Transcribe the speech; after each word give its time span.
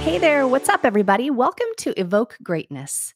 Hey 0.00 0.18
there, 0.18 0.48
what's 0.48 0.68
up, 0.68 0.84
everybody? 0.84 1.30
Welcome 1.30 1.68
to 1.78 1.98
Evoke 2.00 2.36
Greatness. 2.42 3.14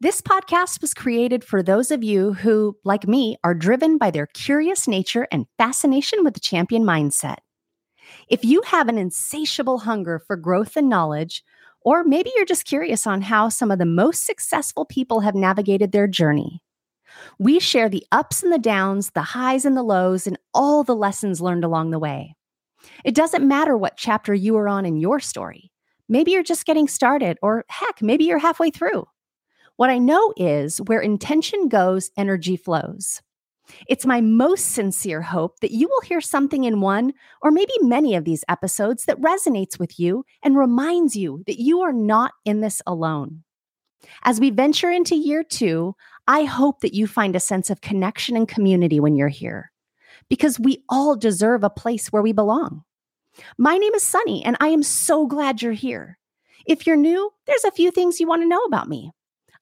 This 0.00 0.20
podcast 0.20 0.80
was 0.80 0.94
created 0.94 1.42
for 1.42 1.60
those 1.60 1.90
of 1.90 2.04
you 2.04 2.34
who, 2.34 2.76
like 2.84 3.08
me, 3.08 3.36
are 3.42 3.54
driven 3.54 3.98
by 3.98 4.12
their 4.12 4.26
curious 4.26 4.86
nature 4.86 5.26
and 5.32 5.46
fascination 5.58 6.22
with 6.22 6.34
the 6.34 6.40
champion 6.40 6.84
mindset. 6.84 7.38
If 8.28 8.44
you 8.44 8.62
have 8.66 8.88
an 8.88 8.96
insatiable 8.96 9.78
hunger 9.78 10.20
for 10.20 10.36
growth 10.36 10.76
and 10.76 10.88
knowledge, 10.88 11.42
or 11.80 12.04
maybe 12.04 12.30
you're 12.36 12.44
just 12.44 12.64
curious 12.64 13.08
on 13.08 13.22
how 13.22 13.48
some 13.48 13.72
of 13.72 13.80
the 13.80 13.86
most 13.86 14.24
successful 14.24 14.84
people 14.84 15.20
have 15.20 15.34
navigated 15.34 15.90
their 15.90 16.06
journey, 16.06 16.62
we 17.40 17.58
share 17.58 17.88
the 17.88 18.06
ups 18.12 18.44
and 18.44 18.52
the 18.52 18.58
downs, 18.58 19.10
the 19.10 19.22
highs 19.22 19.64
and 19.64 19.76
the 19.76 19.82
lows, 19.82 20.28
and 20.28 20.38
all 20.54 20.84
the 20.84 20.94
lessons 20.94 21.40
learned 21.40 21.64
along 21.64 21.90
the 21.90 21.98
way. 21.98 22.35
It 23.04 23.14
doesn't 23.14 23.46
matter 23.46 23.76
what 23.76 23.96
chapter 23.96 24.34
you 24.34 24.56
are 24.56 24.68
on 24.68 24.86
in 24.86 24.96
your 24.96 25.20
story. 25.20 25.70
Maybe 26.08 26.32
you're 26.32 26.42
just 26.42 26.66
getting 26.66 26.88
started, 26.88 27.38
or 27.42 27.64
heck, 27.68 28.00
maybe 28.00 28.24
you're 28.24 28.38
halfway 28.38 28.70
through. 28.70 29.06
What 29.76 29.90
I 29.90 29.98
know 29.98 30.32
is 30.36 30.78
where 30.82 31.00
intention 31.00 31.68
goes, 31.68 32.10
energy 32.16 32.56
flows. 32.56 33.20
It's 33.88 34.06
my 34.06 34.20
most 34.20 34.72
sincere 34.72 35.22
hope 35.22 35.60
that 35.60 35.72
you 35.72 35.88
will 35.88 36.00
hear 36.02 36.20
something 36.20 36.64
in 36.64 36.80
one 36.80 37.12
or 37.42 37.50
maybe 37.50 37.72
many 37.80 38.14
of 38.14 38.24
these 38.24 38.44
episodes 38.48 39.04
that 39.06 39.20
resonates 39.20 39.78
with 39.78 39.98
you 39.98 40.24
and 40.42 40.56
reminds 40.56 41.16
you 41.16 41.42
that 41.46 41.60
you 41.60 41.80
are 41.80 41.92
not 41.92 42.32
in 42.44 42.60
this 42.60 42.80
alone. 42.86 43.42
As 44.22 44.38
we 44.38 44.50
venture 44.50 44.90
into 44.90 45.16
year 45.16 45.42
two, 45.42 45.94
I 46.28 46.44
hope 46.44 46.80
that 46.80 46.94
you 46.94 47.06
find 47.06 47.34
a 47.34 47.40
sense 47.40 47.70
of 47.70 47.80
connection 47.80 48.36
and 48.36 48.46
community 48.46 49.00
when 49.00 49.16
you're 49.16 49.28
here, 49.28 49.72
because 50.28 50.58
we 50.58 50.82
all 50.88 51.16
deserve 51.16 51.64
a 51.64 51.70
place 51.70 52.08
where 52.08 52.22
we 52.22 52.32
belong. 52.32 52.82
My 53.58 53.76
name 53.76 53.94
is 53.94 54.02
Sunny, 54.02 54.44
and 54.44 54.56
I 54.60 54.68
am 54.68 54.82
so 54.82 55.26
glad 55.26 55.62
you're 55.62 55.72
here. 55.72 56.18
If 56.66 56.86
you're 56.86 56.96
new, 56.96 57.30
there's 57.46 57.64
a 57.64 57.70
few 57.70 57.90
things 57.90 58.18
you 58.18 58.26
want 58.26 58.42
to 58.42 58.48
know 58.48 58.64
about 58.64 58.88
me. 58.88 59.12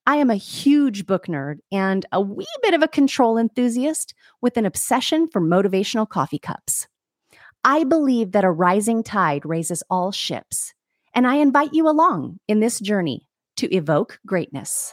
I 0.06 0.16
am 0.16 0.30
a 0.30 0.36
huge 0.36 1.06
book 1.06 1.26
nerd 1.26 1.58
and 1.72 2.04
a 2.12 2.20
wee 2.20 2.46
bit 2.62 2.74
of 2.74 2.82
a 2.82 2.88
control 2.88 3.38
enthusiast 3.38 4.14
with 4.40 4.56
an 4.56 4.66
obsession 4.66 5.28
for 5.28 5.40
motivational 5.40 6.08
coffee 6.08 6.38
cups. 6.38 6.86
I 7.64 7.84
believe 7.84 8.32
that 8.32 8.44
a 8.44 8.50
rising 8.50 9.02
tide 9.02 9.46
raises 9.46 9.82
all 9.88 10.12
ships, 10.12 10.74
and 11.14 11.26
I 11.26 11.36
invite 11.36 11.72
you 11.72 11.88
along 11.88 12.38
in 12.46 12.60
this 12.60 12.80
journey 12.80 13.26
to 13.56 13.74
evoke 13.74 14.18
greatness. 14.26 14.92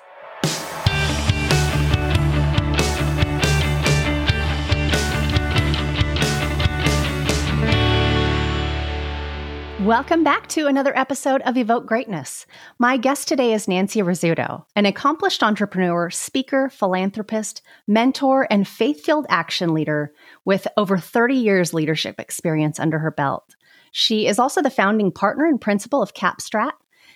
Welcome 9.85 10.23
back 10.23 10.45
to 10.49 10.67
another 10.67 10.95
episode 10.95 11.41
of 11.41 11.57
Evoke 11.57 11.87
Greatness. 11.87 12.45
My 12.77 12.97
guest 12.97 13.27
today 13.27 13.51
is 13.51 13.67
Nancy 13.67 14.01
Rizzuto, 14.01 14.63
an 14.75 14.85
accomplished 14.85 15.41
entrepreneur, 15.41 16.11
speaker, 16.11 16.69
philanthropist, 16.69 17.63
mentor, 17.87 18.45
and 18.51 18.67
faith 18.67 19.03
filled 19.03 19.25
action 19.27 19.73
leader 19.73 20.13
with 20.45 20.67
over 20.77 20.99
30 20.99 21.33
years 21.33 21.73
leadership 21.73 22.19
experience 22.19 22.79
under 22.79 22.99
her 22.99 23.09
belt. 23.09 23.55
She 23.91 24.27
is 24.27 24.37
also 24.37 24.61
the 24.61 24.69
founding 24.69 25.11
partner 25.11 25.45
and 25.45 25.59
principal 25.59 26.03
of 26.03 26.13
Capstrat, 26.13 26.73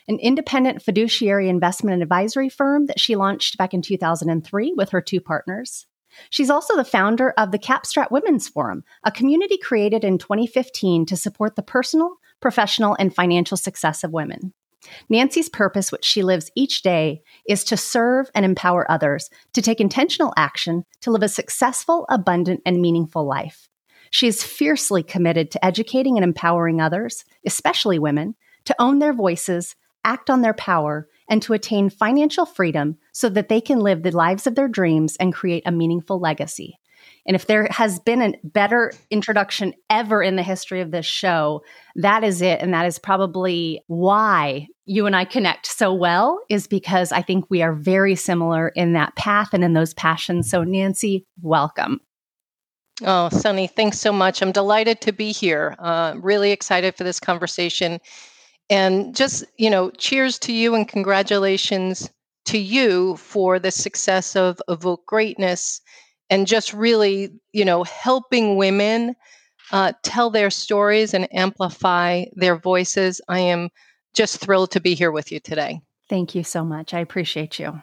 an 0.07 0.17
independent 0.17 0.81
fiduciary 0.81 1.49
investment 1.49 1.93
and 1.93 2.01
advisory 2.01 2.49
firm 2.49 2.87
that 2.87 2.99
she 2.99 3.15
launched 3.15 3.59
back 3.59 3.75
in 3.75 3.83
2003 3.83 4.73
with 4.75 4.89
her 4.89 5.01
two 5.01 5.21
partners. 5.21 5.85
She's 6.31 6.49
also 6.49 6.75
the 6.75 6.83
founder 6.83 7.31
of 7.37 7.51
the 7.51 7.59
Capstrat 7.59 8.09
Women's 8.09 8.47
Forum, 8.49 8.83
a 9.03 9.11
community 9.11 9.57
created 9.57 10.03
in 10.03 10.17
2015 10.17 11.05
to 11.05 11.15
support 11.15 11.55
the 11.55 11.61
personal, 11.61 12.17
professional, 12.45 12.95
and 12.99 13.11
financial 13.11 13.57
success 13.57 14.03
of 14.03 14.13
women. 14.13 14.53
Nancy's 15.09 15.49
purpose, 15.49 15.91
which 15.91 16.05
she 16.05 16.21
lives 16.21 16.51
each 16.55 16.83
day, 16.83 17.23
is 17.49 17.63
to 17.63 17.75
serve 17.75 18.29
and 18.35 18.45
empower 18.45 18.85
others 18.87 19.31
to 19.53 19.63
take 19.63 19.81
intentional 19.81 20.31
action 20.37 20.83
to 21.01 21.09
live 21.09 21.23
a 21.23 21.27
successful, 21.27 22.05
abundant, 22.07 22.61
and 22.63 22.79
meaningful 22.79 23.25
life. 23.25 23.67
She 24.11 24.27
is 24.27 24.43
fiercely 24.43 25.01
committed 25.01 25.49
to 25.49 25.65
educating 25.65 26.17
and 26.17 26.23
empowering 26.23 26.79
others, 26.79 27.25
especially 27.47 27.97
women, 27.97 28.35
to 28.65 28.75
own 28.77 28.99
their 28.99 29.11
voices, 29.11 29.75
act 30.03 30.29
on 30.29 30.43
their 30.43 30.53
power, 30.53 31.07
and 31.27 31.41
to 31.41 31.53
attain 31.53 31.89
financial 31.89 32.45
freedom 32.45 32.99
so 33.11 33.27
that 33.27 33.49
they 33.49 33.59
can 33.59 33.79
live 33.79 34.03
the 34.03 34.11
lives 34.11 34.45
of 34.45 34.53
their 34.53 34.67
dreams 34.67 35.17
and 35.19 35.33
create 35.33 35.63
a 35.65 35.71
meaningful 35.71 36.19
legacy. 36.19 36.77
And 37.25 37.35
if 37.35 37.47
there 37.47 37.67
has 37.71 37.99
been 37.99 38.21
a 38.21 38.33
better 38.43 38.93
introduction 39.09 39.73
ever 39.89 40.21
in 40.21 40.35
the 40.35 40.43
history 40.43 40.81
of 40.81 40.91
this 40.91 41.05
show, 41.05 41.63
that 41.95 42.23
is 42.23 42.41
it. 42.41 42.61
And 42.61 42.73
that 42.73 42.85
is 42.85 42.99
probably 42.99 43.83
why 43.87 44.67
you 44.85 45.07
and 45.07 45.15
I 45.15 45.25
connect 45.25 45.65
so 45.65 45.91
well, 45.93 46.39
is 46.49 46.67
because 46.67 47.11
I 47.11 47.23
think 47.23 47.45
we 47.49 47.63
are 47.63 47.73
very 47.73 48.15
similar 48.15 48.69
in 48.69 48.93
that 48.93 49.15
path 49.15 49.49
and 49.53 49.63
in 49.63 49.73
those 49.73 49.93
passions. 49.95 50.49
So, 50.49 50.63
Nancy, 50.63 51.25
welcome. 51.41 51.99
Oh, 53.01 53.29
Sunny, 53.29 53.67
thanks 53.67 53.99
so 53.99 54.13
much. 54.13 54.41
I'm 54.41 54.51
delighted 54.51 55.01
to 55.01 55.11
be 55.11 55.31
here. 55.31 55.75
Uh, 55.79 56.13
really 56.17 56.51
excited 56.51 56.95
for 56.95 57.03
this 57.03 57.19
conversation. 57.19 57.99
And 58.69 59.15
just, 59.15 59.43
you 59.57 59.69
know, 59.69 59.89
cheers 59.91 60.39
to 60.39 60.53
you 60.53 60.75
and 60.75 60.87
congratulations 60.87 62.09
to 62.45 62.57
you 62.57 63.15
for 63.17 63.59
the 63.59 63.71
success 63.71 64.35
of 64.35 64.61
Evoke 64.69 65.05
Greatness 65.07 65.81
and 66.29 66.47
just 66.47 66.73
really, 66.73 67.29
you 67.53 67.65
know, 67.65 67.83
helping 67.83 68.55
women 68.55 69.15
uh, 69.71 69.93
tell 70.03 70.29
their 70.29 70.49
stories 70.49 71.13
and 71.13 71.33
amplify 71.33 72.25
their 72.33 72.57
voices. 72.57 73.21
I 73.27 73.39
am 73.39 73.69
just 74.13 74.39
thrilled 74.39 74.71
to 74.71 74.79
be 74.79 74.95
here 74.95 75.11
with 75.11 75.31
you 75.31 75.39
today. 75.39 75.81
Thank 76.09 76.35
you 76.35 76.43
so 76.43 76.63
much. 76.63 76.93
I 76.93 76.99
appreciate 76.99 77.59
you. 77.59 77.81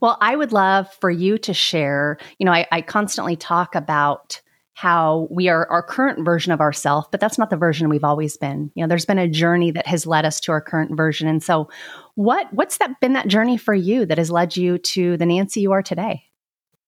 Well, 0.00 0.16
I 0.20 0.36
would 0.36 0.52
love 0.52 0.92
for 1.00 1.10
you 1.10 1.38
to 1.38 1.54
share. 1.54 2.18
You 2.38 2.46
know, 2.46 2.52
I, 2.52 2.66
I 2.70 2.80
constantly 2.82 3.36
talk 3.36 3.74
about 3.74 4.40
how 4.74 5.28
we 5.30 5.48
are 5.48 5.68
our 5.70 5.82
current 5.82 6.24
version 6.24 6.52
of 6.52 6.60
ourselves, 6.60 7.06
but 7.10 7.20
that's 7.20 7.38
not 7.38 7.48
the 7.48 7.56
version 7.56 7.88
we've 7.88 8.04
always 8.04 8.36
been. 8.36 8.72
You 8.74 8.82
know, 8.82 8.88
there's 8.88 9.06
been 9.06 9.18
a 9.18 9.28
journey 9.28 9.70
that 9.70 9.86
has 9.86 10.04
led 10.04 10.24
us 10.24 10.40
to 10.40 10.52
our 10.52 10.60
current 10.60 10.96
version. 10.96 11.28
And 11.28 11.42
so 11.42 11.68
what 12.16 12.52
what's 12.52 12.78
that 12.78 13.00
been 13.00 13.12
that 13.12 13.28
journey 13.28 13.56
for 13.56 13.74
you 13.74 14.04
that 14.06 14.18
has 14.18 14.32
led 14.32 14.56
you 14.56 14.78
to 14.78 15.16
the 15.16 15.26
Nancy 15.26 15.60
you 15.60 15.72
are 15.72 15.82
today? 15.82 16.24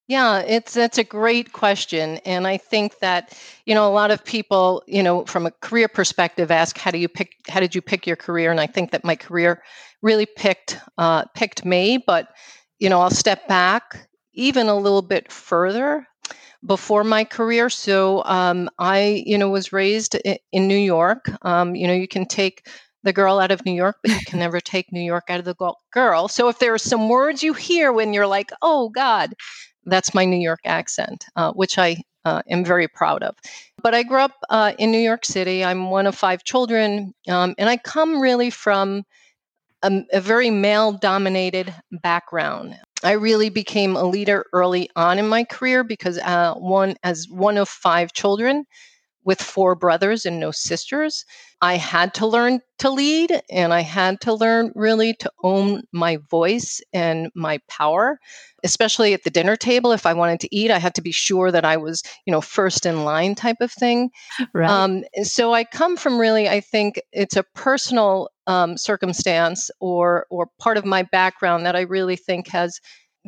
Yeah, 0.09 0.39
it's 0.41 0.75
that's 0.75 0.99
a 0.99 1.05
great 1.05 1.53
question, 1.53 2.19
and 2.25 2.47
I 2.47 2.59
think 2.59 3.01
that 3.01 3.37
you 3.65 3.75
know 3.75 3.89
a 3.89 3.91
lot 3.93 4.13
of 4.13 4.25
people, 4.25 4.85
you 4.87 5.03
know, 5.03 5.25
from 5.25 5.47
a 5.47 5.51
career 5.51 5.89
perspective, 5.89 6.51
ask 6.53 6.79
how 6.79 6.93
do 6.93 6.99
you 6.99 7.09
pick, 7.09 7.35
how 7.49 7.59
did 7.59 7.75
you 7.75 7.83
pick 7.83 8.07
your 8.07 8.15
career? 8.15 8.53
And 8.53 8.61
I 8.61 8.69
think 8.69 8.93
that 8.93 9.05
my 9.05 9.17
career 9.17 9.63
really 10.03 10.27
picked 10.27 10.79
uh, 10.97 11.25
picked 11.35 11.65
me. 11.65 11.99
But 12.07 12.29
you 12.79 12.89
know, 12.89 13.01
I'll 13.01 13.11
step 13.11 13.49
back 13.49 14.09
even 14.35 14.69
a 14.69 14.77
little 14.77 15.03
bit 15.03 15.33
further 15.33 16.07
before 16.67 17.05
my 17.05 17.25
career. 17.25 17.71
So 17.71 18.25
um, 18.25 18.71
I, 18.79 19.23
you 19.27 19.39
know, 19.39 19.49
was 19.51 19.73
raised 19.73 20.17
in, 20.53 20.69
New 20.69 20.77
York. 20.77 21.31
Um, 21.43 21.75
you 21.75 21.87
know, 21.87 21.95
you 21.95 22.09
can 22.09 22.27
take 22.27 22.69
the 23.05 23.13
girl 23.13 23.39
out 23.39 23.51
of 23.51 23.65
New 23.65 23.73
York, 23.73 23.97
but 24.03 24.13
you 24.13 24.21
can 24.27 24.39
never 24.41 24.61
take 24.61 24.93
New 24.93 25.01
York 25.03 25.25
out 25.29 25.39
of 25.39 25.45
the 25.45 25.57
girl. 25.93 26.29
So 26.29 26.49
if 26.49 26.59
there 26.59 26.75
are 26.75 26.79
some 26.79 27.09
words 27.09 27.43
you 27.43 27.53
hear 27.55 27.93
when 27.93 28.13
you're 28.13 28.27
like, 28.27 28.51
oh 28.63 28.89
God, 28.91 29.35
that's 29.87 30.15
my 30.15 30.25
New 30.25 30.41
York 30.41 30.61
accent, 30.65 31.27
uh, 31.37 31.53
which 31.53 31.79
I 31.79 32.03
uh, 32.25 32.43
am 32.49 32.65
very 32.65 32.89
proud 32.89 33.23
of. 33.23 33.37
But 33.83 33.95
I 33.95 34.03
grew 34.03 34.19
up 34.19 34.33
uh, 34.51 34.73
in 34.79 34.91
New 34.91 34.99
York 34.99 35.25
City. 35.25 35.65
I'm 35.65 35.91
one 35.91 36.07
of 36.07 36.15
five 36.15 36.45
children, 36.45 37.15
um, 37.29 37.55
and 37.57 37.69
I 37.69 37.77
come 37.77 38.21
really 38.21 38.51
from 38.51 39.05
a, 39.83 40.03
a 40.13 40.21
very 40.21 40.51
male 40.51 40.93
dominated 40.93 41.73
background. 41.91 42.77
I 43.05 43.13
really 43.13 43.51
became 43.51 43.95
a 43.95 44.05
leader 44.05 44.47
early 44.53 44.91
on 44.97 45.19
in 45.19 45.29
my 45.29 45.45
career 45.45 45.85
because 45.85 46.19
uh, 46.19 46.55
one 46.55 46.97
as 47.03 47.29
one 47.29 47.59
of 47.59 47.69
five 47.69 48.13
children, 48.13 48.65
with 49.27 49.43
four 49.43 49.75
brothers 49.75 50.25
and 50.25 50.41
no 50.41 50.53
sisters. 50.53 51.25
I 51.61 51.77
had 51.77 52.15
to 52.15 52.27
learn 52.27 52.61
to 52.79 52.91
lead 52.91 53.43
and 53.51 53.75
I 53.75 53.81
had 53.81 54.21
to 54.23 54.33
learn 54.33 54.73
really 54.75 55.15
to 55.15 55.31
own 55.43 55.83
my 55.93 56.19
voice 56.31 56.81
and 56.93 57.31
my 57.35 57.59
power, 57.69 58.21
especially 58.63 59.15
at 59.15 59.25
the 59.25 59.31
dinner 59.31 59.57
table. 59.57 59.91
If 59.91 60.07
I 60.07 60.13
wanted 60.13 60.41
to 60.41 60.55
eat, 60.55 60.71
I 60.71 60.79
had 60.79 60.95
to 60.95 61.03
be 61.03 61.13
sure 61.13 61.51
that 61.51 61.65
I 61.65 61.77
was, 61.77 62.03
you 62.25 62.31
know, 62.31 62.41
first 62.41 62.87
in 62.87 63.05
line 63.05 63.35
type 63.35 63.57
of 63.61 63.73
thing. 63.73 64.11
Right. 64.55 64.71
Um, 64.71 65.03
so 65.23 65.53
I 65.53 65.65
come 65.65 65.97
from 65.97 66.21
really, 66.21 66.49
I 66.49 66.61
think 66.61 67.01
it's 67.13 67.37
a 67.37 67.45
personal 67.55 68.29
um, 68.47 68.77
circumstance 68.77 69.71
or 69.81 70.27
or 70.31 70.49
part 70.61 70.77
of 70.77 70.85
my 70.85 71.03
background 71.03 71.67
that 71.67 71.75
I 71.75 71.81
really 71.81 72.15
think 72.15 72.47
has 72.49 72.79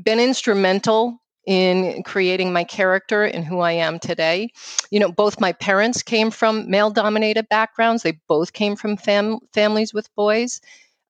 been 0.04 0.20
instrumental 0.20 1.18
in 1.48 2.02
creating 2.02 2.52
my 2.52 2.62
character 2.62 3.24
and 3.24 3.42
who 3.42 3.60
I 3.60 3.72
am 3.72 3.98
today. 3.98 4.50
You 4.90 5.00
know, 5.00 5.10
both 5.10 5.40
my 5.40 5.52
parents 5.52 6.02
came 6.02 6.30
from 6.30 6.68
male 6.68 6.90
dominated 6.90 7.48
backgrounds, 7.48 8.02
they 8.02 8.20
both 8.28 8.52
came 8.52 8.76
from 8.76 8.98
fam- 8.98 9.38
families 9.54 9.94
with 9.94 10.14
boys. 10.14 10.60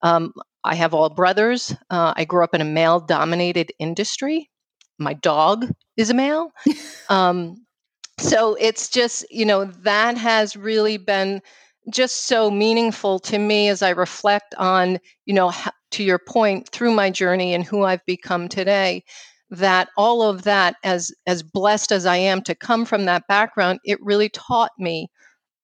Um, 0.02 0.32
I 0.62 0.76
have 0.76 0.94
all 0.94 1.11
brothers. 1.11 1.75
Uh, 1.90 2.12
I 2.14 2.25
grew 2.25 2.44
up 2.44 2.55
in 2.55 2.61
a 2.61 2.64
male 2.64 3.00
dominated 3.00 3.73
industry. 3.81 4.49
My 4.96 5.14
dog 5.14 5.67
is 5.96 6.08
a 6.08 6.14
male. 6.14 6.52
um, 7.08 7.67
so 8.20 8.55
it's 8.61 8.88
just, 8.88 9.26
you 9.32 9.44
know, 9.44 9.64
that 9.64 10.17
has 10.17 10.56
really 10.56 10.99
been 10.99 11.43
just 11.93 12.26
so 12.26 12.49
meaningful 12.49 13.19
to 13.20 13.40
me 13.40 13.69
as 13.69 13.82
I 13.82 13.90
reflect 13.90 14.55
on, 14.56 15.00
you 15.26 15.35
know, 15.35 15.52
to 15.93 16.05
your 16.05 16.19
point, 16.19 16.69
through 16.69 16.93
my 16.93 17.11
journey 17.11 17.55
and 17.55 17.64
who 17.64 17.82
I've 17.82 18.05
become 18.06 18.49
today, 18.49 19.05
that 19.50 19.89
all 19.97 20.23
of 20.23 20.43
that, 20.43 20.77
as 20.85 21.12
as 21.27 21.43
blessed 21.43 21.93
as 21.93 22.06
I 22.06 22.17
am 22.17 22.43
to 22.43 22.55
come 22.55 22.85
from 22.85 23.05
that 23.06 23.27
background, 23.29 23.81
it 23.85 24.03
really 24.03 24.29
taught 24.29 24.73
me 24.79 25.09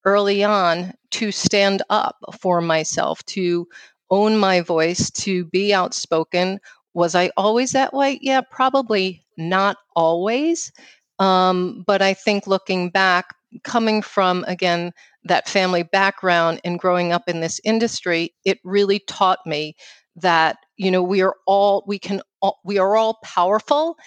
early 0.05 0.43
on 0.43 0.93
to 1.11 1.31
stand 1.31 1.81
up 1.89 2.17
for 2.39 2.61
myself, 2.61 3.23
to 3.25 3.67
own 4.11 4.37
my 4.37 4.61
voice, 4.61 5.09
to 5.11 5.45
be 5.45 5.73
outspoken. 5.73 6.59
Was 6.93 7.15
I 7.15 7.31
always 7.37 7.71
that 7.71 7.93
way? 7.93 8.19
Yeah, 8.21 8.41
probably 8.51 9.25
not 9.37 9.77
always. 9.95 10.71
Um, 11.19 11.83
but 11.87 12.01
I 12.01 12.13
think 12.13 12.47
looking 12.47 12.89
back, 12.89 13.33
coming 13.63 14.01
from 14.01 14.43
again 14.47 14.91
that 15.23 15.47
family 15.49 15.83
background 15.83 16.61
and 16.63 16.77
growing 16.79 17.11
up 17.11 17.23
in 17.27 17.39
this 17.39 17.59
industry, 17.63 18.33
it 18.45 18.59
really 18.63 18.99
taught 18.99 19.39
me 19.45 19.75
that 20.17 20.57
you 20.77 20.91
know 20.91 21.03
we 21.03 21.21
are 21.21 21.35
all 21.45 21.83
we 21.87 21.99
can 21.99 22.21
all, 22.41 22.59
we 22.63 22.77
are 22.77 22.95
all 22.95 23.19
powerful, 23.23 23.97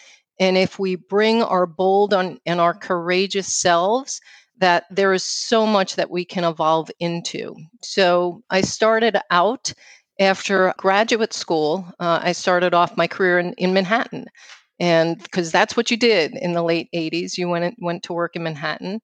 and 0.40 0.56
if 0.56 0.78
we 0.78 0.96
bring 0.96 1.42
our 1.42 1.66
bold 1.66 2.14
on, 2.14 2.38
and 2.46 2.60
our 2.60 2.74
courageous 2.74 3.52
selves, 3.52 4.20
that 4.58 4.84
there 4.90 5.12
is 5.12 5.24
so 5.24 5.66
much 5.66 5.96
that 5.96 6.10
we 6.10 6.24
can 6.24 6.44
evolve 6.44 6.90
into. 7.00 7.54
So 7.82 8.42
I 8.50 8.62
started 8.62 9.18
out 9.30 9.72
after 10.20 10.74
graduate 10.78 11.32
school. 11.32 11.86
Uh, 12.00 12.20
I 12.22 12.32
started 12.32 12.74
off 12.74 12.96
my 12.96 13.06
career 13.06 13.38
in, 13.38 13.52
in 13.54 13.72
Manhattan 13.72 14.26
and 14.80 15.22
because 15.22 15.50
that's 15.52 15.76
what 15.76 15.90
you 15.90 15.96
did 15.96 16.34
in 16.36 16.52
the 16.52 16.62
late 16.62 16.88
80s 16.94 17.36
you 17.36 17.48
went 17.48 17.74
went 17.80 18.04
to 18.04 18.12
work 18.12 18.36
in 18.36 18.44
manhattan 18.44 19.00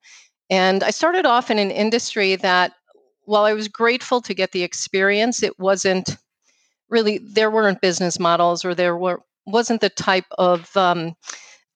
and 0.51 0.83
I 0.83 0.91
started 0.91 1.27
off 1.27 1.51
in 1.51 1.59
an 1.59 1.71
industry 1.71 2.37
that, 2.37 2.73
while 3.25 3.45
I 3.45 3.55
was 3.55 3.69
grateful 3.69 4.21
to 4.21 4.35
get 4.35 4.53
the 4.53 4.63
experience, 4.63 5.43
it 5.43 5.59
wasn't 5.59 6.17
really, 6.89 7.19
there 7.19 7.51
weren't 7.51 7.81
business 7.81 8.19
models 8.19 8.65
or 8.65 8.75
there 8.75 8.97
were, 8.97 9.23
wasn't 9.47 9.81
the 9.81 9.91
type 9.91 10.27
of, 10.39 10.75
um, 10.77 11.15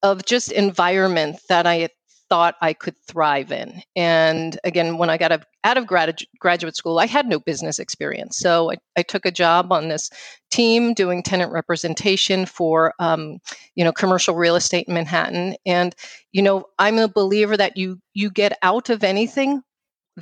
of 0.03 0.25
just 0.25 0.53
environment 0.53 1.41
that 1.49 1.67
I 1.67 1.89
thought 2.29 2.57
I 2.61 2.73
could 2.73 2.95
thrive 3.07 3.53
in. 3.53 3.83
And 3.97 4.59
again, 4.65 4.99
when 4.99 5.11
I 5.11 5.17
got 5.17 5.45
out 5.65 5.77
of 5.77 5.87
grad, 5.87 6.19
graduate 6.39 6.77
school, 6.77 6.99
I 6.99 7.07
had 7.07 7.27
no 7.27 7.39
business 7.39 7.79
experience. 7.79 8.39
So 8.39 8.71
I, 8.71 8.77
I, 8.97 9.03
took 9.03 9.25
a 9.25 9.31
job 9.31 9.73
on 9.73 9.89
this 9.89 10.11
team 10.51 10.95
doing 10.95 11.23
tenant 11.23 11.53
representation 11.53 12.47
for, 12.47 12.95
um, 12.99 13.39
you 13.75 13.85
know, 13.85 13.93
commercial 13.93 14.35
real 14.35 14.57
estate 14.57 14.89
in 14.89 14.95
Manhattan. 14.95 15.57
And, 15.65 15.95
you 16.33 16.43
know, 16.43 16.65
I'm 16.79 16.99
a 16.99 17.09
believer 17.09 17.57
that 17.57 17.77
you 17.77 17.99
you 18.15 18.31
get 18.31 18.59
out 18.63 18.91
of 18.91 19.05
anything 19.05 19.63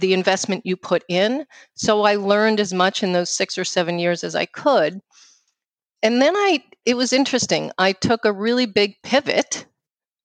the 0.01 0.13
investment 0.13 0.67
you 0.67 0.77
put 0.77 1.05
in. 1.09 1.47
So 1.75 2.03
I 2.03 2.17
learned 2.17 2.61
as 2.61 2.73
much 2.73 3.03
in 3.03 3.13
those 3.13 3.31
six 3.31 3.59
or 3.59 3.65
seven 3.65 3.99
years 3.99 4.25
as 4.25 4.35
I 4.35 4.47
could. 4.47 5.01
And 6.03 6.21
then 6.21 6.37
I, 6.37 6.63
it 6.85 6.97
was 6.97 7.13
interesting. 7.13 7.73
I 7.79 7.93
took 7.93 8.25
a 8.25 8.33
really 8.33 8.67
big 8.67 8.95
pivot 9.03 9.67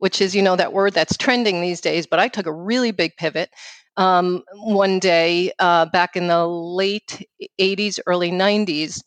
which 0.01 0.19
is, 0.19 0.35
you 0.35 0.41
know, 0.41 0.55
that 0.55 0.73
word 0.73 0.93
that's 0.93 1.15
trending 1.15 1.61
these 1.61 1.79
days. 1.79 2.07
But 2.07 2.19
I 2.19 2.27
took 2.27 2.47
a 2.47 2.51
really 2.51 2.89
big 2.89 3.15
pivot 3.17 3.51
um, 3.97 4.41
one 4.55 4.97
day 4.97 5.51
uh, 5.59 5.85
back 5.85 6.15
in 6.15 6.25
the 6.25 6.47
late 6.47 7.23
80s, 7.59 7.99
early 8.07 8.31
90s, 8.31 9.03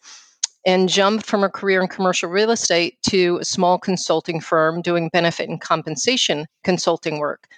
and 0.64 0.88
jumped 0.88 1.26
from 1.26 1.42
a 1.42 1.50
career 1.50 1.80
in 1.82 1.88
commercial 1.88 2.30
real 2.30 2.52
estate 2.52 2.96
to 3.08 3.38
a 3.40 3.44
small 3.44 3.76
consulting 3.76 4.40
firm 4.40 4.82
doing 4.82 5.10
benefit 5.12 5.48
and 5.48 5.60
compensation 5.60 6.46
consulting 6.62 7.18
work. 7.18 7.48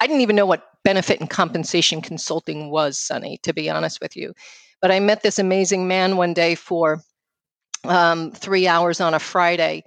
I 0.00 0.06
didn't 0.06 0.22
even 0.22 0.34
know 0.34 0.46
what 0.46 0.64
benefit 0.84 1.20
and 1.20 1.30
compensation 1.30 2.00
consulting 2.00 2.70
was, 2.70 2.98
Sunny, 2.98 3.38
to 3.42 3.52
be 3.52 3.70
honest 3.70 4.00
with 4.00 4.16
you. 4.16 4.34
But 4.80 4.90
I 4.90 5.00
met 5.00 5.22
this 5.22 5.38
amazing 5.38 5.86
man 5.86 6.16
one 6.16 6.34
day 6.34 6.54
for 6.54 7.02
um, 7.84 8.32
three 8.32 8.66
hours 8.66 9.00
on 9.00 9.14
a 9.14 9.18
Friday 9.18 9.84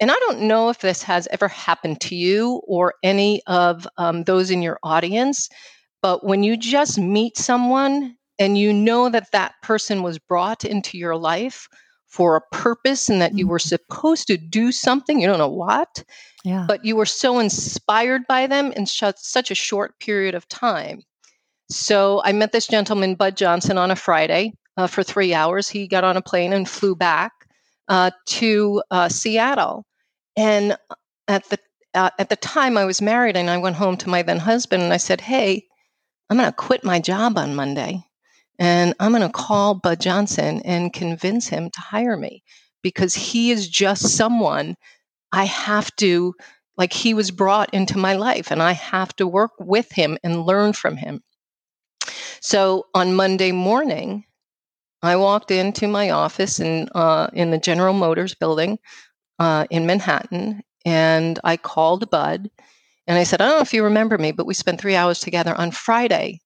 and 0.00 0.10
I 0.10 0.14
don't 0.14 0.42
know 0.42 0.68
if 0.68 0.78
this 0.78 1.02
has 1.02 1.26
ever 1.30 1.48
happened 1.48 2.00
to 2.02 2.14
you 2.14 2.62
or 2.66 2.94
any 3.02 3.42
of 3.46 3.86
um, 3.96 4.24
those 4.24 4.50
in 4.50 4.62
your 4.62 4.78
audience, 4.82 5.48
but 6.02 6.24
when 6.24 6.42
you 6.42 6.56
just 6.56 6.98
meet 6.98 7.36
someone 7.36 8.16
and 8.38 8.56
you 8.56 8.72
know 8.72 9.08
that 9.08 9.32
that 9.32 9.54
person 9.62 10.02
was 10.02 10.18
brought 10.18 10.64
into 10.64 10.96
your 10.96 11.16
life 11.16 11.68
for 12.08 12.36
a 12.36 12.40
purpose 12.56 13.08
and 13.08 13.20
that 13.20 13.36
you 13.36 13.46
were 13.46 13.58
mm-hmm. 13.58 13.68
supposed 13.68 14.26
to 14.26 14.36
do 14.36 14.72
something, 14.72 15.20
you 15.20 15.26
don't 15.26 15.38
know 15.38 15.48
what, 15.48 16.02
yeah. 16.44 16.64
but 16.66 16.84
you 16.84 16.96
were 16.96 17.06
so 17.06 17.38
inspired 17.38 18.26
by 18.26 18.46
them 18.46 18.72
in 18.72 18.86
sh- 18.86 19.04
such 19.16 19.50
a 19.50 19.54
short 19.54 19.98
period 20.00 20.34
of 20.34 20.48
time. 20.48 21.02
So 21.70 22.22
I 22.24 22.32
met 22.32 22.52
this 22.52 22.66
gentleman, 22.66 23.14
Bud 23.14 23.36
Johnson, 23.36 23.76
on 23.76 23.90
a 23.90 23.96
Friday 23.96 24.54
uh, 24.78 24.86
for 24.86 25.02
three 25.02 25.34
hours. 25.34 25.68
He 25.68 25.86
got 25.86 26.04
on 26.04 26.16
a 26.16 26.22
plane 26.22 26.54
and 26.54 26.68
flew 26.68 26.96
back 26.96 27.32
uh, 27.88 28.10
to 28.26 28.82
uh, 28.90 29.10
Seattle. 29.10 29.84
And 30.34 30.72
uh, 30.72 30.94
at 31.28 31.44
the 31.50 31.58
uh, 31.94 32.10
at 32.18 32.28
the 32.28 32.36
time 32.36 32.76
I 32.76 32.84
was 32.84 33.02
married 33.02 33.36
and 33.36 33.50
I 33.50 33.56
went 33.58 33.76
home 33.76 33.96
to 33.98 34.08
my 34.08 34.22
then 34.22 34.38
husband 34.38 34.82
and 34.82 34.92
I 34.92 34.98
said, 34.98 35.20
"Hey, 35.20 35.66
I'm 36.30 36.36
going 36.36 36.48
to 36.48 36.56
quit 36.56 36.84
my 36.84 37.00
job 37.00 37.36
on 37.38 37.54
Monday 37.54 38.02
and 38.58 38.94
I'm 39.00 39.12
going 39.12 39.22
to 39.22 39.28
call 39.28 39.74
Bud 39.74 40.00
Johnson 40.00 40.60
and 40.64 40.92
convince 40.92 41.48
him 41.48 41.70
to 41.70 41.80
hire 41.80 42.16
me 42.16 42.42
because 42.82 43.14
he 43.14 43.50
is 43.50 43.68
just 43.68 44.16
someone 44.16 44.76
I 45.32 45.44
have 45.44 45.94
to 45.96 46.34
like 46.76 46.92
he 46.92 47.14
was 47.14 47.30
brought 47.30 47.72
into 47.74 47.98
my 47.98 48.14
life 48.14 48.50
and 48.50 48.62
I 48.62 48.72
have 48.72 49.14
to 49.16 49.26
work 49.26 49.52
with 49.58 49.92
him 49.92 50.18
and 50.22 50.44
learn 50.46 50.72
from 50.72 50.96
him." 50.96 51.22
So 52.40 52.86
on 52.94 53.14
Monday 53.14 53.52
morning, 53.52 54.24
I 55.02 55.16
walked 55.16 55.50
into 55.50 55.88
my 55.88 56.10
office 56.10 56.60
in 56.60 56.88
uh, 56.94 57.28
in 57.32 57.50
the 57.50 57.58
General 57.58 57.94
Motors 57.94 58.34
building 58.34 58.78
uh, 59.38 59.66
in 59.70 59.86
Manhattan, 59.86 60.62
and 60.84 61.38
I 61.44 61.56
called 61.56 62.10
Bud 62.10 62.50
and 63.08 63.18
I 63.18 63.24
said, 63.24 63.40
I 63.40 63.46
don't 63.48 63.56
know 63.56 63.62
if 63.62 63.72
you 63.72 63.84
remember 63.84 64.18
me, 64.18 64.32
but 64.32 64.46
we 64.46 64.52
spent 64.52 64.80
three 64.80 64.94
hours 64.94 65.18
together 65.18 65.54
on 65.54 65.70
Friday. 65.70 66.40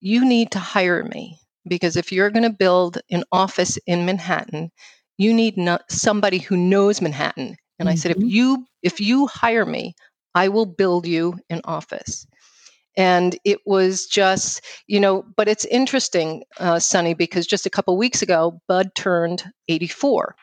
You 0.00 0.24
need 0.24 0.50
to 0.52 0.58
hire 0.58 1.04
me 1.04 1.39
because 1.68 1.96
if 1.96 2.12
you're 2.12 2.30
going 2.30 2.44
to 2.44 2.50
build 2.50 2.98
an 3.10 3.24
office 3.32 3.78
in 3.86 4.06
Manhattan, 4.06 4.70
you 5.18 5.34
need 5.34 5.56
somebody 5.88 6.38
who 6.38 6.56
knows 6.56 7.00
Manhattan. 7.00 7.56
And 7.78 7.86
mm-hmm. 7.86 7.88
I 7.88 7.94
said, 7.94 8.12
if 8.12 8.18
mm-hmm. 8.18 8.28
you 8.28 8.66
if 8.82 9.00
you 9.00 9.26
hire 9.26 9.66
me, 9.66 9.94
I 10.34 10.48
will 10.48 10.66
build 10.66 11.06
you 11.06 11.38
an 11.50 11.60
office. 11.64 12.26
And 12.96 13.38
it 13.44 13.58
was 13.66 14.06
just, 14.06 14.62
you 14.86 14.98
know, 14.98 15.24
but 15.36 15.48
it's 15.48 15.64
interesting, 15.66 16.42
uh, 16.58 16.78
Sunny, 16.78 17.14
because 17.14 17.46
just 17.46 17.66
a 17.66 17.70
couple 17.70 17.96
weeks 17.96 18.20
ago, 18.20 18.60
Bud 18.66 18.94
turned 18.96 19.44
84 19.68 20.34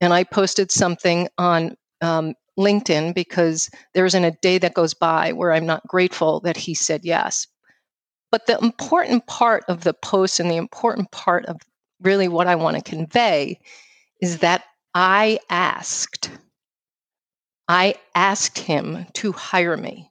and 0.00 0.12
I 0.12 0.24
posted 0.24 0.70
something 0.70 1.28
on 1.38 1.76
um, 2.00 2.34
LinkedIn 2.58 3.14
because 3.14 3.68
there 3.94 4.06
isn't 4.06 4.24
a 4.24 4.36
day 4.42 4.58
that 4.58 4.74
goes 4.74 4.94
by 4.94 5.32
where 5.32 5.52
I'm 5.52 5.66
not 5.66 5.86
grateful 5.86 6.40
that 6.40 6.56
he 6.56 6.74
said 6.74 7.04
yes. 7.04 7.46
But 8.30 8.46
the 8.46 8.58
important 8.58 9.26
part 9.26 9.64
of 9.68 9.84
the 9.84 9.94
post 9.94 10.40
and 10.40 10.50
the 10.50 10.56
important 10.56 11.10
part 11.10 11.46
of 11.46 11.56
really 12.00 12.28
what 12.28 12.46
I 12.46 12.54
want 12.54 12.76
to 12.76 12.82
convey 12.82 13.60
is 14.20 14.38
that 14.38 14.64
I 14.94 15.38
asked, 15.48 16.30
I 17.68 17.94
asked 18.14 18.58
him 18.58 19.06
to 19.14 19.32
hire 19.32 19.76
me. 19.76 20.10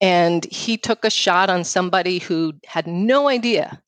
And 0.00 0.44
he 0.46 0.76
took 0.76 1.04
a 1.04 1.10
shot 1.10 1.50
on 1.50 1.64
somebody 1.64 2.18
who 2.18 2.54
had 2.66 2.86
no 2.86 3.28
idea 3.28 3.82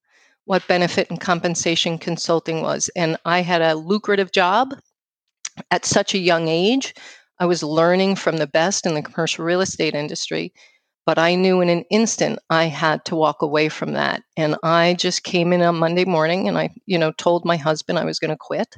what 0.44 0.66
benefit 0.68 1.08
and 1.08 1.20
compensation 1.20 1.98
consulting 1.98 2.62
was. 2.62 2.90
And 2.94 3.16
I 3.24 3.40
had 3.40 3.62
a 3.62 3.76
lucrative 3.76 4.32
job 4.32 4.74
at 5.70 5.84
such 5.84 6.14
a 6.14 6.18
young 6.18 6.48
age, 6.48 6.94
I 7.38 7.46
was 7.46 7.62
learning 7.62 8.16
from 8.16 8.36
the 8.36 8.46
best 8.46 8.86
in 8.86 8.94
the 8.94 9.02
commercial 9.02 9.44
real 9.44 9.60
estate 9.60 9.94
industry, 9.94 10.52
but 11.04 11.18
I 11.18 11.34
knew 11.34 11.60
in 11.60 11.68
an 11.68 11.84
instant 11.90 12.38
I 12.48 12.64
had 12.66 13.04
to 13.06 13.16
walk 13.16 13.42
away 13.42 13.68
from 13.68 13.92
that. 13.92 14.22
And 14.36 14.56
I 14.62 14.94
just 14.98 15.24
came 15.24 15.52
in 15.52 15.62
on 15.62 15.76
Monday 15.76 16.04
morning 16.04 16.48
and 16.48 16.56
I, 16.56 16.70
you 16.86 16.98
know, 16.98 17.12
told 17.12 17.44
my 17.44 17.56
husband 17.56 17.98
I 17.98 18.04
was 18.04 18.18
going 18.18 18.30
to 18.30 18.36
quit. 18.36 18.76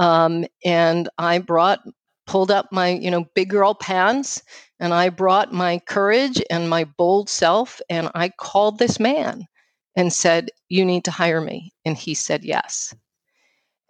Um, 0.00 0.46
and 0.64 1.08
I 1.18 1.38
brought, 1.38 1.80
pulled 2.26 2.50
up 2.50 2.66
my, 2.72 2.88
you 2.88 3.10
know, 3.10 3.26
big 3.34 3.50
girl 3.50 3.74
pants 3.74 4.42
and 4.80 4.92
I 4.92 5.10
brought 5.10 5.52
my 5.52 5.78
courage 5.86 6.42
and 6.50 6.68
my 6.68 6.84
bold 6.84 7.28
self 7.30 7.80
and 7.88 8.10
I 8.14 8.30
called 8.30 8.78
this 8.78 8.98
man 8.98 9.44
and 9.94 10.12
said, 10.12 10.50
You 10.68 10.84
need 10.84 11.04
to 11.04 11.12
hire 11.12 11.40
me. 11.40 11.72
And 11.84 11.96
he 11.96 12.14
said 12.14 12.44
yes. 12.44 12.94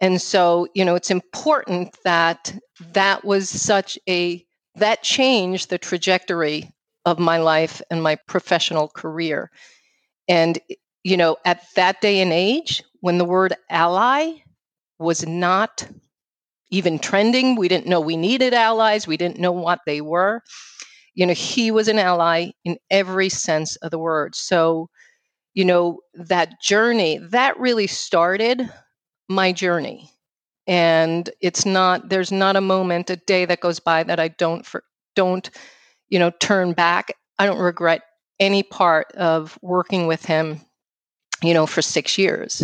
And 0.01 0.21
so, 0.21 0.67
you 0.75 0.85
know, 0.85 0.93
it's 0.95 1.09
important 1.09 1.97
that 2.03 2.55
that 2.93 3.25
was 3.25 3.49
such 3.49 3.97
a, 4.07 4.45
that 4.75 5.01
changed 5.01 5.69
the 5.69 5.77
trajectory 5.77 6.69
of 7.05 7.19
my 7.19 7.37
life 7.37 7.81
and 7.89 8.01
my 8.01 8.15
professional 8.27 8.87
career. 8.87 9.51
And, 10.27 10.59
you 11.03 11.17
know, 11.17 11.37
at 11.45 11.63
that 11.75 12.01
day 12.01 12.19
and 12.19 12.33
age, 12.33 12.83
when 13.01 13.17
the 13.17 13.25
word 13.25 13.53
ally 13.69 14.31
was 14.97 15.25
not 15.27 15.87
even 16.71 16.97
trending, 16.97 17.55
we 17.55 17.67
didn't 17.67 17.87
know 17.87 17.99
we 17.99 18.17
needed 18.17 18.53
allies, 18.53 19.07
we 19.07 19.17
didn't 19.17 19.39
know 19.39 19.51
what 19.51 19.81
they 19.85 20.01
were. 20.01 20.41
You 21.13 21.27
know, 21.27 21.33
he 21.33 21.71
was 21.71 21.87
an 21.87 21.99
ally 21.99 22.51
in 22.65 22.77
every 22.89 23.29
sense 23.29 23.75
of 23.77 23.91
the 23.91 23.99
word. 23.99 24.35
So, 24.35 24.89
you 25.53 25.63
know, 25.63 25.99
that 26.15 26.59
journey, 26.61 27.19
that 27.19 27.57
really 27.59 27.87
started 27.87 28.69
my 29.29 29.51
journey. 29.51 30.09
And 30.67 31.29
it's 31.41 31.65
not, 31.65 32.09
there's 32.09 32.31
not 32.31 32.55
a 32.55 32.61
moment, 32.61 33.09
a 33.09 33.15
day 33.15 33.45
that 33.45 33.61
goes 33.61 33.79
by 33.79 34.03
that 34.03 34.19
I 34.19 34.29
don't, 34.29 34.65
for, 34.65 34.83
don't, 35.15 35.49
you 36.09 36.19
know, 36.19 36.31
turn 36.39 36.73
back. 36.73 37.13
I 37.39 37.45
don't 37.45 37.59
regret 37.59 38.01
any 38.39 38.63
part 38.63 39.11
of 39.13 39.57
working 39.61 40.07
with 40.07 40.25
him, 40.25 40.61
you 41.41 41.53
know, 41.53 41.65
for 41.65 41.81
six 41.81 42.17
years. 42.17 42.63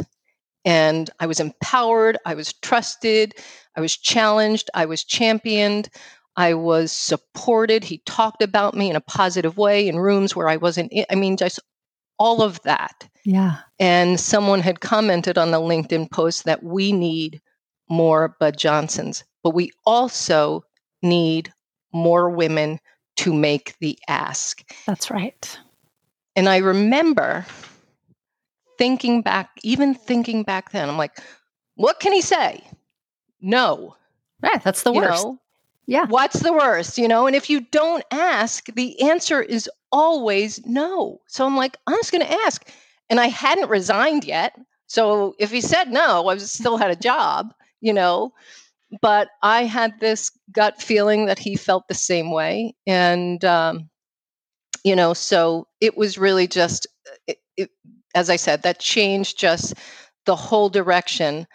And 0.64 1.10
I 1.20 1.26
was 1.26 1.40
empowered, 1.40 2.18
I 2.26 2.36
was 2.36 2.54
trusted, 2.54 3.34
I 3.76 3.82
was 3.82 3.98
challenged, 3.98 4.70
I 4.76 4.86
was 4.86 5.04
championed, 5.04 5.90
I 6.36 6.54
was 6.54 6.92
supported. 6.92 7.84
He 7.84 8.04
talked 8.06 8.44
about 8.44 8.76
me 8.76 8.90
in 8.90 8.96
a 8.96 9.02
positive 9.02 9.58
way 9.58 9.88
in 9.88 9.98
rooms 9.98 10.36
where 10.36 10.48
I 10.48 10.58
wasn't, 10.58 10.94
I 11.10 11.16
mean, 11.16 11.36
just 11.36 11.60
all 12.20 12.44
of 12.44 12.62
that. 12.62 13.10
Yeah. 13.26 13.58
And 13.80 14.20
someone 14.20 14.60
had 14.60 14.82
commented 14.82 15.38
on 15.38 15.52
the 15.52 15.60
LinkedIn 15.60 16.12
post 16.12 16.46
that 16.46 16.64
we 16.64 16.92
need 16.92 17.42
more 17.90 18.36
Bud 18.40 18.58
Johnsons, 18.58 19.24
but 19.44 19.56
we 19.56 19.72
also 19.86 20.64
need 21.02 21.52
more 21.92 22.30
women 22.30 22.80
to 23.22 23.34
make 23.34 23.76
the 23.80 23.98
ask. 24.08 24.64
That's 24.86 25.12
right. 25.12 25.60
And 26.36 26.50
I 26.50 26.58
remember 26.58 27.46
thinking 28.78 29.22
back, 29.22 29.52
even 29.64 29.94
thinking 29.94 30.44
back 30.44 30.72
then, 30.72 30.90
I'm 30.90 30.98
like, 30.98 31.20
what 31.76 32.00
can 32.00 32.14
he 32.14 32.22
say? 32.22 32.64
No. 33.42 33.96
Right. 34.42 34.64
That's 34.64 34.84
the 34.84 34.92
worst. 34.92 35.24
Know, 35.24 35.40
yeah. 35.86 36.06
What's 36.08 36.40
the 36.40 36.54
worst? 36.54 36.98
You 36.98 37.08
know, 37.08 37.28
and 37.28 37.36
if 37.36 37.50
you 37.50 37.62
don't 37.62 38.04
ask, 38.12 38.66
the 38.74 39.00
answer 39.02 39.42
is 39.42 39.70
always 39.92 40.66
no. 40.66 41.22
So 41.28 41.46
I'm 41.46 41.56
like, 41.56 41.78
I'm 41.86 41.98
just 41.98 42.12
going 42.12 42.26
to 42.26 42.34
ask. 42.46 42.68
And 43.10 43.20
I 43.20 43.28
hadn't 43.28 43.70
resigned 43.70 44.24
yet. 44.24 44.56
So 44.88 45.36
if 45.38 45.52
he 45.52 45.62
said 45.62 45.92
no, 45.92 46.28
I 46.28 46.34
was, 46.34 46.52
still 46.52 46.78
had 46.78 46.92
a 46.92 46.96
job, 46.96 47.54
you 47.82 47.94
know. 47.94 48.34
But 49.02 49.30
I 49.42 49.64
had 49.64 50.00
this 50.00 50.32
gut 50.52 50.82
feeling 50.82 51.28
that 51.28 51.40
he 51.40 51.56
felt 51.56 51.88
the 51.88 51.94
same 51.94 52.32
way. 52.32 52.76
And, 52.86 53.44
um, 53.46 53.90
you 54.84 54.96
know, 54.96 55.14
so 55.14 55.68
it 55.80 55.96
was 55.96 56.18
really 56.18 56.48
just, 56.48 56.88
it, 57.28 57.38
it, 57.56 57.70
as 58.16 58.30
I 58.30 58.36
said, 58.36 58.64
that 58.64 58.80
changed 58.80 59.40
just 59.40 59.76
the 60.26 60.36
whole 60.36 60.70
direction 60.70 61.48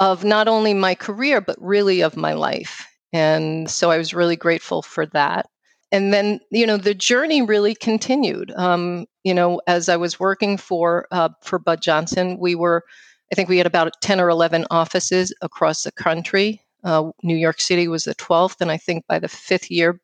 of 0.00 0.24
not 0.24 0.48
only 0.48 0.74
my 0.74 0.94
career, 0.94 1.40
but 1.40 1.56
really 1.60 2.00
of 2.00 2.16
my 2.16 2.32
life. 2.32 2.86
And 3.12 3.70
so 3.70 3.90
I 3.90 3.98
was 3.98 4.14
really 4.14 4.36
grateful 4.36 4.82
for 4.82 5.06
that. 5.06 5.46
And 5.92 6.12
then, 6.12 6.40
you 6.50 6.66
know, 6.66 6.76
the 6.76 6.94
journey 6.94 7.42
really 7.42 7.74
continued. 7.74 8.52
Um, 8.56 9.06
you 9.24 9.34
know, 9.34 9.60
as 9.66 9.88
I 9.88 9.96
was 9.96 10.20
working 10.20 10.56
for 10.56 11.06
uh, 11.10 11.30
for 11.42 11.58
Bud 11.58 11.82
Johnson, 11.82 12.38
we 12.38 12.54
were, 12.54 12.84
I 13.32 13.34
think 13.34 13.48
we 13.48 13.58
had 13.58 13.66
about 13.66 13.92
ten 14.00 14.20
or 14.20 14.28
eleven 14.28 14.66
offices 14.70 15.34
across 15.42 15.82
the 15.82 15.92
country. 15.92 16.62
Uh, 16.82 17.10
New 17.22 17.36
York 17.36 17.60
City 17.60 17.88
was 17.88 18.04
the 18.04 18.14
twelfth, 18.14 18.60
and 18.60 18.70
I 18.70 18.76
think 18.76 19.06
by 19.06 19.18
the 19.18 19.28
fifth 19.28 19.70
year, 19.70 20.00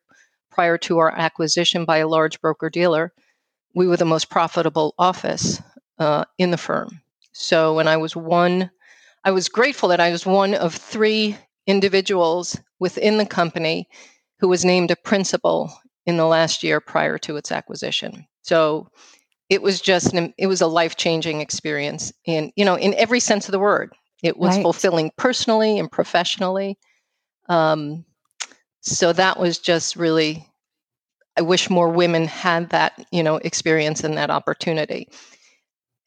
prior 0.51 0.77
to 0.79 0.97
our 0.97 1.11
acquisition 1.11 1.85
by 1.85 1.97
a 1.97 2.07
large 2.07 2.39
broker 2.41 2.69
dealer, 2.69 3.13
we 3.73 3.87
were 3.87 3.97
the 3.97 4.05
most 4.05 4.29
profitable 4.29 4.93
office 4.97 5.61
uh, 5.99 6.25
in 6.37 6.51
the 6.51 6.57
firm. 6.57 7.01
So, 7.31 7.79
and 7.79 7.87
I 7.87 7.97
was 7.97 8.15
one. 8.15 8.71
I 9.23 9.31
was 9.31 9.49
grateful 9.49 9.89
that 9.89 9.99
I 9.99 10.11
was 10.11 10.25
one 10.25 10.53
of 10.55 10.73
three 10.73 11.37
individuals 11.67 12.59
within 12.79 13.17
the 13.17 13.25
company 13.25 13.87
who 14.39 14.47
was 14.47 14.63
named 14.63 14.91
a 14.91 14.95
principal 14.95 15.71
in 16.05 16.17
the 16.17 16.25
last 16.25 16.63
year 16.63 16.79
prior 16.79 17.17
to 17.17 17.35
its 17.35 17.51
acquisition. 17.51 18.25
So 18.41 18.87
it 19.49 19.61
was 19.61 19.81
just 19.81 20.13
an, 20.13 20.33
it 20.37 20.47
was 20.47 20.61
a 20.61 20.67
life-changing 20.67 21.41
experience 21.41 22.13
in 22.25 22.51
you 22.55 22.65
know 22.65 22.77
in 22.77 22.93
every 22.95 23.19
sense 23.19 23.47
of 23.47 23.51
the 23.51 23.59
word. 23.59 23.93
It 24.23 24.37
was 24.37 24.55
right. 24.55 24.61
fulfilling 24.61 25.11
personally 25.17 25.79
and 25.79 25.91
professionally. 25.91 26.77
Um, 27.49 28.05
so 28.81 29.13
that 29.13 29.39
was 29.39 29.59
just 29.59 29.95
really 29.95 30.47
I 31.37 31.41
wish 31.41 31.69
more 31.69 31.89
women 31.89 32.25
had 32.25 32.71
that, 32.71 33.05
you 33.11 33.21
know, 33.21 33.35
experience 33.37 34.03
and 34.03 34.17
that 34.17 34.31
opportunity. 34.31 35.07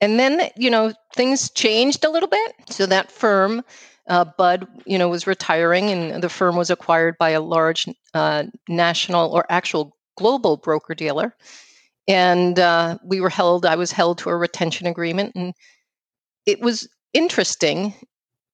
And 0.00 0.18
then, 0.18 0.50
you 0.56 0.70
know, 0.70 0.92
things 1.14 1.50
changed 1.50 2.04
a 2.04 2.10
little 2.10 2.28
bit. 2.28 2.54
So 2.68 2.84
that 2.86 3.12
firm 3.12 3.62
uh, 4.08 4.24
Bud, 4.24 4.66
you 4.86 4.98
know, 4.98 5.08
was 5.08 5.28
retiring, 5.28 5.88
and 5.90 6.22
the 6.22 6.28
firm 6.28 6.56
was 6.56 6.68
acquired 6.68 7.16
by 7.18 7.30
a 7.30 7.40
large 7.40 7.86
uh, 8.12 8.44
national 8.68 9.30
or 9.30 9.46
actual 9.48 9.96
global 10.16 10.56
broker 10.56 10.94
dealer. 10.94 11.36
And 12.08 12.58
uh, 12.58 12.98
we 13.04 13.20
were 13.20 13.30
held. 13.30 13.64
I 13.64 13.76
was 13.76 13.92
held 13.92 14.18
to 14.18 14.30
a 14.30 14.36
retention 14.36 14.88
agreement, 14.88 15.36
and 15.36 15.54
it 16.44 16.60
was 16.60 16.88
interesting 17.12 17.94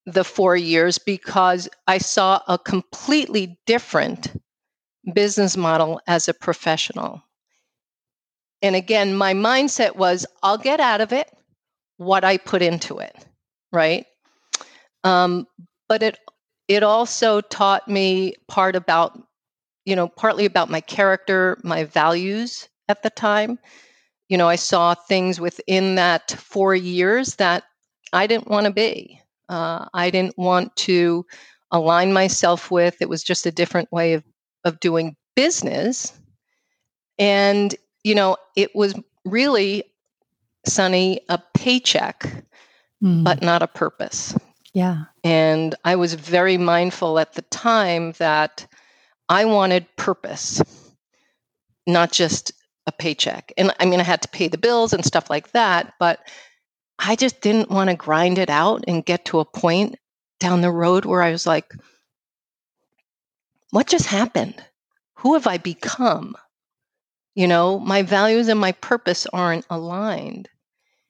the 0.05 0.23
four 0.23 0.55
years 0.55 0.97
because 0.97 1.67
I 1.87 1.97
saw 1.97 2.41
a 2.47 2.57
completely 2.57 3.59
different 3.65 4.31
business 5.13 5.57
model 5.57 6.01
as 6.07 6.27
a 6.27 6.33
professional. 6.33 7.21
And 8.61 8.75
again, 8.75 9.15
my 9.15 9.33
mindset 9.33 9.95
was 9.95 10.25
I'll 10.41 10.57
get 10.57 10.79
out 10.79 11.01
of 11.01 11.13
it 11.13 11.29
what 11.97 12.23
I 12.23 12.37
put 12.37 12.61
into 12.61 12.99
it, 12.99 13.15
right? 13.71 14.05
Um, 15.03 15.47
but 15.89 16.03
it 16.03 16.17
it 16.67 16.83
also 16.83 17.41
taught 17.41 17.87
me 17.87 18.35
part 18.47 18.75
about 18.75 19.17
you 19.85 19.95
know 19.95 20.07
partly 20.07 20.45
about 20.45 20.69
my 20.69 20.81
character, 20.81 21.59
my 21.63 21.83
values 21.83 22.67
at 22.87 23.03
the 23.03 23.09
time. 23.09 23.59
You 24.29 24.37
know, 24.37 24.49
I 24.49 24.55
saw 24.55 24.93
things 24.93 25.39
within 25.39 25.95
that 25.95 26.31
four 26.31 26.75
years 26.75 27.35
that 27.35 27.63
I 28.13 28.27
didn't 28.27 28.47
want 28.47 28.65
to 28.65 28.71
be. 28.71 29.21
Uh, 29.49 29.85
I 29.93 30.09
didn't 30.09 30.37
want 30.37 30.75
to 30.77 31.25
align 31.71 32.13
myself 32.13 32.71
with. 32.71 33.01
It 33.01 33.09
was 33.09 33.23
just 33.23 33.45
a 33.45 33.51
different 33.51 33.91
way 33.91 34.13
of 34.13 34.23
of 34.63 34.79
doing 34.79 35.15
business, 35.35 36.11
and 37.17 37.73
you 38.03 38.15
know, 38.15 38.37
it 38.55 38.75
was 38.75 38.95
really 39.25 39.83
Sunny 40.65 41.21
a 41.29 41.39
paycheck, 41.53 42.43
mm. 43.03 43.23
but 43.23 43.41
not 43.41 43.61
a 43.61 43.67
purpose. 43.67 44.37
Yeah. 44.73 45.05
And 45.23 45.75
I 45.85 45.95
was 45.95 46.13
very 46.13 46.57
mindful 46.57 47.19
at 47.19 47.33
the 47.33 47.41
time 47.43 48.13
that 48.19 48.67
I 49.29 49.45
wanted 49.45 49.87
purpose, 49.95 50.61
not 51.87 52.11
just 52.11 52.51
a 52.85 52.91
paycheck. 52.91 53.51
And 53.57 53.73
I 53.79 53.85
mean, 53.85 53.99
I 53.99 54.03
had 54.03 54.21
to 54.21 54.27
pay 54.27 54.47
the 54.47 54.57
bills 54.57 54.93
and 54.93 55.03
stuff 55.03 55.29
like 55.29 55.51
that, 55.51 55.93
but 55.99 56.19
I 56.99 57.15
just 57.15 57.41
didn't 57.41 57.69
want 57.69 57.89
to 57.89 57.95
grind 57.95 58.37
it 58.37 58.49
out 58.49 58.85
and 58.87 59.05
get 59.05 59.25
to 59.25 59.39
a 59.39 59.45
point 59.45 59.95
down 60.39 60.61
the 60.61 60.71
road 60.71 61.05
where 61.05 61.21
I 61.21 61.31
was 61.31 61.45
like, 61.45 61.73
what 63.71 63.87
just 63.87 64.07
happened? 64.07 64.55
Who 65.15 65.33
have 65.33 65.47
I 65.47 65.57
become? 65.57 66.35
You 67.35 67.47
know, 67.47 67.79
my 67.79 68.01
values 68.01 68.47
and 68.47 68.59
my 68.59 68.71
purpose 68.71 69.27
aren't 69.31 69.65
aligned. 69.69 70.49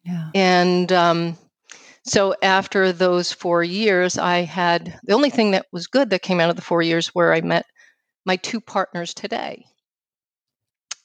Yeah. 0.04 0.30
And 0.34 0.92
um, 0.92 1.38
so 2.04 2.36
after 2.42 2.92
those 2.92 3.32
four 3.32 3.64
years, 3.64 4.18
I 4.18 4.40
had 4.40 5.00
the 5.04 5.14
only 5.14 5.30
thing 5.30 5.52
that 5.52 5.68
was 5.72 5.88
good 5.88 6.10
that 6.10 6.22
came 6.22 6.40
out 6.40 6.50
of 6.50 6.56
the 6.56 6.62
four 6.62 6.82
years 6.82 7.08
where 7.10 7.34
I 7.34 7.42
met 7.42 7.66
my 8.26 8.36
two 8.38 8.60
partners 8.60 9.14
today. 9.14 9.66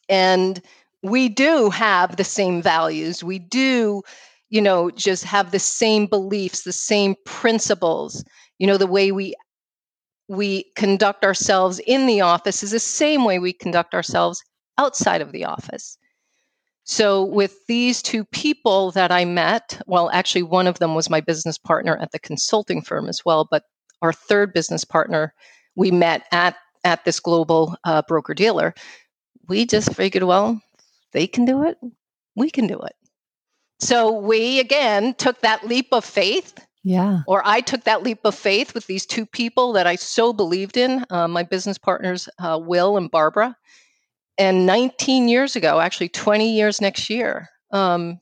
And 0.09 0.61
we 1.03 1.29
do 1.29 1.71
have 1.71 2.17
the 2.17 2.25
same 2.25 2.63
values. 2.63 3.25
We 3.25 3.39
do, 3.39 4.03
you 4.53 4.61
know, 4.61 4.91
just 4.91 5.25
have 5.25 5.51
the 5.51 5.59
same 5.59 6.05
beliefs, 6.05 6.63
the 6.63 6.73
same 6.73 7.17
principles. 7.25 8.23
You 8.59 8.67
know, 8.67 8.77
the 8.77 8.87
way 8.87 9.11
we 9.11 9.35
we 10.29 10.67
conduct 10.77 11.25
ourselves 11.25 11.81
in 11.87 12.07
the 12.07 12.21
office 12.21 12.63
is 12.63 12.71
the 12.71 12.79
same 12.79 13.25
way 13.25 13.39
we 13.39 13.55
conduct 13.55 13.95
ourselves 13.95 14.43
outside 14.77 15.23
of 15.23 15.33
the 15.33 15.47
office. 15.47 15.97
So, 16.85 17.25
with 17.25 17.57
these 17.67 18.03
two 18.03 18.27
people 18.27 18.91
that 18.91 19.11
I 19.11 19.25
met, 19.25 19.81
well, 19.87 20.11
actually, 20.13 20.43
one 20.43 20.67
of 20.67 20.79
them 20.81 20.95
was 20.95 21.09
my 21.09 21.23
business 21.23 21.57
partner 21.57 21.97
at 21.97 22.13
the 22.13 22.19
consulting 22.19 22.83
firm 22.83 23.09
as 23.09 23.23
well, 23.25 23.49
but 23.51 23.63
our 24.03 24.13
third 24.13 24.53
business 24.53 24.85
partner 24.85 25.33
we 25.77 25.91
met 25.91 26.25
at 26.31 26.57
at 26.85 27.07
this 27.07 27.21
global 27.21 27.75
uh, 27.85 28.03
broker 28.07 28.35
dealer. 28.35 28.75
We 29.49 29.65
just 29.65 29.95
figured, 29.95 30.25
well, 30.25 30.61
they 31.13 31.27
can 31.27 31.47
do 31.47 31.65
it, 31.65 31.79
we 32.37 32.51
can 32.51 32.67
do 32.67 32.79
it. 32.81 32.93
So 33.83 34.13
we 34.13 34.61
again 34.61 35.15
took 35.15 35.41
that 35.41 35.67
leap 35.67 35.89
of 35.93 36.05
faith. 36.05 36.55
Yeah. 36.85 37.23
Or 37.27 37.43
I 37.45 37.61
took 37.61 37.85
that 37.85 38.03
leap 38.03 38.21
of 38.25 38.35
faith 38.35 38.75
with 38.75 38.87
these 38.87 39.07
two 39.07 39.27
people 39.27 39.73
that 39.75 39.87
I 39.87 39.95
so 39.97 40.33
believed 40.33 40.77
in, 40.77 41.05
uh, 41.11 41.29
my 41.29 41.43
business 41.43 41.79
partners, 41.79 42.29
uh, 42.39 42.59
Will 42.61 42.97
and 42.97 43.11
Barbara 43.11 43.57
and 44.39 44.67
19 44.67 45.29
years 45.29 45.57
ago, 45.57 45.81
actually 45.81 46.09
20 46.09 46.53
years 46.53 46.81
next 46.81 47.11
year, 47.11 47.49
um, 47.71 48.21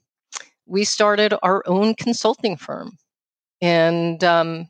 we 0.66 0.84
started 0.84 1.34
our 1.42 1.62
own 1.66 1.94
consulting 1.94 2.56
firm. 2.56 2.96
And 3.60 4.22
um, 4.24 4.68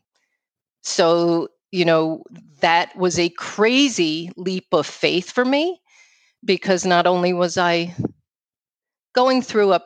so, 0.83 1.47
you 1.71 1.85
know, 1.85 2.23
that 2.59 2.95
was 2.95 3.17
a 3.17 3.29
crazy 3.29 4.31
leap 4.37 4.67
of 4.71 4.85
faith 4.85 5.31
for 5.31 5.45
me 5.45 5.79
because 6.43 6.85
not 6.85 7.07
only 7.07 7.33
was 7.33 7.57
I 7.57 7.95
going 9.13 9.41
through 9.41 9.73
a 9.73 9.83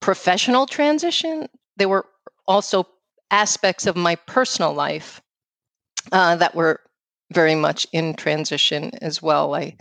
professional 0.00 0.66
transition, 0.66 1.48
there 1.76 1.88
were 1.88 2.06
also 2.46 2.86
aspects 3.30 3.86
of 3.86 3.96
my 3.96 4.14
personal 4.14 4.72
life 4.72 5.20
uh, 6.12 6.36
that 6.36 6.54
were 6.54 6.80
very 7.32 7.54
much 7.54 7.86
in 7.92 8.14
transition 8.14 8.90
as 9.02 9.20
well. 9.20 9.54
I 9.54 9.76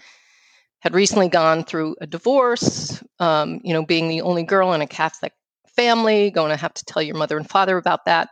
had 0.80 0.94
recently 0.94 1.30
gone 1.30 1.64
through 1.64 1.96
a 2.02 2.08
divorce, 2.08 3.04
um, 3.20 3.60
you 3.64 3.74
know, 3.74 3.86
being 3.86 4.08
the 4.08 4.22
only 4.22 4.44
girl 4.44 4.74
in 4.74 4.82
a 4.82 4.88
Catholic 4.88 5.34
family, 5.76 6.32
going 6.32 6.50
to 6.50 6.58
have 6.58 6.74
to 6.74 6.86
tell 6.86 7.02
your 7.02 7.16
mother 7.16 7.38
and 7.38 7.50
father 7.50 7.78
about 7.78 8.06
that. 8.06 8.30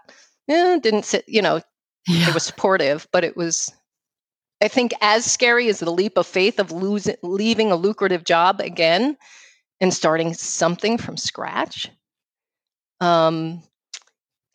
Eh, 0.50 0.80
didn't 0.80 1.06
sit, 1.06 1.26
you 1.28 1.42
know, 1.42 1.62
yeah. 2.08 2.30
it 2.30 2.34
was 2.34 2.44
supportive, 2.44 3.08
but 3.12 3.24
it 3.24 3.38
was, 3.38 3.72
I 4.62 4.68
think, 4.68 4.94
as 5.02 5.26
scary 5.26 5.68
as 5.70 5.80
the 5.80 5.92
leap 5.92 6.18
of 6.18 6.28
faith 6.28 6.60
of 6.60 6.72
losing, 6.72 7.16
leaving 7.24 7.72
a 7.72 7.76
lucrative 7.76 8.24
job 8.24 8.60
again 8.60 9.18
and 9.84 9.94
starting 9.94 10.34
something 10.34 10.98
from 10.98 11.18
scratch. 11.18 11.92
Um, 13.02 13.62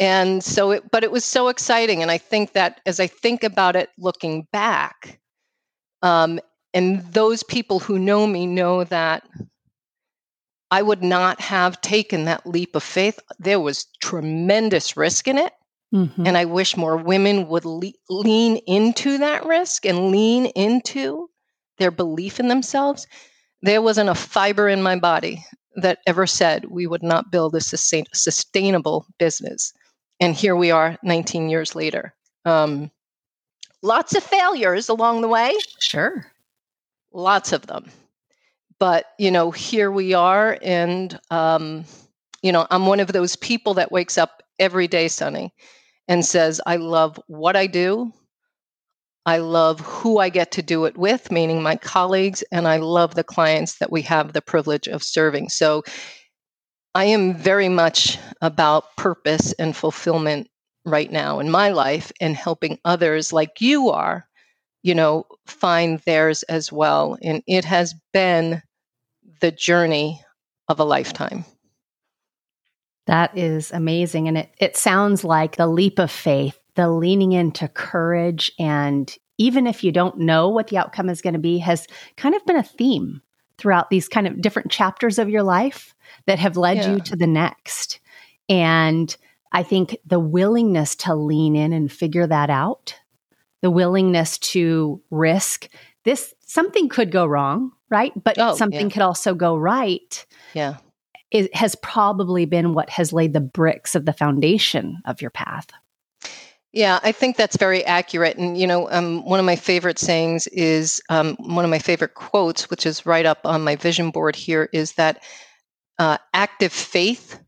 and 0.00 0.42
so 0.42 0.70
it 0.70 0.90
but 0.90 1.04
it 1.04 1.11
was 1.11 1.25
so 1.25 1.49
exciting 1.49 2.02
and 2.02 2.11
i 2.11 2.16
think 2.16 2.52
that 2.52 2.80
as 2.87 3.00
i 3.00 3.06
think 3.06 3.42
about 3.42 3.75
it 3.75 3.90
looking 3.99 4.47
back 4.52 5.18
um, 6.02 6.38
and 6.73 7.02
those 7.12 7.42
people 7.42 7.80
who 7.80 7.99
know 7.99 8.25
me 8.25 8.47
know 8.47 8.85
that 8.85 9.28
i 10.70 10.80
would 10.80 11.02
not 11.02 11.40
have 11.40 11.80
taken 11.80 12.25
that 12.25 12.47
leap 12.47 12.76
of 12.76 12.82
faith 12.85 13.18
there 13.40 13.58
was 13.58 13.87
tremendous 14.00 14.97
risk 14.97 15.26
in 15.26 15.37
it 15.37 15.52
mm-hmm. 15.92 16.25
and 16.25 16.38
i 16.38 16.44
wish 16.44 16.76
more 16.76 16.97
women 16.97 17.49
would 17.49 17.64
le- 17.64 17.90
lean 18.08 18.56
into 18.68 19.18
that 19.18 19.44
risk 19.44 19.85
and 19.85 20.12
lean 20.12 20.47
into 20.47 21.28
their 21.78 21.90
belief 21.90 22.38
in 22.38 22.47
themselves 22.47 23.08
there 23.62 23.83
wasn't 23.83 24.11
a 24.11 24.15
fiber 24.15 24.69
in 24.69 24.83
my 24.83 24.97
body 24.99 25.45
that 25.77 25.99
ever 26.07 26.27
said 26.27 26.65
we 26.67 26.87
would 26.87 27.03
not 27.03 27.31
build 27.31 27.55
a 27.55 27.61
sustain- 27.61 28.07
sustainable 28.12 29.07
business 29.19 29.73
and 30.21 30.35
here 30.35 30.57
we 30.57 30.71
are 30.71 30.99
19 31.03 31.49
years 31.49 31.75
later. 31.75 32.15
Um, 32.45 32.91
lots 33.83 34.15
of 34.15 34.23
failures 34.23 34.88
along 34.88 35.21
the 35.21 35.29
way. 35.29 35.53
Sure. 35.81 36.27
Lots 37.12 37.53
of 37.53 37.67
them. 37.67 37.91
But, 38.79 39.07
you 39.19 39.31
know, 39.31 39.50
here 39.50 39.91
we 39.91 40.15
are. 40.15 40.59
And, 40.62 41.19
um, 41.31 41.85
you 42.43 42.53
know, 42.53 42.67
I'm 42.71 42.87
one 42.87 43.00
of 43.00 43.12
those 43.12 43.37
people 43.37 43.75
that 43.75 43.93
wakes 43.93 44.19
up 44.19 44.43
every 44.59 44.87
day, 44.88 45.09
Sunny, 45.09 45.53
and 46.07 46.25
says, 46.25 46.61
I 46.67 46.77
love 46.77 47.21
what 47.27 47.57
I 47.57 47.67
do. 47.67 48.12
I 49.28 49.37
love 49.37 49.80
who 49.80 50.20
I 50.20 50.30
get 50.30 50.52
to 50.52 50.62
do 50.62 50.87
it 50.87 50.97
with, 50.97 51.30
meaning 51.30 51.62
my 51.62 51.76
colleagues, 51.76 52.42
and 52.50 52.66
I 52.66 52.78
love 52.78 53.14
the 53.14 53.23
clients 53.23 53.76
that 53.76 53.92
we 53.92 54.00
have 54.00 54.32
the 54.32 54.40
privilege 54.40 54.88
of 54.88 55.02
serving. 55.02 55.50
So 55.50 55.82
I 56.94 57.04
am 57.04 57.35
very 57.35 57.68
much 57.68 58.16
about 58.40 58.97
purpose 58.97 59.52
and 59.58 59.76
fulfillment 59.76 60.49
right 60.87 61.12
now 61.12 61.40
in 61.40 61.50
my 61.50 61.68
life 61.68 62.11
and 62.23 62.35
helping 62.35 62.78
others 62.87 63.30
like 63.30 63.61
you 63.61 63.90
are, 63.90 64.26
you 64.82 64.94
know, 64.94 65.26
find 65.47 65.99
theirs 66.06 66.42
as 66.44 66.73
well. 66.73 67.18
And 67.23 67.42
it 67.47 67.66
has 67.66 67.94
been 68.14 68.62
the 69.42 69.50
journey 69.50 70.23
of 70.68 70.80
a 70.80 70.85
lifetime. 70.85 71.44
That 73.06 73.37
is 73.37 73.73
amazing. 73.73 74.26
And 74.26 74.38
it, 74.38 74.54
it 74.58 74.75
sounds 74.78 75.23
like 75.23 75.56
the 75.56 75.66
leap 75.66 75.99
of 75.99 76.11
faith, 76.11 76.58
the 76.78 76.88
leaning 76.88 77.32
into 77.32 77.66
courage, 77.66 78.52
and 78.56 79.12
even 79.37 79.66
if 79.66 79.82
you 79.82 79.90
don't 79.90 80.16
know 80.16 80.49
what 80.49 80.68
the 80.68 80.78
outcome 80.78 81.08
is 81.08 81.20
going 81.20 81.32
to 81.32 81.40
be, 81.40 81.58
has 81.58 81.88
kind 82.16 82.37
of 82.37 82.47
been 82.47 82.54
a 82.54 82.62
theme 82.62 83.20
throughout 83.58 83.90
these 83.90 84.06
kind 84.06 84.28
of 84.28 84.40
different 84.40 84.70
chapters 84.70 85.18
of 85.18 85.28
your 85.28 85.42
life 85.42 85.92
that 86.26 86.38
have 86.38 86.56
led 86.56 86.76
yeah. 86.76 86.92
you 86.92 87.00
to 87.00 87.16
the 87.16 87.26
next. 87.26 87.99
And 88.49 89.14
I 89.50 89.64
think 89.64 89.97
the 90.06 90.20
willingness 90.20 90.94
to 90.97 91.16
lean 91.16 91.56
in 91.56 91.73
and 91.73 91.90
figure 91.90 92.28
that 92.28 92.48
out, 92.48 92.94
the 93.61 93.72
willingness 93.72 94.38
to 94.38 95.03
risk 95.11 95.68
this, 96.05 96.33
something 96.46 96.88
could 96.88 97.11
go 97.11 97.26
wrong, 97.26 97.72
right? 97.90 98.12
But 98.22 98.38
oh, 98.38 98.55
something 98.55 98.87
yeah. 98.87 98.92
could 98.92 99.03
also 99.03 99.35
go 99.35 99.57
right. 99.57 100.24
Yeah. 100.55 100.76
It 101.33 101.53
has 101.57 101.74
probably 101.74 102.44
been 102.44 102.72
what 102.72 102.88
has 102.90 103.12
laid 103.12 103.33
the 103.33 103.40
bricks 103.40 103.96
of 103.96 104.07
the 104.07 104.12
foundation 104.12 105.03
of 105.07 105.20
your 105.20 105.33
path. 105.33 105.66
Yeah, 106.72 107.00
I 107.02 107.12
think 107.12 107.37
that's 107.37 107.57
very 107.57 107.85
accurate. 107.85 108.37
And, 108.37 108.59
you 108.59 108.66
know, 108.66 108.90
um, 108.90 109.24
one 109.24 109.40
of 109.40 109.46
my 109.46 109.57
favorite 109.57 109.98
sayings 109.98 110.46
is 110.48 111.00
um, 111.09 111.35
one 111.40 111.64
of 111.64 111.70
my 111.70 111.78
favorite 111.78 112.14
quotes, 112.14 112.68
which 112.68 112.85
is 112.85 113.07
right 113.07 113.24
up 113.24 113.40
on 113.44 113.64
my 113.64 113.74
vision 113.76 114.11
board 114.11 114.37
here, 114.37 114.68
is 114.72 114.92
that 114.92 115.22
uh, 115.98 116.18
active 116.35 116.72
faith 116.72 117.40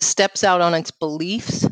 steps 0.00 0.42
out 0.42 0.60
on 0.60 0.74
its 0.74 0.90
beliefs 0.90 1.66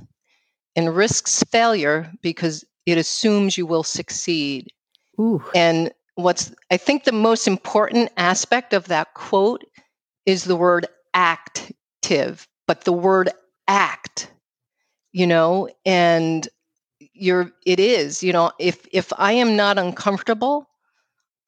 and 0.77 0.95
risks 0.95 1.43
failure 1.51 2.13
because 2.23 2.65
it 2.87 2.99
assumes 2.99 3.59
you 3.59 3.67
will 3.67 3.83
succeed. 3.83 4.69
Ooh. 5.21 5.43
And 5.55 5.93
what's, 6.15 6.53
I 6.71 6.77
think, 6.77 7.05
the 7.05 7.13
most 7.13 7.49
important 7.49 8.11
aspect 8.17 8.73
of 8.73 8.87
that 8.89 9.15
quote 9.15 9.65
is 10.25 10.45
the 10.45 10.57
word 10.57 10.87
active, 11.15 12.47
but 12.69 12.85
the 12.85 12.93
word 12.93 13.31
act, 13.67 14.31
you 15.13 15.27
know, 15.27 15.69
and 15.85 16.49
you're 17.19 17.51
it 17.65 17.81
is 17.81 18.23
you 18.23 18.33
know 18.33 18.51
if 18.59 18.87
if 18.93 19.13
i 19.19 19.33
am 19.33 19.57
not 19.57 19.79
uncomfortable 19.79 20.69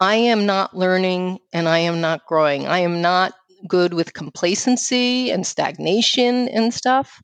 i 0.00 0.14
am 0.14 0.46
not 0.46 0.76
learning 0.76 1.38
and 1.52 1.68
i 1.68 1.78
am 1.78 2.00
not 2.00 2.24
growing. 2.26 2.66
I 2.66 2.78
am 2.78 3.00
not 3.00 3.34
good 3.66 3.94
with 3.94 4.12
complacency 4.12 5.30
and 5.30 5.46
stagnation 5.46 6.48
and 6.48 6.72
stuff. 6.72 7.20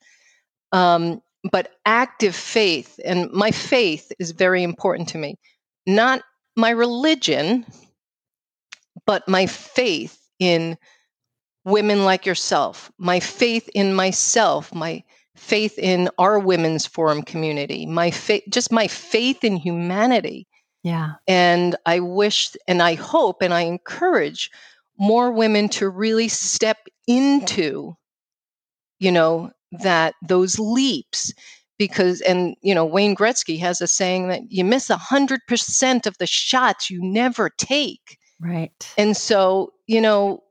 Um, 0.73 1.23
but 1.53 1.73
active 1.87 2.35
faith 2.35 2.99
and 3.05 3.31
my 3.31 3.51
faith 3.51 4.11
is 4.19 4.33
very 4.33 4.63
important 4.63 5.09
to 5.11 5.19
me. 5.19 5.37
Not 5.87 6.23
my 6.57 6.71
religion 6.71 7.67
but 9.07 9.29
my 9.29 9.47
faith 9.47 10.19
in 10.39 10.79
women 11.65 12.05
like 12.05 12.25
yourself 12.27 12.91
my 12.99 13.21
faith 13.21 13.69
in 13.75 13.95
myself 13.95 14.75
my 14.75 15.03
faith 15.45 15.79
in 15.79 16.09
our 16.19 16.39
women's 16.39 16.87
forum 16.87 17.23
community, 17.23 17.85
my 17.85 18.11
faith, 18.11 18.43
just 18.49 18.73
my 18.73 18.89
faith 18.89 19.45
in 19.45 19.57
humanity. 19.57 20.47
Yeah. 20.83 21.13
And 21.29 21.77
I 21.87 22.01
wish 22.01 22.57
and 22.67 22.83
I 22.83 22.95
hope 22.95 23.43
and 23.43 23.53
I 23.53 23.63
encourage 23.63 24.51
more 24.99 25.31
women 25.31 25.69
to 25.71 25.89
really 25.89 26.29
step 26.29 26.79
into, 27.07 27.95
you 28.99 29.13
know, 29.13 29.51
that 29.83 30.15
those 30.27 30.59
leaps 30.59 31.33
because 31.79 32.21
and 32.23 32.55
you 32.63 32.75
know 32.75 32.85
Wayne 32.85 33.17
Gretzky 33.17 33.59
has 33.59 33.81
a 33.81 33.87
saying 33.87 34.29
that 34.29 34.43
you 34.49 34.65
miss 34.65 34.91
a 34.91 34.97
hundred 34.97 35.41
percent 35.49 36.07
of 36.07 36.17
the 36.19 36.27
shots 36.27 36.89
you 36.89 37.03
never 37.03 37.51
take. 37.51 38.19
Right. 38.41 38.93
And 38.97 39.17
so, 39.17 39.73
you 39.87 40.01
know, 40.01 40.43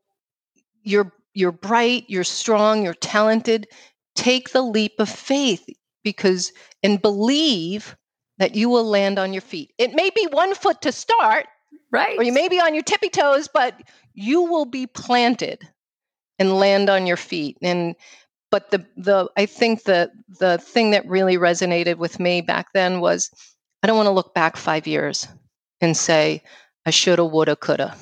you're 0.83 1.11
you're 1.33 1.51
bright, 1.51 2.05
you're 2.07 2.23
strong, 2.23 2.83
you're 2.83 2.93
talented, 2.93 3.67
take 4.15 4.51
the 4.51 4.61
leap 4.61 4.93
of 4.99 5.09
faith 5.09 5.65
because 6.03 6.51
and 6.81 7.01
believe 7.01 7.95
that 8.37 8.55
you 8.55 8.69
will 8.69 8.85
land 8.85 9.19
on 9.19 9.33
your 9.33 9.41
feet. 9.41 9.73
It 9.77 9.93
may 9.93 10.09
be 10.09 10.27
one 10.31 10.55
foot 10.55 10.81
to 10.81 10.91
start, 10.91 11.47
right? 11.91 12.17
Or 12.17 12.23
you 12.23 12.33
may 12.33 12.49
be 12.49 12.59
on 12.59 12.73
your 12.73 12.83
tippy 12.83 13.09
toes, 13.09 13.47
but 13.47 13.81
you 14.13 14.43
will 14.43 14.65
be 14.65 14.87
planted 14.87 15.67
and 16.39 16.59
land 16.59 16.89
on 16.89 17.07
your 17.07 17.17
feet. 17.17 17.57
And 17.61 17.95
but 18.51 18.71
the 18.71 18.85
the 18.97 19.29
I 19.37 19.45
think 19.45 19.83
the 19.83 20.11
the 20.39 20.57
thing 20.57 20.91
that 20.91 21.07
really 21.07 21.37
resonated 21.37 21.97
with 21.97 22.19
me 22.19 22.41
back 22.41 22.67
then 22.73 22.99
was 22.99 23.29
I 23.81 23.87
don't 23.87 23.97
want 23.97 24.07
to 24.07 24.11
look 24.11 24.33
back 24.33 24.57
5 24.57 24.87
years 24.87 25.27
and 25.81 25.95
say 25.95 26.43
I 26.85 26.89
shoulda 26.89 27.25
woulda 27.25 27.55
coulda. 27.55 27.95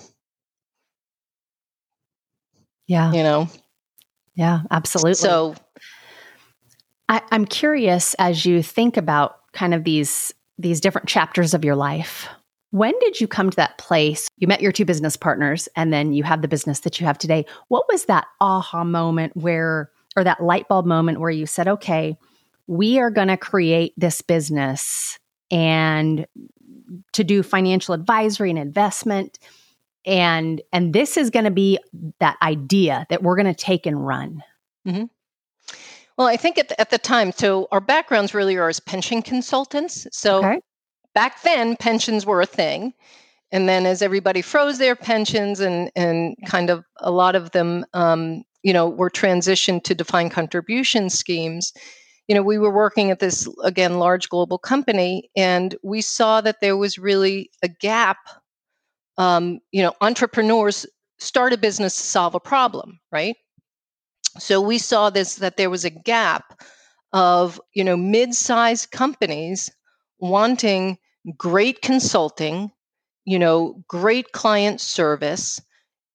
Yeah. 2.87 3.11
You 3.13 3.23
know. 3.23 3.47
Yeah, 4.35 4.61
absolutely. 4.71 5.13
So 5.15 5.55
I, 7.11 7.21
I'm 7.29 7.43
curious 7.43 8.13
as 8.19 8.45
you 8.45 8.63
think 8.63 8.95
about 8.95 9.39
kind 9.51 9.73
of 9.73 9.83
these 9.83 10.33
these 10.57 10.79
different 10.79 11.09
chapters 11.09 11.53
of 11.53 11.65
your 11.65 11.75
life. 11.75 12.27
When 12.69 12.97
did 12.99 13.19
you 13.19 13.27
come 13.27 13.49
to 13.49 13.55
that 13.57 13.77
place? 13.77 14.29
You 14.37 14.47
met 14.47 14.61
your 14.61 14.71
two 14.71 14.85
business 14.85 15.17
partners 15.17 15.67
and 15.75 15.91
then 15.91 16.13
you 16.13 16.23
have 16.23 16.41
the 16.41 16.47
business 16.47 16.81
that 16.81 16.99
you 16.99 17.05
have 17.05 17.17
today. 17.17 17.45
What 17.67 17.85
was 17.91 18.05
that 18.05 18.27
aha 18.39 18.85
moment 18.85 19.35
where, 19.35 19.91
or 20.15 20.23
that 20.23 20.41
light 20.41 20.69
bulb 20.69 20.85
moment 20.85 21.19
where 21.19 21.31
you 21.31 21.45
said, 21.45 21.67
okay, 21.67 22.15
we 22.67 22.99
are 22.99 23.11
going 23.11 23.27
to 23.27 23.37
create 23.37 23.93
this 23.97 24.21
business 24.21 25.19
and 25.49 26.25
to 27.11 27.23
do 27.23 27.43
financial 27.43 27.93
advisory 27.93 28.51
and 28.51 28.59
investment 28.59 29.37
and 30.05 30.61
and 30.71 30.93
this 30.93 31.17
is 31.17 31.29
going 31.29 31.45
to 31.45 31.51
be 31.51 31.77
that 32.19 32.37
idea 32.41 33.05
that 33.09 33.21
we're 33.21 33.35
going 33.35 33.45
to 33.45 33.53
take 33.53 33.85
and 33.85 34.05
run 34.05 34.43
mm-hmm. 34.87 35.05
Well, 36.21 36.29
I 36.29 36.37
think 36.37 36.59
at 36.59 36.69
the, 36.69 36.79
at 36.79 36.91
the 36.91 36.99
time, 36.99 37.31
so 37.31 37.67
our 37.71 37.81
backgrounds 37.81 38.35
really 38.35 38.55
are 38.55 38.69
as 38.69 38.79
pension 38.79 39.23
consultants. 39.23 40.05
So 40.11 40.37
okay. 40.37 40.59
back 41.15 41.41
then, 41.41 41.75
pensions 41.77 42.27
were 42.27 42.41
a 42.41 42.45
thing. 42.45 42.93
And 43.51 43.67
then 43.67 43.87
as 43.87 44.03
everybody 44.03 44.43
froze 44.43 44.77
their 44.77 44.95
pensions 44.95 45.59
and, 45.59 45.91
and 45.95 46.35
kind 46.45 46.69
of 46.69 46.85
a 46.97 47.09
lot 47.09 47.35
of 47.35 47.49
them 47.53 47.87
um, 47.95 48.43
you 48.61 48.71
know, 48.71 48.87
were 48.87 49.09
transitioned 49.09 49.81
to 49.85 49.95
defined 49.95 50.29
contribution 50.29 51.09
schemes, 51.09 51.73
you 52.27 52.35
know, 52.35 52.43
we 52.43 52.59
were 52.59 52.71
working 52.71 53.09
at 53.09 53.17
this, 53.17 53.49
again, 53.63 53.97
large 53.97 54.29
global 54.29 54.59
company, 54.59 55.27
and 55.35 55.73
we 55.81 56.01
saw 56.01 56.39
that 56.41 56.61
there 56.61 56.77
was 56.77 56.99
really 56.99 57.49
a 57.63 57.67
gap. 57.67 58.19
Um, 59.17 59.59
you 59.71 59.81
know, 59.81 59.93
entrepreneurs 60.01 60.85
start 61.17 61.51
a 61.51 61.57
business 61.57 61.97
to 61.97 62.03
solve 62.03 62.35
a 62.35 62.39
problem, 62.39 62.99
right? 63.11 63.37
So 64.39 64.61
we 64.61 64.77
saw 64.77 65.09
this 65.09 65.35
that 65.35 65.57
there 65.57 65.69
was 65.69 65.85
a 65.85 65.89
gap 65.89 66.61
of, 67.13 67.59
you 67.73 67.83
know, 67.83 67.97
mid-sized 67.97 68.91
companies 68.91 69.69
wanting 70.19 70.97
great 71.37 71.81
consulting, 71.81 72.71
you 73.25 73.37
know, 73.37 73.83
great 73.87 74.31
client 74.31 74.79
service 74.79 75.61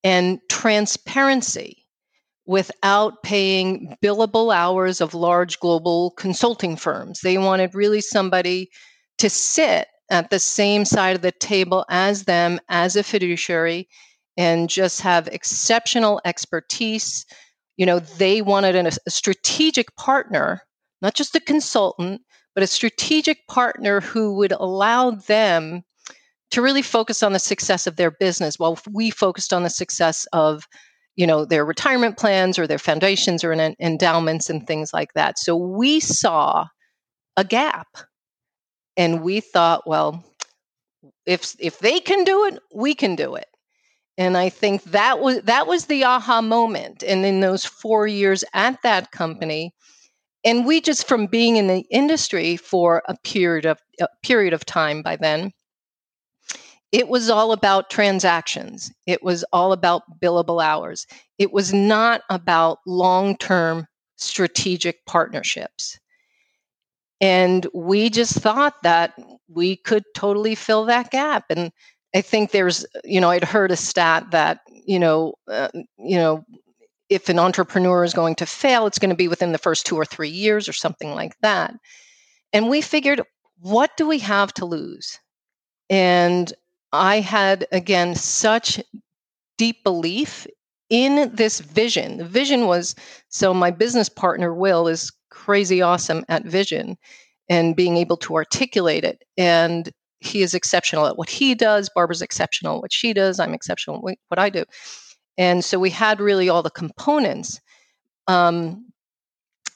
and 0.02 0.40
transparency 0.48 1.86
without 2.46 3.22
paying 3.22 3.96
billable 4.02 4.54
hours 4.54 5.00
of 5.00 5.14
large 5.14 5.58
global 5.58 6.12
consulting 6.12 6.76
firms. 6.76 7.20
They 7.20 7.38
wanted 7.38 7.74
really 7.74 8.00
somebody 8.00 8.70
to 9.18 9.28
sit 9.28 9.88
at 10.10 10.30
the 10.30 10.38
same 10.38 10.84
side 10.84 11.16
of 11.16 11.22
the 11.22 11.32
table 11.32 11.84
as 11.90 12.24
them 12.24 12.60
as 12.68 12.94
a 12.94 13.02
fiduciary 13.02 13.88
and 14.36 14.68
just 14.68 15.00
have 15.00 15.26
exceptional 15.28 16.20
expertise. 16.24 17.26
You 17.76 17.86
know, 17.86 17.98
they 17.98 18.42
wanted 18.42 18.74
an, 18.74 18.86
a 18.86 19.10
strategic 19.10 19.94
partner, 19.96 20.62
not 21.02 21.14
just 21.14 21.34
a 21.34 21.40
consultant, 21.40 22.22
but 22.54 22.64
a 22.64 22.66
strategic 22.66 23.46
partner 23.48 24.00
who 24.00 24.34
would 24.36 24.52
allow 24.52 25.10
them 25.10 25.82
to 26.52 26.62
really 26.62 26.82
focus 26.82 27.22
on 27.22 27.32
the 27.32 27.38
success 27.38 27.86
of 27.86 27.96
their 27.96 28.10
business 28.10 28.58
while 28.58 28.78
we 28.92 29.10
focused 29.10 29.52
on 29.52 29.62
the 29.62 29.70
success 29.70 30.26
of 30.32 30.64
you 31.16 31.26
know 31.26 31.44
their 31.44 31.64
retirement 31.64 32.16
plans 32.18 32.58
or 32.58 32.66
their 32.66 32.78
foundations 32.78 33.42
or 33.42 33.52
en- 33.52 33.74
endowments 33.80 34.48
and 34.48 34.66
things 34.66 34.92
like 34.92 35.12
that. 35.14 35.38
So 35.38 35.56
we 35.56 36.00
saw 36.00 36.66
a 37.36 37.44
gap 37.44 37.88
and 38.96 39.22
we 39.22 39.40
thought 39.40 39.86
well 39.86 40.24
if 41.26 41.54
if 41.58 41.78
they 41.80 42.00
can 42.00 42.24
do 42.24 42.44
it 42.46 42.58
we 42.74 42.94
can 42.94 43.16
do 43.16 43.34
it 43.34 43.46
and 44.18 44.36
i 44.36 44.48
think 44.48 44.82
that 44.84 45.20
was 45.20 45.40
that 45.42 45.66
was 45.66 45.86
the 45.86 46.04
aha 46.04 46.40
moment 46.40 47.02
and 47.02 47.24
in 47.24 47.40
those 47.40 47.64
4 47.64 48.06
years 48.06 48.44
at 48.54 48.80
that 48.82 49.10
company 49.12 49.72
and 50.44 50.64
we 50.64 50.80
just 50.80 51.08
from 51.08 51.26
being 51.26 51.56
in 51.56 51.66
the 51.66 51.84
industry 51.90 52.56
for 52.56 53.02
a 53.08 53.16
period 53.24 53.66
of 53.66 53.78
a 54.00 54.08
period 54.22 54.52
of 54.52 54.64
time 54.64 55.02
by 55.02 55.16
then 55.16 55.52
it 56.92 57.08
was 57.08 57.28
all 57.28 57.52
about 57.52 57.90
transactions. 57.90 58.92
It 59.06 59.22
was 59.22 59.44
all 59.52 59.72
about 59.72 60.20
billable 60.20 60.64
hours. 60.64 61.06
It 61.38 61.52
was 61.52 61.72
not 61.72 62.22
about 62.30 62.78
long 62.86 63.36
term 63.36 63.86
strategic 64.16 65.04
partnerships. 65.04 65.98
And 67.20 67.66
we 67.74 68.08
just 68.10 68.34
thought 68.34 68.82
that 68.82 69.14
we 69.48 69.76
could 69.76 70.04
totally 70.14 70.54
fill 70.54 70.84
that 70.86 71.10
gap. 71.10 71.46
And 71.50 71.72
I 72.16 72.22
think 72.22 72.50
there's, 72.50 72.86
you 73.04 73.20
know, 73.20 73.28
I'd 73.28 73.44
heard 73.44 73.70
a 73.70 73.76
stat 73.76 74.30
that, 74.30 74.60
you 74.86 74.98
know, 74.98 75.34
uh, 75.48 75.68
you 75.98 76.16
know, 76.16 76.46
if 77.10 77.28
an 77.28 77.38
entrepreneur 77.38 78.04
is 78.04 78.14
going 78.14 78.36
to 78.36 78.46
fail, 78.46 78.86
it's 78.86 78.98
going 78.98 79.10
to 79.10 79.16
be 79.16 79.28
within 79.28 79.52
the 79.52 79.58
first 79.58 79.84
two 79.84 79.96
or 79.96 80.06
three 80.06 80.30
years 80.30 80.66
or 80.66 80.72
something 80.72 81.14
like 81.14 81.36
that. 81.42 81.74
And 82.54 82.70
we 82.70 82.80
figured, 82.80 83.20
what 83.60 83.94
do 83.98 84.08
we 84.08 84.18
have 84.20 84.54
to 84.54 84.64
lose? 84.64 85.18
And 85.90 86.50
I 86.90 87.20
had, 87.20 87.66
again, 87.70 88.14
such 88.14 88.80
deep 89.58 89.84
belief 89.84 90.46
in 90.88 91.30
this 91.34 91.60
vision. 91.60 92.16
The 92.16 92.24
vision 92.24 92.66
was 92.66 92.94
so 93.28 93.52
my 93.52 93.70
business 93.70 94.08
partner, 94.08 94.54
Will, 94.54 94.88
is 94.88 95.12
crazy 95.28 95.82
awesome 95.82 96.24
at 96.30 96.46
vision 96.46 96.96
and 97.50 97.76
being 97.76 97.98
able 97.98 98.16
to 98.16 98.36
articulate 98.36 99.04
it. 99.04 99.22
And 99.36 99.92
he 100.26 100.42
is 100.42 100.54
exceptional 100.54 101.06
at 101.06 101.16
what 101.16 101.30
he 101.30 101.54
does. 101.54 101.88
Barbara's 101.88 102.22
exceptional 102.22 102.76
at 102.76 102.82
what 102.82 102.92
she 102.92 103.12
does. 103.12 103.40
I'm 103.40 103.54
exceptional 103.54 103.96
at 104.08 104.18
what 104.28 104.38
I 104.38 104.50
do. 104.50 104.64
And 105.38 105.64
so 105.64 105.78
we 105.78 105.90
had 105.90 106.20
really 106.20 106.48
all 106.48 106.62
the 106.62 106.70
components. 106.70 107.60
Um, 108.26 108.86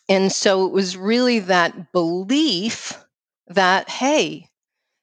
and 0.09 0.33
so 0.33 0.67
it 0.67 0.73
was 0.73 0.97
really 0.97 1.39
that 1.41 1.93
belief 1.93 3.05
that, 3.49 3.89
hey, 3.89 4.49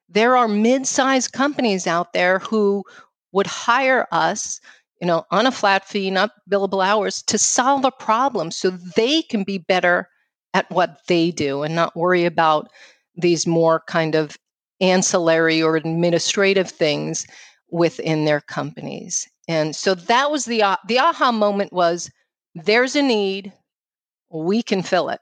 there 0.10 0.36
are 0.36 0.47
mid-sized 0.47 1.31
companies 1.33 1.88
out 1.88 2.13
there 2.13 2.39
who 2.39 2.83
would 3.31 3.47
hire 3.47 4.07
us 4.12 4.60
you 5.01 5.07
know 5.07 5.25
on 5.31 5.45
a 5.45 5.51
flat 5.51 5.88
fee 5.88 6.10
not 6.10 6.31
billable 6.49 6.83
hours 6.86 7.21
to 7.23 7.38
solve 7.38 7.86
a 7.86 7.91
problem 7.91 8.51
so 8.51 8.69
they 8.69 9.21
can 9.21 9.43
be 9.43 9.57
better 9.57 10.10
at 10.53 10.69
what 10.71 11.01
they 11.07 11.31
do 11.31 11.63
and 11.63 11.75
not 11.75 11.95
worry 11.95 12.25
about 12.25 12.69
these 13.15 13.45
more 13.45 13.83
kind 13.88 14.15
of 14.15 14.38
ancillary 14.82 15.62
or 15.62 15.76
administrative 15.76 16.70
things 16.70 17.26
within 17.70 18.26
their 18.26 18.42
companies. 18.42 19.28
And 19.48 19.76
so 19.76 19.96
that 19.96 20.32
was 20.32 20.46
the 20.46 20.78
the 20.88 21.00
aha 21.00 21.32
moment 21.32 21.74
was 21.74 22.10
there's 22.56 22.96
a 22.96 23.02
need. 23.02 23.54
We 24.30 24.62
can 24.62 24.82
fill 24.84 25.10
it. 25.10 25.22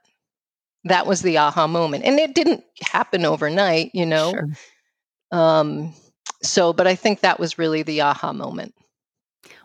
That 0.83 1.07
was 1.07 1.21
the 1.21 1.37
aha 1.37 1.67
moment. 1.67 2.03
And 2.03 2.19
it 2.19 2.35
didn't 2.35 2.63
happen 2.81 3.25
overnight 3.25 3.91
you 3.93 4.05
know? 4.05 4.31
Sure. 4.31 4.47
Um, 5.31 5.93
so, 6.43 6.73
but 6.73 6.87
I 6.87 6.95
think 6.95 7.19
that 7.19 7.39
was 7.39 7.57
really 7.57 7.83
the 7.83 8.01
aha 8.01 8.33
moment. 8.33 8.73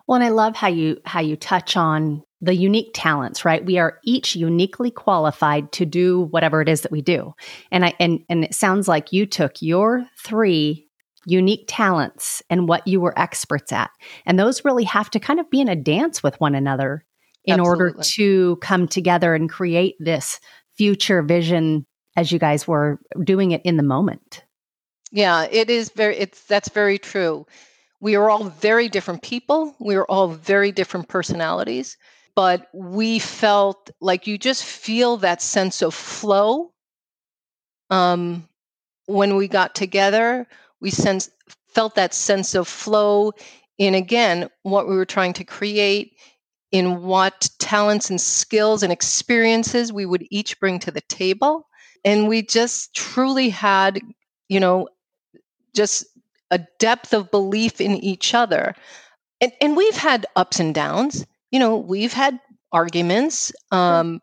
Well, 0.07 0.17
and 0.17 0.25
I 0.25 0.31
love 0.31 0.57
how 0.57 0.69
you 0.69 0.99
how 1.05 1.21
you 1.21 1.37
touch 1.37 1.77
on 1.77 2.23
the 2.41 2.55
unique 2.55 2.91
talents, 2.95 3.45
right? 3.45 3.65
We 3.65 3.79
are 3.79 3.99
each 4.03 4.35
uniquely 4.35 4.91
qualified 4.91 5.73
to 5.73 5.85
do 5.85 6.23
whatever 6.31 6.63
it 6.63 6.69
is 6.69 6.81
that 6.83 6.93
we 6.93 7.03
do. 7.03 7.35
And 7.71 7.85
I 7.85 7.95
and 8.01 8.21
and 8.29 8.45
it 8.45 8.55
sounds 8.55 8.89
like 8.89 9.13
you 9.13 9.27
took 9.27 9.61
your 9.61 10.07
three 10.19 10.87
unique 11.27 11.65
talents 11.69 12.43
and 12.49 12.67
what 12.67 12.87
you 12.87 13.01
were 13.01 13.19
experts 13.19 13.73
at. 13.73 13.91
And 14.25 14.39
those 14.39 14.65
really 14.65 14.85
have 14.85 15.11
to 15.11 15.21
kind 15.21 15.39
of 15.39 15.51
be 15.51 15.61
in 15.61 15.69
a 15.69 15.77
dance 15.77 16.23
with 16.23 16.41
one 16.41 16.55
another 16.55 17.05
in 17.45 17.61
Absolutely. 17.61 17.87
order 17.87 18.03
to 18.03 18.57
come 18.57 18.89
together 18.89 19.35
and 19.35 19.51
create 19.51 19.97
this 19.99 20.41
future 20.77 21.23
vision 21.23 21.87
as 22.17 22.33
you 22.33 22.39
guys 22.39 22.67
were 22.67 22.99
doing 23.23 23.51
it 23.53 23.63
in 23.65 23.77
the 23.77 23.83
moment. 23.83 24.45
Yeah, 25.13 25.47
it 25.51 25.69
is 25.71 25.91
very 25.91 26.17
it's 26.17 26.43
that's 26.45 26.69
very 26.71 26.99
true. 26.99 27.47
We 28.01 28.15
are 28.15 28.31
all 28.31 28.45
very 28.45 28.89
different 28.89 29.23
people. 29.23 29.75
We 29.79 29.97
are 29.97 30.07
all 30.07 30.29
very 30.29 30.73
different 30.73 31.09
personalities, 31.09 31.99
but 32.35 32.69
we 32.73 33.19
felt 33.19 33.91
like 34.01 34.27
you 34.27 34.39
just 34.39 34.65
feel 34.65 35.17
that 35.19 35.43
sense 35.43 35.83
of 35.83 35.95
flow. 35.95 36.73
Um 37.91 38.49
when 39.07 39.37
we 39.37 39.49
got 39.49 39.75
together, 39.75 40.47
we 40.81 40.91
sense 40.91 41.31
felt 41.69 41.95
that 41.97 42.15
sense 42.15 42.55
of 42.55 42.69
flow 42.69 43.33
in 43.79 43.95
again 43.95 44.49
what 44.63 44.89
we 44.89 44.97
were 44.97 45.05
trying 45.07 45.33
to 45.33 45.45
create 45.45 46.17
in 46.73 47.03
what 47.03 47.49
talents 47.59 48.11
and 48.11 48.21
skills 48.21 48.83
and 48.83 48.93
experiences 48.93 49.93
we 49.93 50.07
would 50.07 50.25
each 50.31 50.59
bring 50.61 50.79
to 50.79 50.91
the 50.91 51.01
table 51.03 51.67
and 52.05 52.29
we 52.29 52.43
just 52.43 52.95
truly 52.95 53.49
had 53.49 54.01
you 54.49 54.61
know 54.61 54.89
just 55.75 56.05
a 56.51 56.61
depth 56.79 57.15
of 57.15 57.31
belief 57.31 57.81
in 57.81 57.97
each 57.97 58.35
other. 58.35 58.75
And, 59.41 59.53
and 59.61 59.77
we've 59.77 59.97
had 59.97 60.27
ups 60.37 60.61
and 60.61 60.75
downs. 60.75 61.25
You 61.51 61.59
know, 61.59 61.77
we've 61.77 62.13
had 62.13 62.39
arguments. 62.73 63.53
Um, 63.71 64.21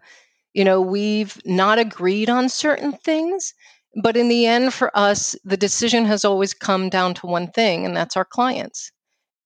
you 0.54 0.66
know, 0.66 0.82
we've 0.82 1.40
not 1.46 1.80
agreed 1.80 2.30
on 2.30 2.50
certain 2.50 2.94
things. 2.94 3.54
But 4.02 4.18
in 4.18 4.30
the 4.30 4.46
end, 4.46 4.74
for 4.74 4.96
us, 4.98 5.36
the 5.44 5.58
decision 5.58 6.06
has 6.06 6.26
always 6.26 6.54
come 6.54 6.90
down 6.90 7.16
to 7.16 7.28
one 7.28 7.48
thing, 7.52 7.86
and 7.86 7.96
that's 7.98 8.18
our 8.18 8.26
clients. 8.26 8.92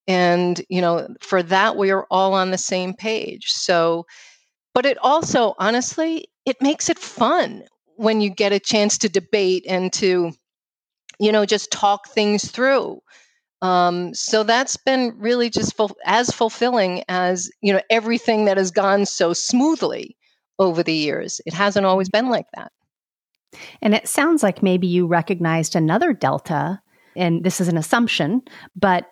And, 0.08 0.62
you 0.70 0.82
know, 0.82 1.08
for 1.22 1.44
that, 1.44 1.78
we 1.78 1.92
are 1.92 2.08
all 2.12 2.34
on 2.34 2.52
the 2.52 2.58
same 2.58 2.94
page. 2.94 3.48
So, 3.50 4.06
but 4.74 4.86
it 4.86 4.98
also, 5.00 5.56
honestly, 5.60 6.28
it 6.46 6.62
makes 6.62 6.90
it 6.90 7.00
fun 7.00 7.64
when 7.98 8.22
you 8.22 8.30
get 8.30 8.54
a 8.54 8.60
chance 8.60 8.98
to 9.00 9.10
debate 9.10 9.66
and 9.68 9.94
to 9.94 10.34
you 11.20 11.32
know, 11.32 11.46
just 11.46 11.72
talk 11.72 12.10
things 12.10 12.50
through. 12.50 13.00
Um, 13.62 14.14
so 14.14 14.44
that's 14.44 14.76
been 14.78 15.14
really 15.18 15.50
just 15.50 15.76
ful- 15.76 15.98
as 16.06 16.32
fulfilling 16.32 17.04
as 17.08 17.52
you 17.62 17.72
know 17.74 17.82
everything 17.90 18.46
that 18.46 18.58
has 18.58 18.72
gone 18.72 19.06
so 19.06 19.34
smoothly 19.34 20.18
over 20.58 20.82
the 20.84 20.94
years. 20.94 21.42
It 21.46 21.54
hasn't 21.54 21.86
always 21.86 22.10
been 22.10 22.30
like 22.30 22.48
that. 22.56 22.72
And 23.82 23.94
it 23.94 24.08
sounds 24.08 24.44
like 24.44 24.64
maybe 24.64 24.88
you 24.88 25.06
recognized 25.06 25.76
another 25.76 26.14
delta, 26.14 26.82
and 27.16 27.44
this 27.44 27.62
is 27.62 27.68
an 27.68 27.78
assumption, 27.78 28.42
but 28.76 29.06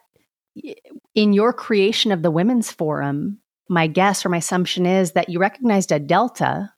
in 1.15 1.33
your 1.33 1.53
creation 1.53 2.11
of 2.11 2.23
the 2.23 2.31
Women's 2.31 2.71
Forum, 2.71 3.39
my 3.69 3.87
guess 3.87 4.25
or 4.25 4.29
my 4.29 4.37
assumption 4.37 4.85
is 4.85 5.11
that 5.11 5.29
you 5.29 5.39
recognized 5.39 5.91
a 5.91 5.99
delta 5.99 6.73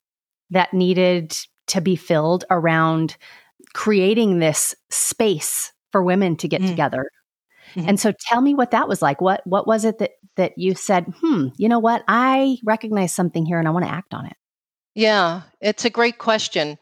that 0.50 0.74
needed 0.74 1.36
to 1.68 1.80
be 1.80 1.96
filled 1.96 2.44
around 2.50 3.16
creating 3.72 4.38
this 4.38 4.74
space 4.90 5.72
for 5.90 6.02
women 6.02 6.36
to 6.36 6.48
get 6.48 6.60
mm. 6.60 6.68
together. 6.68 7.08
Mm-hmm. 7.74 7.88
And 7.88 8.00
so 8.00 8.12
tell 8.28 8.40
me 8.40 8.54
what 8.54 8.70
that 8.70 8.88
was 8.88 9.02
like. 9.02 9.20
What 9.20 9.46
what 9.46 9.66
was 9.66 9.84
it 9.84 9.98
that 9.98 10.12
that 10.36 10.52
you 10.56 10.74
said, 10.74 11.12
"Hmm, 11.20 11.48
you 11.56 11.68
know 11.68 11.78
what? 11.78 12.04
I 12.08 12.58
recognize 12.64 13.12
something 13.12 13.46
here 13.46 13.58
and 13.58 13.68
I 13.68 13.70
want 13.70 13.84
to 13.84 13.90
act 13.90 14.14
on 14.14 14.26
it." 14.26 14.36
Yeah, 14.94 15.42
it's 15.60 15.84
a 15.84 15.90
great 15.90 16.18
question. 16.18 16.78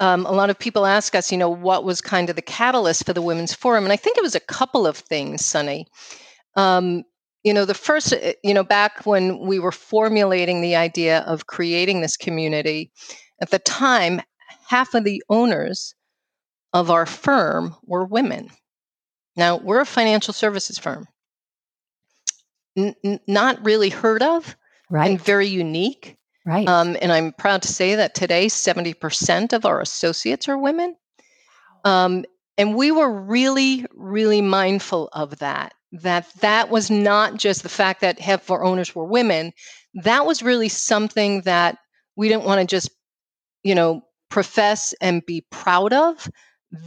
Um, 0.00 0.26
a 0.26 0.32
lot 0.32 0.50
of 0.50 0.58
people 0.58 0.86
ask 0.86 1.14
us, 1.14 1.30
you 1.30 1.38
know, 1.38 1.48
what 1.48 1.84
was 1.84 2.00
kind 2.00 2.28
of 2.28 2.36
the 2.36 2.42
catalyst 2.42 3.06
for 3.06 3.12
the 3.12 3.22
Women's 3.22 3.54
Forum? 3.54 3.84
And 3.84 3.92
I 3.92 3.96
think 3.96 4.16
it 4.16 4.24
was 4.24 4.34
a 4.34 4.40
couple 4.40 4.86
of 4.86 4.96
things, 4.96 5.44
Sunny. 5.44 5.86
Um, 6.56 7.04
you 7.44 7.54
know, 7.54 7.64
the 7.64 7.74
first, 7.74 8.12
uh, 8.12 8.32
you 8.42 8.54
know, 8.54 8.64
back 8.64 9.06
when 9.06 9.38
we 9.38 9.58
were 9.58 9.70
formulating 9.70 10.62
the 10.62 10.74
idea 10.74 11.20
of 11.20 11.46
creating 11.46 12.00
this 12.00 12.16
community, 12.16 12.90
at 13.40 13.50
the 13.50 13.58
time, 13.60 14.20
half 14.68 14.94
of 14.94 15.04
the 15.04 15.22
owners 15.28 15.94
of 16.72 16.90
our 16.90 17.06
firm 17.06 17.76
were 17.84 18.04
women. 18.04 18.50
Now, 19.36 19.56
we're 19.56 19.80
a 19.80 19.86
financial 19.86 20.32
services 20.34 20.78
firm, 20.78 21.08
N- 22.76 23.20
not 23.26 23.64
really 23.64 23.88
heard 23.88 24.22
of, 24.22 24.56
right. 24.90 25.10
and 25.10 25.20
very 25.20 25.48
unique. 25.48 26.16
Right. 26.46 26.68
Um, 26.68 26.96
and 27.00 27.10
I'm 27.10 27.32
proud 27.32 27.62
to 27.62 27.68
say 27.68 27.94
that 27.94 28.14
today, 28.14 28.46
70% 28.46 29.52
of 29.52 29.64
our 29.64 29.80
associates 29.80 30.48
are 30.48 30.58
women. 30.58 30.94
Um, 31.84 32.24
and 32.58 32.76
we 32.76 32.90
were 32.90 33.10
really, 33.10 33.86
really 33.94 34.40
mindful 34.40 35.08
of 35.12 35.38
that. 35.38 35.74
That 35.92 36.26
that 36.40 36.70
was 36.70 36.90
not 36.90 37.36
just 37.36 37.62
the 37.62 37.68
fact 37.68 38.00
that 38.00 38.18
half 38.20 38.42
of 38.44 38.50
our 38.50 38.64
owners 38.64 38.94
were 38.94 39.04
women. 39.04 39.52
That 39.94 40.26
was 40.26 40.42
really 40.42 40.68
something 40.68 41.42
that 41.42 41.78
we 42.16 42.28
didn't 42.28 42.44
want 42.44 42.60
to 42.60 42.66
just, 42.66 42.90
you 43.62 43.74
know, 43.74 44.02
profess 44.28 44.92
and 45.00 45.24
be 45.24 45.46
proud 45.50 45.92
of. 45.92 46.28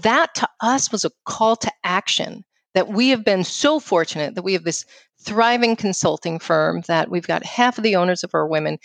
That 0.01 0.35
to 0.35 0.49
us 0.61 0.91
was 0.91 1.05
a 1.05 1.11
call 1.25 1.55
to 1.57 1.71
action. 1.83 2.43
That 2.73 2.89
we 2.89 3.09
have 3.09 3.25
been 3.25 3.43
so 3.43 3.79
fortunate 3.79 4.35
that 4.35 4.43
we 4.43 4.53
have 4.53 4.63
this 4.63 4.85
thriving 5.19 5.75
consulting 5.75 6.37
firm 6.37 6.81
that 6.87 7.09
we've 7.09 7.25
got 7.25 7.43
half 7.43 7.77
of 7.77 7.83
the 7.83 7.95
owners 7.95 8.23
of 8.23 8.35
our 8.35 8.47
women 8.47 8.77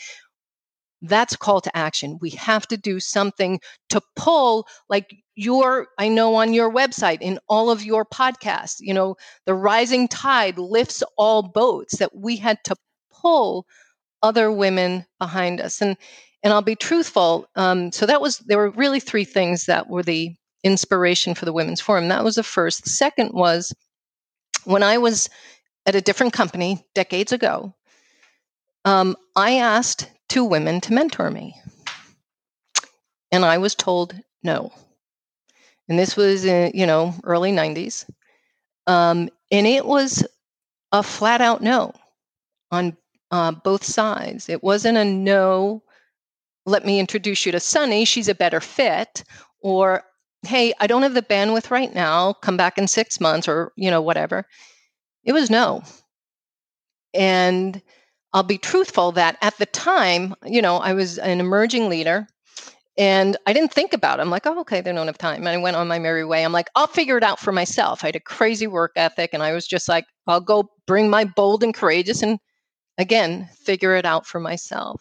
that's 1.02 1.34
call 1.34 1.60
to 1.60 1.76
action. 1.76 2.18
We 2.20 2.30
have 2.30 2.66
to 2.68 2.76
do 2.76 3.00
something 3.00 3.60
to 3.90 4.00
pull, 4.14 4.66
like 4.88 5.14
your, 5.34 5.88
I 5.98 6.08
know 6.08 6.36
on 6.36 6.52
your 6.52 6.72
website, 6.72 7.18
in 7.20 7.38
all 7.48 7.70
of 7.70 7.82
your 7.82 8.04
podcasts, 8.04 8.76
you 8.78 8.94
know, 8.94 9.16
the 9.44 9.54
rising 9.54 10.06
tide 10.06 10.58
lifts 10.58 11.02
all 11.18 11.42
boats, 11.42 11.98
that 11.98 12.14
we 12.14 12.36
had 12.36 12.58
to 12.64 12.76
pull 13.10 13.66
other 14.22 14.50
women 14.50 15.04
behind 15.18 15.60
us. 15.60 15.82
And 15.82 15.96
and 16.44 16.52
I'll 16.52 16.62
be 16.62 16.74
truthful. 16.74 17.46
Um, 17.54 17.92
so 17.92 18.04
that 18.06 18.20
was 18.20 18.38
there 18.38 18.58
were 18.58 18.70
really 18.70 18.98
three 18.98 19.24
things 19.24 19.66
that 19.66 19.88
were 19.88 20.02
the 20.02 20.34
inspiration 20.64 21.34
for 21.34 21.44
the 21.44 21.52
Women's 21.52 21.80
Forum. 21.80 22.08
That 22.08 22.24
was 22.24 22.36
the 22.36 22.42
first. 22.42 22.84
The 22.84 22.90
second 22.90 23.32
was 23.32 23.74
when 24.64 24.82
I 24.82 24.98
was 24.98 25.28
at 25.86 25.94
a 25.94 26.00
different 26.00 26.32
company 26.32 26.84
decades 26.94 27.32
ago. 27.32 27.74
Um, 28.84 29.16
I 29.36 29.58
asked 29.58 30.10
two 30.28 30.44
women 30.44 30.80
to 30.82 30.92
mentor 30.92 31.30
me. 31.30 31.56
And 33.30 33.44
I 33.44 33.58
was 33.58 33.74
told 33.74 34.14
no. 34.42 34.72
And 35.88 35.98
this 35.98 36.16
was 36.16 36.44
in, 36.44 36.72
you 36.74 36.86
know, 36.86 37.14
early 37.24 37.52
90s. 37.52 38.08
Um, 38.86 39.30
and 39.50 39.66
it 39.66 39.86
was 39.86 40.26
a 40.92 41.02
flat 41.02 41.40
out 41.40 41.62
no 41.62 41.92
on 42.70 42.96
uh, 43.30 43.52
both 43.52 43.84
sides. 43.84 44.48
It 44.48 44.62
wasn't 44.62 44.98
a 44.98 45.04
no, 45.04 45.82
let 46.66 46.84
me 46.84 47.00
introduce 47.00 47.46
you 47.46 47.52
to 47.52 47.60
Sunny, 47.60 48.04
she's 48.04 48.28
a 48.28 48.34
better 48.34 48.60
fit, 48.60 49.24
or 49.60 50.04
hey, 50.44 50.72
I 50.80 50.86
don't 50.86 51.02
have 51.02 51.14
the 51.14 51.22
bandwidth 51.22 51.70
right 51.70 51.92
now, 51.94 52.32
come 52.34 52.56
back 52.56 52.78
in 52.78 52.88
six 52.88 53.20
months, 53.20 53.48
or, 53.48 53.72
you 53.76 53.90
know, 53.90 54.02
whatever. 54.02 54.44
It 55.24 55.32
was 55.32 55.50
no. 55.50 55.82
And 57.14 57.80
I'll 58.32 58.42
be 58.42 58.58
truthful 58.58 59.12
that 59.12 59.36
at 59.42 59.56
the 59.58 59.66
time, 59.66 60.34
you 60.44 60.62
know, 60.62 60.78
I 60.78 60.94
was 60.94 61.18
an 61.18 61.40
emerging 61.40 61.88
leader 61.88 62.26
and 62.98 63.36
I 63.46 63.52
didn't 63.52 63.72
think 63.72 63.92
about 63.92 64.18
it. 64.18 64.22
I'm 64.22 64.30
like, 64.30 64.46
oh, 64.46 64.60
okay, 64.60 64.80
they 64.80 64.92
don't 64.92 65.06
have 65.06 65.18
time. 65.18 65.40
And 65.40 65.48
I 65.48 65.56
went 65.58 65.76
on 65.76 65.88
my 65.88 65.98
merry 65.98 66.24
way. 66.24 66.44
I'm 66.44 66.52
like, 66.52 66.68
I'll 66.74 66.86
figure 66.86 67.16
it 67.16 67.24
out 67.24 67.38
for 67.38 67.52
myself. 67.52 68.02
I 68.02 68.08
had 68.08 68.16
a 68.16 68.20
crazy 68.20 68.66
work 68.66 68.92
ethic 68.96 69.30
and 69.32 69.42
I 69.42 69.52
was 69.52 69.66
just 69.66 69.88
like, 69.88 70.04
I'll 70.26 70.40
go 70.40 70.70
bring 70.86 71.08
my 71.10 71.24
bold 71.24 71.62
and 71.62 71.74
courageous 71.74 72.22
and 72.22 72.38
again, 72.98 73.48
figure 73.64 73.94
it 73.94 74.04
out 74.04 74.26
for 74.26 74.40
myself. 74.40 75.00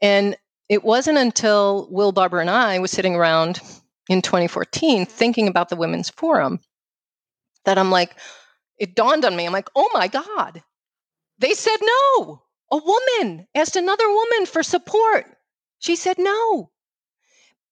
And 0.00 0.36
it 0.68 0.84
wasn't 0.84 1.18
until 1.18 1.88
Will 1.90 2.12
Barbara 2.12 2.40
and 2.40 2.50
I 2.50 2.78
was 2.78 2.90
sitting 2.90 3.14
around 3.14 3.60
in 4.08 4.22
2014 4.22 5.06
thinking 5.06 5.48
about 5.48 5.68
the 5.68 5.76
Women's 5.76 6.10
Forum 6.10 6.60
that 7.64 7.78
I'm 7.78 7.90
like, 7.90 8.16
it 8.78 8.94
dawned 8.94 9.24
on 9.24 9.36
me. 9.36 9.46
I'm 9.46 9.52
like, 9.52 9.70
oh 9.74 9.88
my 9.94 10.08
God, 10.08 10.62
they 11.38 11.54
said 11.54 11.78
no. 11.80 12.42
A 12.72 12.76
woman 12.76 13.46
asked 13.54 13.76
another 13.76 14.08
woman 14.08 14.46
for 14.46 14.62
support. 14.62 15.26
She 15.78 15.96
said 15.96 16.16
no. 16.18 16.70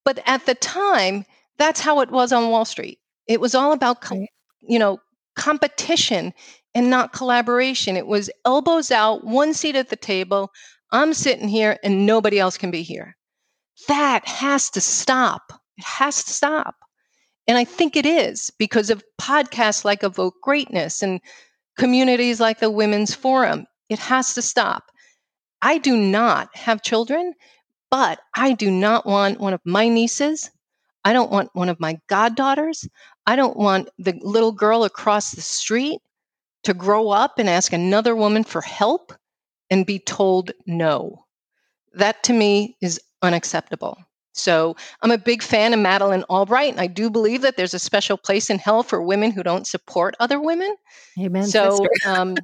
But 0.04 0.20
at 0.26 0.46
the 0.46 0.54
time, 0.54 1.24
that's 1.58 1.80
how 1.80 2.00
it 2.00 2.10
was 2.10 2.32
on 2.32 2.50
Wall 2.50 2.64
Street. 2.64 2.98
It 3.26 3.40
was 3.40 3.54
all 3.54 3.72
about, 3.72 4.04
you 4.60 4.78
know, 4.78 4.98
competition 5.36 6.32
and 6.74 6.90
not 6.90 7.12
collaboration. 7.12 7.96
It 7.96 8.06
was 8.06 8.30
elbows 8.44 8.90
out, 8.90 9.24
one 9.24 9.54
seat 9.54 9.76
at 9.76 9.88
the 9.88 9.96
table. 9.96 10.50
I'm 10.90 11.14
sitting 11.14 11.48
here 11.48 11.78
and 11.82 12.06
nobody 12.06 12.38
else 12.38 12.58
can 12.58 12.70
be 12.70 12.82
here. 12.82 13.16
That 13.88 14.26
has 14.26 14.70
to 14.70 14.80
stop. 14.80 15.61
It 15.76 15.84
has 15.84 16.24
to 16.24 16.32
stop. 16.32 16.76
And 17.48 17.58
I 17.58 17.64
think 17.64 17.96
it 17.96 18.06
is 18.06 18.50
because 18.58 18.90
of 18.90 19.04
podcasts 19.20 19.84
like 19.84 20.04
Evoke 20.04 20.36
Greatness 20.42 21.02
and 21.02 21.20
communities 21.76 22.40
like 22.40 22.60
the 22.60 22.70
Women's 22.70 23.14
Forum. 23.14 23.66
It 23.88 23.98
has 23.98 24.34
to 24.34 24.42
stop. 24.42 24.84
I 25.60 25.78
do 25.78 25.96
not 25.96 26.54
have 26.56 26.82
children, 26.82 27.34
but 27.90 28.20
I 28.34 28.52
do 28.52 28.70
not 28.70 29.06
want 29.06 29.40
one 29.40 29.54
of 29.54 29.60
my 29.64 29.88
nieces. 29.88 30.50
I 31.04 31.12
don't 31.12 31.30
want 31.30 31.50
one 31.52 31.68
of 31.68 31.80
my 31.80 31.98
goddaughters. 32.08 32.88
I 33.26 33.36
don't 33.36 33.56
want 33.56 33.88
the 33.98 34.18
little 34.22 34.52
girl 34.52 34.84
across 34.84 35.32
the 35.32 35.40
street 35.40 36.00
to 36.64 36.74
grow 36.74 37.10
up 37.10 37.38
and 37.38 37.48
ask 37.48 37.72
another 37.72 38.14
woman 38.14 38.44
for 38.44 38.60
help 38.60 39.12
and 39.70 39.86
be 39.86 39.98
told 39.98 40.52
no. 40.66 41.24
That 41.94 42.22
to 42.24 42.32
me 42.32 42.76
is 42.80 43.00
unacceptable. 43.20 43.98
So 44.32 44.76
I'm 45.02 45.10
a 45.10 45.18
big 45.18 45.42
fan 45.42 45.74
of 45.74 45.80
Madeleine 45.80 46.24
Albright, 46.24 46.72
and 46.72 46.80
I 46.80 46.86
do 46.86 47.10
believe 47.10 47.42
that 47.42 47.56
there's 47.56 47.74
a 47.74 47.78
special 47.78 48.16
place 48.16 48.48
in 48.48 48.58
hell 48.58 48.82
for 48.82 49.02
women 49.02 49.30
who 49.30 49.42
don't 49.42 49.66
support 49.66 50.14
other 50.20 50.40
women. 50.40 50.74
Amen. 51.20 51.44
So, 51.44 51.86
um, 52.06 52.36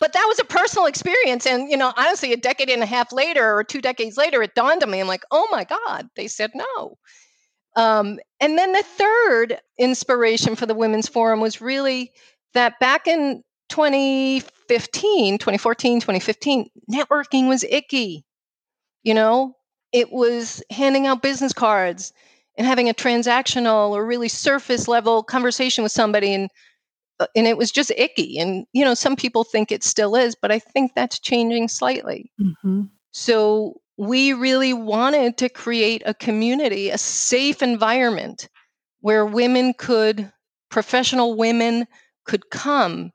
but 0.00 0.12
that 0.12 0.24
was 0.26 0.40
a 0.40 0.44
personal 0.44 0.86
experience, 0.86 1.46
and 1.46 1.70
you 1.70 1.76
know, 1.76 1.92
honestly, 1.96 2.32
a 2.32 2.36
decade 2.36 2.68
and 2.68 2.82
a 2.82 2.86
half 2.86 3.12
later, 3.12 3.56
or 3.56 3.62
two 3.62 3.80
decades 3.80 4.16
later, 4.16 4.42
it 4.42 4.54
dawned 4.54 4.82
on 4.82 4.90
me. 4.90 5.00
I'm 5.00 5.06
like, 5.06 5.24
oh 5.30 5.46
my 5.50 5.64
god, 5.64 6.08
they 6.16 6.26
said 6.26 6.50
no. 6.54 6.98
Um, 7.76 8.18
and 8.40 8.58
then 8.58 8.72
the 8.72 8.82
third 8.82 9.60
inspiration 9.78 10.56
for 10.56 10.66
the 10.66 10.74
Women's 10.74 11.08
Forum 11.08 11.40
was 11.40 11.60
really 11.60 12.10
that 12.54 12.80
back 12.80 13.06
in 13.06 13.44
2015, 13.68 15.38
2014, 15.38 16.00
2015, 16.00 16.70
networking 16.90 17.48
was 17.48 17.64
icky. 17.64 18.24
You 19.02 19.14
know, 19.14 19.55
it 19.92 20.12
was 20.12 20.62
handing 20.70 21.06
out 21.06 21.22
business 21.22 21.52
cards 21.52 22.12
and 22.56 22.66
having 22.66 22.88
a 22.88 22.94
transactional 22.94 23.90
or 23.90 24.06
really 24.06 24.28
surface 24.28 24.88
level 24.88 25.22
conversation 25.22 25.82
with 25.82 25.92
somebody 25.92 26.32
and 26.32 26.50
uh, 27.18 27.26
and 27.34 27.46
it 27.46 27.56
was 27.56 27.70
just 27.70 27.92
icky 27.96 28.38
and 28.38 28.66
you 28.72 28.84
know 28.84 28.94
some 28.94 29.16
people 29.16 29.44
think 29.44 29.70
it 29.70 29.82
still 29.82 30.16
is 30.16 30.34
but 30.34 30.52
i 30.52 30.58
think 30.58 30.92
that's 30.94 31.18
changing 31.18 31.68
slightly 31.68 32.30
mm-hmm. 32.40 32.82
so 33.12 33.80
we 33.98 34.32
really 34.32 34.74
wanted 34.74 35.36
to 35.38 35.48
create 35.48 36.02
a 36.04 36.14
community 36.14 36.90
a 36.90 36.98
safe 36.98 37.62
environment 37.62 38.48
where 39.00 39.24
women 39.24 39.72
could 39.78 40.30
professional 40.70 41.36
women 41.36 41.86
could 42.24 42.50
come 42.50 43.12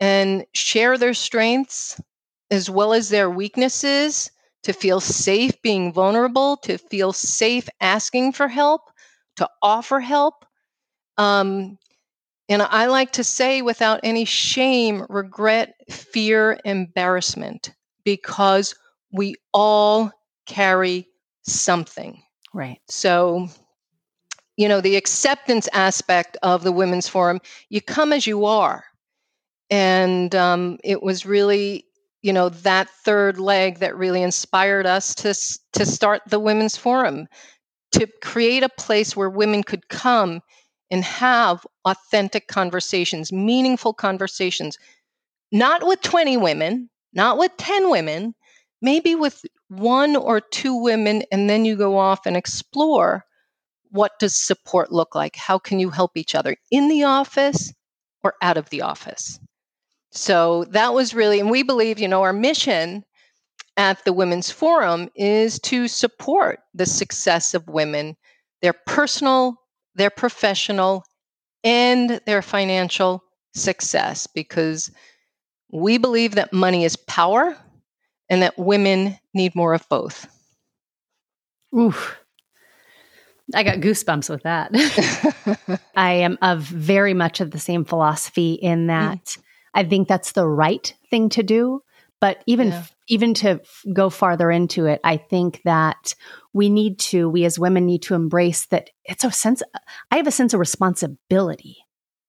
and 0.00 0.44
share 0.54 0.96
their 0.96 1.14
strengths 1.14 2.00
as 2.50 2.70
well 2.70 2.92
as 2.92 3.08
their 3.08 3.28
weaknesses 3.28 4.30
to 4.64 4.72
feel 4.72 5.00
safe 5.00 5.60
being 5.62 5.92
vulnerable, 5.92 6.56
to 6.58 6.78
feel 6.78 7.12
safe 7.12 7.68
asking 7.80 8.32
for 8.32 8.48
help, 8.48 8.90
to 9.36 9.48
offer 9.62 10.00
help. 10.00 10.44
Um, 11.16 11.78
and 12.48 12.62
I 12.62 12.86
like 12.86 13.12
to 13.12 13.24
say 13.24 13.62
without 13.62 14.00
any 14.02 14.24
shame, 14.24 15.06
regret, 15.08 15.74
fear, 15.90 16.58
embarrassment, 16.64 17.72
because 18.04 18.74
we 19.12 19.36
all 19.52 20.12
carry 20.46 21.08
something. 21.42 22.22
Right. 22.52 22.80
So, 22.88 23.48
you 24.56 24.68
know, 24.68 24.80
the 24.80 24.96
acceptance 24.96 25.68
aspect 25.72 26.36
of 26.42 26.64
the 26.64 26.72
Women's 26.72 27.08
Forum, 27.08 27.40
you 27.70 27.80
come 27.80 28.12
as 28.12 28.26
you 28.26 28.44
are. 28.44 28.84
And 29.70 30.34
um, 30.34 30.78
it 30.84 31.02
was 31.02 31.24
really 31.24 31.86
you 32.24 32.32
know 32.32 32.48
that 32.48 32.88
third 33.04 33.38
leg 33.38 33.80
that 33.80 33.96
really 33.96 34.22
inspired 34.22 34.86
us 34.86 35.14
to 35.14 35.34
to 35.74 35.84
start 35.84 36.22
the 36.26 36.40
women's 36.40 36.76
forum 36.76 37.28
to 37.92 38.08
create 38.22 38.62
a 38.62 38.68
place 38.70 39.14
where 39.14 39.30
women 39.30 39.62
could 39.62 39.88
come 39.88 40.40
and 40.90 41.04
have 41.04 41.64
authentic 41.84 42.48
conversations, 42.48 43.32
meaningful 43.32 43.92
conversations, 43.92 44.78
not 45.52 45.86
with 45.86 46.00
20 46.02 46.36
women, 46.36 46.90
not 47.12 47.38
with 47.38 47.52
10 47.56 47.90
women, 47.90 48.34
maybe 48.82 49.14
with 49.14 49.44
one 49.68 50.16
or 50.16 50.40
two 50.40 50.74
women, 50.74 51.22
and 51.30 51.48
then 51.48 51.64
you 51.64 51.76
go 51.76 51.96
off 51.98 52.26
and 52.26 52.36
explore 52.36 53.24
what 53.90 54.18
does 54.18 54.34
support 54.34 54.90
look 54.90 55.14
like? 55.14 55.36
How 55.36 55.58
can 55.58 55.78
you 55.78 55.90
help 55.90 56.16
each 56.16 56.34
other 56.34 56.56
in 56.72 56.88
the 56.88 57.04
office 57.04 57.72
or 58.24 58.34
out 58.42 58.56
of 58.56 58.68
the 58.70 58.82
office? 58.82 59.38
So 60.14 60.64
that 60.70 60.94
was 60.94 61.12
really, 61.12 61.40
and 61.40 61.50
we 61.50 61.64
believe, 61.64 61.98
you 61.98 62.06
know, 62.06 62.22
our 62.22 62.32
mission 62.32 63.04
at 63.76 64.04
the 64.04 64.12
Women's 64.12 64.50
Forum 64.50 65.10
is 65.16 65.58
to 65.60 65.88
support 65.88 66.60
the 66.72 66.86
success 66.86 67.52
of 67.52 67.66
women, 67.68 68.16
their 68.62 68.74
personal, 68.86 69.56
their 69.96 70.10
professional, 70.10 71.04
and 71.64 72.20
their 72.26 72.42
financial 72.42 73.24
success, 73.54 74.28
because 74.28 74.90
we 75.72 75.98
believe 75.98 76.36
that 76.36 76.52
money 76.52 76.84
is 76.84 76.94
power 76.94 77.56
and 78.30 78.40
that 78.42 78.56
women 78.56 79.18
need 79.34 79.56
more 79.56 79.74
of 79.74 79.88
both. 79.88 80.28
Oof. 81.76 82.16
I 83.52 83.64
got 83.64 83.78
goosebumps 83.78 84.30
with 84.30 84.44
that. 84.44 84.70
I 85.96 86.12
am 86.12 86.38
of 86.40 86.60
very 86.60 87.14
much 87.14 87.40
of 87.40 87.50
the 87.50 87.58
same 87.58 87.84
philosophy 87.84 88.54
in 88.54 88.86
that 88.86 89.24
mm. 89.24 89.38
I 89.74 89.84
think 89.84 90.08
that's 90.08 90.32
the 90.32 90.46
right 90.46 90.94
thing 91.10 91.28
to 91.30 91.42
do. 91.42 91.82
But 92.20 92.42
even 92.46 92.68
yeah. 92.68 92.84
even 93.08 93.34
to 93.34 93.60
go 93.92 94.08
farther 94.08 94.50
into 94.50 94.86
it, 94.86 95.00
I 95.04 95.18
think 95.18 95.60
that 95.64 96.14
we 96.54 96.70
need 96.70 96.98
to, 97.00 97.28
we 97.28 97.44
as 97.44 97.58
women 97.58 97.84
need 97.84 98.02
to 98.02 98.14
embrace 98.14 98.66
that 98.66 98.88
it's 99.04 99.24
a 99.24 99.30
sense. 99.30 99.62
I 100.10 100.16
have 100.16 100.26
a 100.26 100.30
sense 100.30 100.54
of 100.54 100.60
responsibility, 100.60 101.76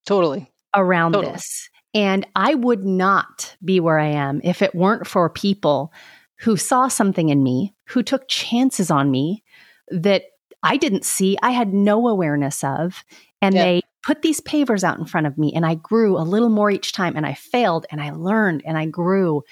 totally 0.05 0.51
around 0.75 1.13
totally. 1.13 1.33
this, 1.33 1.69
and 1.93 2.27
I 2.35 2.55
would 2.55 2.83
not 2.83 3.55
be 3.63 3.79
where 3.79 3.99
I 3.99 4.07
am 4.07 4.41
if 4.43 4.61
it 4.61 4.75
weren't 4.75 5.07
for 5.07 5.29
people 5.29 5.93
who 6.39 6.57
saw 6.57 6.89
something 6.89 7.29
in 7.29 7.41
me, 7.41 7.73
who 7.87 8.03
took 8.03 8.27
chances 8.27 8.91
on 8.91 9.09
me 9.09 9.43
that 9.89 10.23
I 10.61 10.77
didn't 10.77 11.05
see, 11.05 11.37
I 11.41 11.51
had 11.51 11.73
no 11.73 12.07
awareness 12.07 12.63
of. 12.63 13.03
And 13.41 13.55
they 13.55 13.81
put 14.05 14.21
these 14.21 14.39
pavers 14.41 14.83
out 14.83 14.99
in 14.99 15.05
front 15.05 15.27
of 15.27 15.37
me, 15.37 15.51
and 15.53 15.65
I 15.65 15.75
grew 15.75 16.17
a 16.17 16.21
little 16.21 16.49
more 16.49 16.69
each 16.69 16.91
time. 16.91 17.15
And 17.15 17.25
I 17.25 17.33
failed, 17.33 17.85
and 17.91 18.01
I 18.01 18.11
learned, 18.11 18.61
and 18.65 18.77
I 18.77 18.85
grew. 18.85 19.43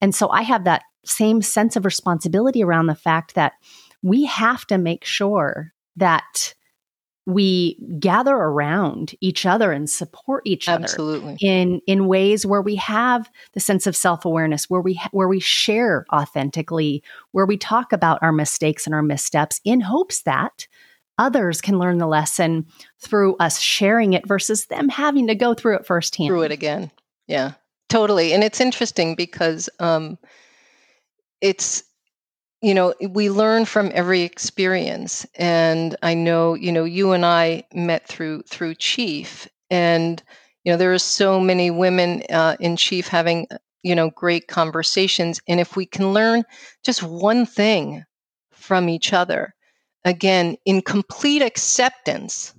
And 0.00 0.14
so 0.14 0.28
I 0.28 0.42
have 0.42 0.64
that 0.64 0.82
same 1.04 1.42
sense 1.42 1.76
of 1.76 1.84
responsibility 1.84 2.62
around 2.62 2.86
the 2.86 2.94
fact 2.94 3.34
that 3.34 3.54
we 4.02 4.24
have 4.26 4.66
to 4.66 4.78
make 4.78 5.04
sure 5.04 5.72
that 5.96 6.54
we 7.24 7.78
gather 8.00 8.34
around 8.34 9.14
each 9.20 9.46
other 9.46 9.70
and 9.70 9.88
support 9.88 10.42
each 10.44 10.68
Absolutely. 10.68 11.28
other 11.30 11.38
in 11.40 11.80
in 11.86 12.08
ways 12.08 12.44
where 12.44 12.62
we 12.62 12.74
have 12.74 13.30
the 13.52 13.60
sense 13.60 13.86
of 13.86 13.94
self-awareness 13.94 14.68
where 14.68 14.80
we 14.80 15.00
where 15.12 15.28
we 15.28 15.38
share 15.38 16.04
authentically 16.12 17.00
where 17.30 17.46
we 17.46 17.56
talk 17.56 17.92
about 17.92 18.18
our 18.22 18.32
mistakes 18.32 18.86
and 18.86 18.94
our 18.94 19.04
missteps 19.04 19.60
in 19.64 19.80
hopes 19.80 20.22
that 20.22 20.66
others 21.18 21.60
can 21.60 21.78
learn 21.78 21.98
the 21.98 22.06
lesson 22.06 22.66
through 23.00 23.36
us 23.36 23.58
sharing 23.58 24.12
it 24.12 24.26
versus 24.26 24.66
them 24.66 24.88
having 24.88 25.26
to 25.26 25.34
go 25.34 25.54
through 25.54 25.76
it 25.76 25.86
firsthand. 25.86 26.28
Through 26.28 26.42
it 26.42 26.52
again. 26.52 26.90
Yeah 27.26 27.52
totally 27.92 28.32
and 28.32 28.42
it's 28.42 28.58
interesting 28.58 29.14
because 29.14 29.68
um 29.80 30.16
it's 31.42 31.84
you 32.62 32.72
know 32.72 32.94
we 33.10 33.28
learn 33.28 33.66
from 33.66 33.90
every 33.92 34.22
experience 34.22 35.26
and 35.34 35.94
i 36.02 36.14
know 36.14 36.54
you 36.54 36.72
know 36.72 36.84
you 36.84 37.12
and 37.12 37.26
i 37.26 37.62
met 37.74 38.08
through 38.08 38.40
through 38.48 38.74
chief 38.74 39.46
and 39.70 40.22
you 40.64 40.72
know 40.72 40.78
there 40.78 40.90
are 40.94 40.98
so 40.98 41.38
many 41.38 41.70
women 41.70 42.22
uh, 42.30 42.56
in 42.60 42.78
chief 42.78 43.08
having 43.08 43.46
you 43.82 43.94
know 43.94 44.08
great 44.08 44.48
conversations 44.48 45.42
and 45.46 45.60
if 45.60 45.76
we 45.76 45.84
can 45.84 46.14
learn 46.14 46.42
just 46.82 47.02
one 47.02 47.44
thing 47.44 48.02
from 48.52 48.88
each 48.88 49.12
other 49.12 49.54
again 50.04 50.56
in 50.64 50.82
complete 50.82 51.42
acceptance 51.42 52.54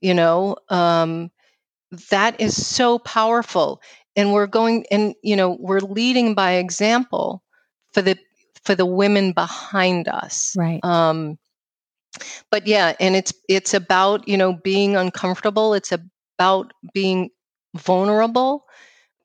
you 0.00 0.14
know 0.14 0.56
um, 0.68 1.30
that 2.10 2.40
is 2.40 2.66
so 2.66 2.98
powerful 2.98 3.80
and 4.16 4.32
we're 4.32 4.46
going 4.46 4.84
and 4.90 5.14
you 5.22 5.36
know 5.36 5.56
we're 5.60 5.80
leading 5.80 6.34
by 6.34 6.52
example 6.52 7.42
for 7.92 8.02
the 8.02 8.16
for 8.64 8.74
the 8.74 8.86
women 8.86 9.32
behind 9.32 10.08
us. 10.08 10.54
Right. 10.56 10.84
Um, 10.84 11.38
but 12.50 12.66
yeah, 12.66 12.94
and 13.00 13.16
it's 13.16 13.32
it's 13.48 13.74
about 13.74 14.26
you 14.28 14.36
know 14.36 14.54
being 14.54 14.96
uncomfortable. 14.96 15.74
It's 15.74 15.92
about 15.92 16.72
being 16.92 17.30
vulnerable, 17.76 18.64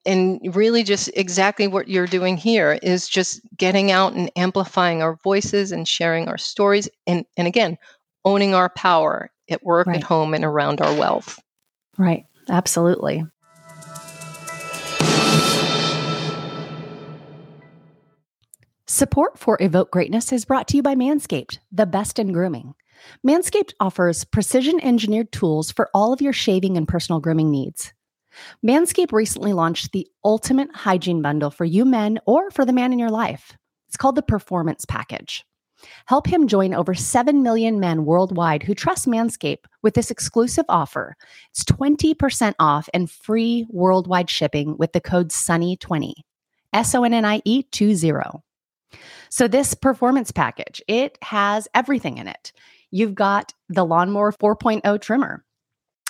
and 0.05 0.39
really 0.55 0.83
just 0.83 1.09
exactly 1.15 1.67
what 1.67 1.87
you're 1.87 2.07
doing 2.07 2.37
here 2.37 2.77
is 2.83 3.07
just 3.07 3.41
getting 3.57 3.91
out 3.91 4.13
and 4.13 4.31
amplifying 4.35 5.01
our 5.01 5.15
voices 5.23 5.71
and 5.71 5.87
sharing 5.87 6.27
our 6.27 6.37
stories, 6.37 6.87
and 7.07 7.25
and 7.37 7.47
again, 7.47 7.77
owning 8.23 8.53
our 8.53 8.69
power 8.69 9.31
at 9.49 9.63
work, 9.63 9.87
right. 9.87 9.97
at 9.97 10.03
home, 10.03 10.33
and 10.33 10.43
around 10.43 10.81
our 10.81 10.93
wealth. 10.95 11.39
Right. 11.97 12.25
Absolutely. 12.49 13.23
Support 18.87 19.39
for 19.39 19.57
Evoke 19.59 19.91
Greatness 19.91 20.31
is 20.31 20.45
brought 20.45 20.67
to 20.69 20.77
you 20.77 20.83
by 20.83 20.95
Manscaped, 20.95 21.57
the 21.71 21.85
best 21.85 22.19
in 22.19 22.31
grooming. 22.31 22.75
Manscaped 23.27 23.73
offers 23.79 24.23
precision 24.23 24.79
engineered 24.79 25.31
tools 25.31 25.71
for 25.71 25.89
all 25.93 26.13
of 26.13 26.21
your 26.21 26.33
shaving 26.33 26.77
and 26.77 26.87
personal 26.87 27.19
grooming 27.19 27.51
needs. 27.51 27.93
Manscaped 28.65 29.12
recently 29.12 29.54
launched 29.54 29.91
the 29.91 30.08
ultimate 30.24 30.69
hygiene 30.74 31.21
bundle 31.21 31.52
for 31.52 31.65
you 31.65 31.86
men 31.86 32.19
or 32.26 32.52
for 32.52 32.65
the 32.65 32.74
man 32.74 32.93
in 32.93 33.00
your 33.00 33.12
life. 33.12 33.58
It's 33.88 33.98
called 33.98 34.15
the 34.15 34.21
Performance 34.21 34.86
Package. 34.86 35.45
Help 36.06 36.28
him 36.28 36.48
join 36.48 36.74
over 36.74 36.93
7 36.93 37.43
million 37.43 37.80
men 37.80 38.06
worldwide 38.06 38.63
who 38.63 38.74
trust 38.74 39.08
Manscaped 39.08 39.65
with 39.82 39.93
this 39.93 40.10
exclusive 40.12 40.65
offer. 40.69 41.15
It's 41.52 41.63
20% 41.63 42.54
off 42.60 42.89
and 42.93 43.10
free 43.10 43.65
worldwide 43.69 44.30
shipping 44.30 44.78
with 44.78 44.93
the 44.93 45.02
code 45.02 45.30
SUNNY20. 45.30 46.13
S 46.74 46.93
O 46.93 47.04
N 47.04 47.13
N 47.13 47.26
I 47.26 47.41
E 47.45 47.63
20. 47.63 48.12
So 49.30 49.48
this 49.48 49.74
performance 49.74 50.32
package, 50.32 50.82
it 50.88 51.17
has 51.21 51.67
everything 51.74 52.17
in 52.17 52.28
it. 52.28 52.52
You've 52.91 53.15
got 53.15 53.54
the 53.69 53.86
Lawnmower 53.86 54.32
4.0 54.32 55.02
trimmer, 55.02 55.43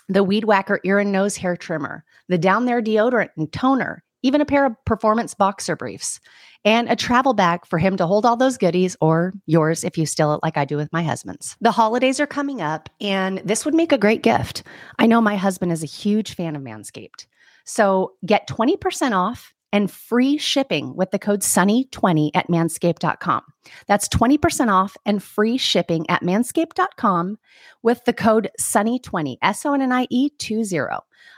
the 0.08 0.24
Weed 0.24 0.46
Whacker 0.46 0.80
ear 0.84 1.00
and 1.00 1.12
nose 1.12 1.38
hair 1.38 1.58
trimmer, 1.58 2.04
the 2.28 2.38
Down 2.38 2.66
There 2.66 2.82
deodorant 2.82 3.30
and 3.38 3.52
toner, 3.52 4.04
even 4.22 4.42
a 4.42 4.46
pair 4.46 4.66
of 4.66 4.74
performance 4.86 5.34
boxer 5.34 5.76
briefs, 5.76 6.20
and 6.64 6.90
a 6.90 6.96
travel 6.96 7.34
bag 7.34 7.66
for 7.66 7.80
him 7.80 7.98
to 7.98 8.08
hold 8.08 8.26
all 8.26 8.36
those 8.36 8.58
goodies 8.58 8.96
or 9.02 9.34
yours 9.46 9.84
if 9.84 9.98
you 9.98 10.06
steal 10.06 10.34
it 10.34 10.42
like 10.44 10.58
I 10.58 10.66
do 10.66 10.78
with 10.78 10.92
my 10.92 11.04
husband's. 11.04 11.56
The 11.62 11.72
holidays 11.72 12.20
are 12.20 12.28
coming 12.28 12.62
up, 12.62 12.90
and 13.00 13.40
this 13.46 13.66
would 13.66 13.76
make 13.76 13.92
a 13.92 13.98
great 13.98 14.24
gift. 14.24 14.64
I 15.00 15.06
know 15.06 15.22
my 15.22 15.36
husband 15.36 15.72
is 15.72 15.84
a 15.84 15.88
huge 15.88 16.36
fan 16.36 16.56
of 16.56 16.62
Manscaped. 16.62 17.28
So 17.66 18.14
get 18.26 18.48
20% 18.48 19.14
off 19.14 19.55
and 19.72 19.92
free 19.92 20.38
shipping 20.38 20.96
with 20.96 21.12
the 21.12 21.20
code 21.20 21.42
SUNNY20 21.42 22.32
at 22.34 22.48
manscaped.com. 22.48 23.42
That's 23.88 24.08
20% 24.10 24.72
off 24.72 24.96
and 25.06 25.22
free 25.22 25.58
shipping 25.58 26.10
at 26.10 26.22
manscaped.com 26.22 27.38
with 27.84 28.06
the 28.06 28.14
code 28.14 28.50
SONNIE20, 28.60 29.38
S 29.42 29.66
O 29.66 29.74
N 29.74 29.82
N 29.82 29.92
I 29.92 30.08
E 30.10 30.30
20. 30.30 30.80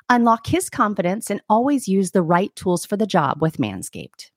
Unlock 0.09 0.47
his 0.47 0.69
confidence 0.69 1.29
and 1.29 1.41
always 1.49 1.87
use 1.87 2.11
the 2.11 2.21
right 2.21 2.55
tools 2.55 2.85
for 2.85 2.97
the 2.97 3.07
job 3.07 3.41
with 3.41 3.57
Manscaped. 3.57 4.31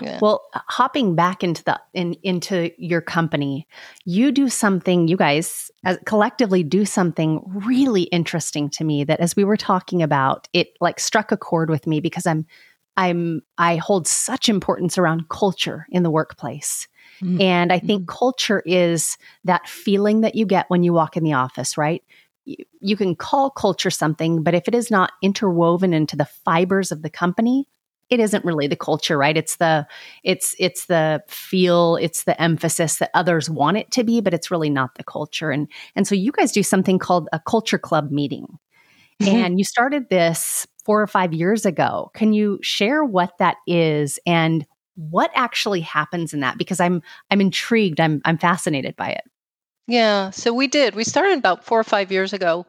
Yeah. 0.00 0.18
Well, 0.20 0.44
hopping 0.54 1.14
back 1.14 1.42
into 1.42 1.64
the 1.64 1.80
in, 1.94 2.14
into 2.22 2.70
your 2.78 3.00
company, 3.00 3.66
you 4.04 4.32
do 4.32 4.48
something. 4.48 5.08
You 5.08 5.16
guys 5.16 5.70
as, 5.84 5.98
collectively 6.06 6.62
do 6.62 6.84
something 6.84 7.42
really 7.46 8.02
interesting 8.04 8.70
to 8.70 8.84
me. 8.84 9.04
That 9.04 9.20
as 9.20 9.36
we 9.36 9.44
were 9.44 9.56
talking 9.56 10.02
about, 10.02 10.48
it 10.52 10.68
like 10.80 11.00
struck 11.00 11.32
a 11.32 11.36
chord 11.36 11.70
with 11.70 11.86
me 11.86 12.00
because 12.00 12.26
I'm 12.26 12.46
I'm 12.96 13.42
I 13.58 13.76
hold 13.76 14.06
such 14.08 14.48
importance 14.48 14.98
around 14.98 15.28
culture 15.28 15.86
in 15.90 16.02
the 16.02 16.10
workplace. 16.10 16.88
Mm-hmm. 17.22 17.40
And 17.40 17.72
I 17.72 17.78
think 17.78 18.02
mm-hmm. 18.02 18.18
culture 18.18 18.62
is 18.64 19.16
that 19.44 19.68
feeling 19.68 20.20
that 20.20 20.34
you 20.34 20.46
get 20.46 20.66
when 20.68 20.82
you 20.82 20.92
walk 20.92 21.16
in 21.16 21.24
the 21.24 21.32
office, 21.32 21.76
right? 21.76 22.02
you 22.80 22.96
can 22.96 23.14
call 23.14 23.50
culture 23.50 23.90
something, 23.90 24.42
but 24.42 24.54
if 24.54 24.68
it 24.68 24.74
is 24.74 24.90
not 24.90 25.12
interwoven 25.22 25.92
into 25.92 26.16
the 26.16 26.24
fibers 26.24 26.90
of 26.90 27.02
the 27.02 27.10
company, 27.10 27.68
it 28.10 28.20
isn't 28.20 28.44
really 28.44 28.66
the 28.66 28.76
culture 28.76 29.18
right? 29.18 29.36
It's 29.36 29.56
the 29.56 29.86
it's 30.24 30.54
it's 30.58 30.86
the 30.86 31.22
feel 31.28 31.96
it's 31.96 32.24
the 32.24 32.40
emphasis 32.40 32.96
that 32.96 33.10
others 33.14 33.50
want 33.50 33.76
it 33.76 33.90
to 33.92 34.04
be 34.04 34.20
but 34.20 34.34
it's 34.34 34.50
really 34.50 34.70
not 34.70 34.94
the 34.94 35.04
culture. 35.04 35.50
And 35.50 35.68
and 35.94 36.06
so 36.06 36.14
you 36.14 36.32
guys 36.32 36.52
do 36.52 36.62
something 36.62 36.98
called 36.98 37.28
a 37.32 37.40
culture 37.40 37.78
club 37.78 38.10
meeting. 38.10 38.46
Mm-hmm. 39.20 39.34
and 39.34 39.58
you 39.58 39.64
started 39.64 40.10
this 40.10 40.64
4 40.84 41.02
or 41.02 41.08
5 41.08 41.32
years 41.32 41.66
ago. 41.66 42.12
Can 42.14 42.32
you 42.32 42.60
share 42.62 43.04
what 43.04 43.32
that 43.40 43.56
is 43.66 44.20
and 44.26 44.64
what 44.94 45.32
actually 45.34 45.80
happens 45.80 46.32
in 46.32 46.38
that? 46.40 46.56
Because 46.56 46.78
i'm 46.78 47.02
i'm 47.30 47.40
intrigued. 47.40 48.00
I'm 48.00 48.20
i'm 48.24 48.38
fascinated 48.38 48.94
by 48.96 49.10
it. 49.10 49.24
Yeah. 49.88 50.30
So 50.30 50.52
we 50.52 50.68
did. 50.68 50.94
We 50.94 51.02
started 51.02 51.38
about 51.38 51.64
four 51.64 51.80
or 51.80 51.84
five 51.84 52.12
years 52.12 52.32
ago 52.32 52.66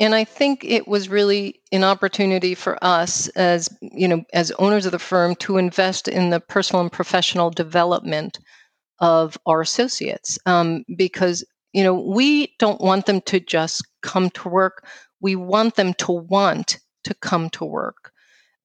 and 0.00 0.14
i 0.14 0.24
think 0.24 0.64
it 0.64 0.86
was 0.88 1.08
really 1.08 1.60
an 1.72 1.84
opportunity 1.84 2.54
for 2.54 2.82
us 2.82 3.28
as 3.28 3.68
you 3.80 4.08
know 4.08 4.22
as 4.32 4.50
owners 4.52 4.86
of 4.86 4.92
the 4.92 4.98
firm 4.98 5.34
to 5.36 5.58
invest 5.58 6.08
in 6.08 6.30
the 6.30 6.40
personal 6.40 6.82
and 6.82 6.92
professional 6.92 7.50
development 7.50 8.38
of 9.00 9.36
our 9.46 9.60
associates 9.60 10.38
um, 10.46 10.84
because 10.96 11.44
you 11.72 11.82
know 11.82 11.94
we 11.94 12.54
don't 12.58 12.80
want 12.80 13.06
them 13.06 13.20
to 13.22 13.40
just 13.40 13.82
come 14.02 14.30
to 14.30 14.48
work. 14.48 14.86
We 15.20 15.36
want 15.36 15.74
them 15.74 15.94
to 15.94 16.12
want 16.12 16.78
to 17.04 17.14
come 17.14 17.50
to 17.50 17.64
work. 17.64 18.12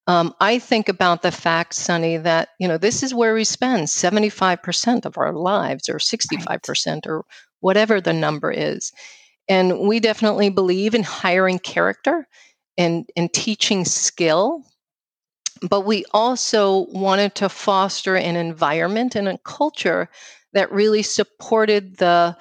Um, 0.08 0.34
I 0.40 0.60
think 0.60 0.90
about 0.90 1.22
the 1.22 1.32
fact, 1.32 1.74
Sunny, 1.74 2.18
that 2.18 2.50
you 2.60 2.68
know 2.68 2.78
this 2.78 3.04
is 3.04 3.14
where 3.14 3.34
we 3.34 3.44
spend 3.44 3.90
seventy 3.90 4.30
five 4.30 4.64
percent 4.64 5.06
of 5.06 5.18
our 5.18 5.34
lives, 5.34 5.90
or 5.90 6.00
sixty 6.00 6.38
five 6.38 6.62
percent, 6.62 7.06
or 7.08 7.26
whatever 7.60 8.02
the 8.02 8.14
number 8.14 8.52
is, 8.52 8.92
and 9.52 9.80
we 9.80 10.00
definitely 10.00 10.50
believe 10.50 10.96
in 10.96 11.04
hiring 11.04 11.60
character 11.60 12.26
and 12.78 13.06
and 13.18 13.32
teaching 13.34 13.84
skill. 13.84 14.64
But 15.70 15.82
we 15.82 16.06
also 16.14 16.88
wanted 16.90 17.36
to 17.36 17.50
foster 17.50 18.16
an 18.16 18.38
environment 18.38 19.14
and 19.14 19.28
a 19.28 19.38
culture 19.40 20.10
that 20.54 20.72
really 20.72 21.04
supported 21.04 21.98
the 21.98 22.38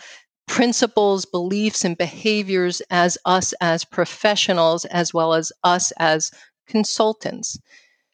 principles, 0.47 1.25
beliefs, 1.25 1.85
and 1.85 1.99
behaviors 1.99 2.81
as 2.91 3.19
us 3.25 3.53
as 3.61 3.85
professionals, 3.85 4.85
as 4.85 5.13
well 5.13 5.35
as 5.35 5.53
us 5.65 5.93
as 5.99 6.31
consultants. 6.69 7.59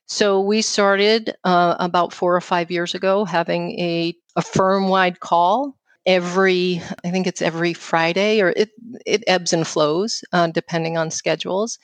So 0.06 0.40
we 0.40 0.62
started 0.62 1.34
uh, 1.44 1.76
about 1.78 2.14
four 2.14 2.34
or 2.34 2.40
five 2.40 2.70
years 2.70 2.94
ago 2.94 3.26
having 3.26 3.78
a, 3.78 4.14
a 4.36 4.42
firm 4.42 4.88
wide 4.88 5.20
call 5.20 5.75
every, 6.06 6.80
I 7.04 7.10
think 7.10 7.26
it's 7.26 7.42
every 7.42 7.74
Friday, 7.74 8.40
or 8.40 8.50
it, 8.56 8.70
it 9.04 9.24
ebbs 9.26 9.52
and 9.52 9.66
flows 9.66 10.22
uh, 10.32 10.46
depending 10.46 10.96
on 10.96 11.10
schedules. 11.10 11.78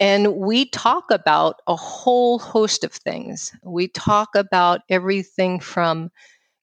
And 0.00 0.34
we 0.34 0.68
talk 0.70 1.04
about 1.10 1.60
a 1.68 1.76
whole 1.76 2.40
host 2.40 2.82
of 2.82 2.92
things. 2.92 3.52
We 3.62 3.86
talk 3.88 4.30
about 4.34 4.80
everything 4.88 5.60
from 5.60 6.10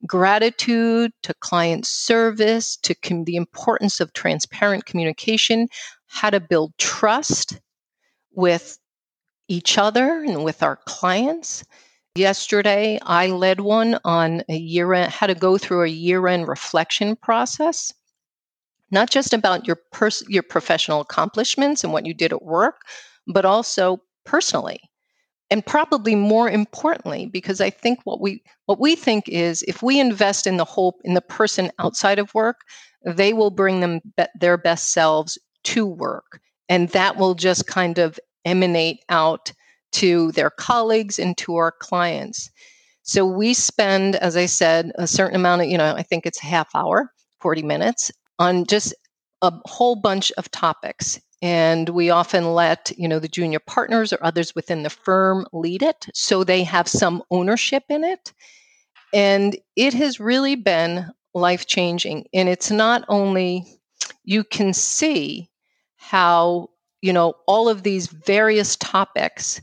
gratitude 0.05 1.11
to 1.23 1.33
client 1.35 1.85
service 1.85 2.77
to 2.77 2.95
com- 2.95 3.23
the 3.23 3.37
importance 3.37 3.99
of 3.99 4.13
transparent 4.13 4.85
communication, 4.85 5.67
how 6.07 6.29
to 6.29 6.39
build 6.39 6.73
trust 6.77 7.59
with 8.33 8.77
each 9.47 9.77
other 9.77 10.23
and 10.23 10.43
with 10.43 10.61
our 10.61 10.77
clients. 10.85 11.63
Yesterday, 12.19 12.99
I 13.03 13.27
led 13.27 13.61
one 13.61 13.97
on 14.03 14.43
a 14.49 14.57
year 14.57 14.93
end, 14.93 15.09
how 15.09 15.25
to 15.25 15.33
go 15.33 15.57
through 15.57 15.83
a 15.85 15.87
year 15.87 16.27
end 16.27 16.49
reflection 16.49 17.15
process, 17.15 17.93
not 18.91 19.09
just 19.09 19.33
about 19.33 19.65
your 19.65 19.77
pers- 19.93 20.27
your 20.27 20.43
professional 20.43 20.99
accomplishments 20.99 21.81
and 21.81 21.93
what 21.93 22.05
you 22.05 22.13
did 22.13 22.33
at 22.33 22.41
work, 22.41 22.81
but 23.25 23.45
also 23.45 24.01
personally. 24.25 24.81
And 25.49 25.65
probably 25.65 26.13
more 26.13 26.49
importantly, 26.49 27.25
because 27.25 27.61
I 27.61 27.69
think 27.69 28.01
what 28.03 28.19
we 28.19 28.43
what 28.65 28.81
we 28.81 28.97
think 28.97 29.29
is 29.29 29.63
if 29.63 29.81
we 29.81 29.97
invest 29.97 30.45
in 30.45 30.57
the 30.57 30.65
whole 30.65 30.99
in 31.05 31.13
the 31.13 31.21
person 31.21 31.71
outside 31.79 32.19
of 32.19 32.35
work, 32.35 32.57
they 33.05 33.31
will 33.31 33.49
bring 33.49 33.79
them 33.79 34.01
be- 34.17 34.25
their 34.37 34.57
best 34.57 34.91
selves 34.91 35.37
to 35.71 35.85
work, 35.85 36.41
and 36.67 36.89
that 36.89 37.15
will 37.15 37.33
just 37.33 37.65
kind 37.65 37.97
of 37.97 38.19
emanate 38.43 39.05
out 39.07 39.53
to 39.93 40.31
their 40.33 40.49
colleagues 40.49 41.19
and 41.19 41.37
to 41.37 41.55
our 41.55 41.71
clients. 41.71 42.49
So 43.03 43.25
we 43.25 43.53
spend, 43.53 44.15
as 44.17 44.37
I 44.37 44.45
said, 44.45 44.91
a 44.95 45.07
certain 45.07 45.35
amount 45.35 45.63
of, 45.63 45.67
you 45.67 45.77
know, 45.77 45.95
I 45.95 46.03
think 46.03 46.25
it's 46.25 46.43
a 46.43 46.47
half 46.47 46.69
hour, 46.75 47.11
40 47.41 47.63
minutes 47.63 48.11
on 48.37 48.65
just 48.65 48.93
a 49.41 49.51
whole 49.65 49.95
bunch 49.95 50.31
of 50.37 50.51
topics. 50.51 51.19
And 51.41 51.89
we 51.89 52.09
often 52.09 52.53
let, 52.53 52.91
you 52.97 53.07
know, 53.07 53.19
the 53.19 53.27
junior 53.27 53.59
partners 53.59 54.11
or 54.11 54.19
others 54.21 54.53
within 54.53 54.83
the 54.83 54.89
firm 54.89 55.45
lead 55.53 55.81
it 55.81 56.07
so 56.13 56.43
they 56.43 56.63
have 56.63 56.87
some 56.87 57.23
ownership 57.31 57.83
in 57.89 58.03
it. 58.03 58.33
And 59.13 59.57
it 59.75 59.93
has 59.93 60.19
really 60.19 60.55
been 60.55 61.09
life 61.33 61.65
changing. 61.65 62.27
And 62.33 62.49
it's 62.49 62.69
not 62.69 63.05
only, 63.07 63.65
you 64.23 64.43
can 64.43 64.73
see 64.73 65.49
how 65.95 66.69
you 67.01 67.13
know, 67.13 67.33
all 67.47 67.69
of 67.69 67.83
these 67.83 68.07
various 68.07 68.75
topics 68.77 69.61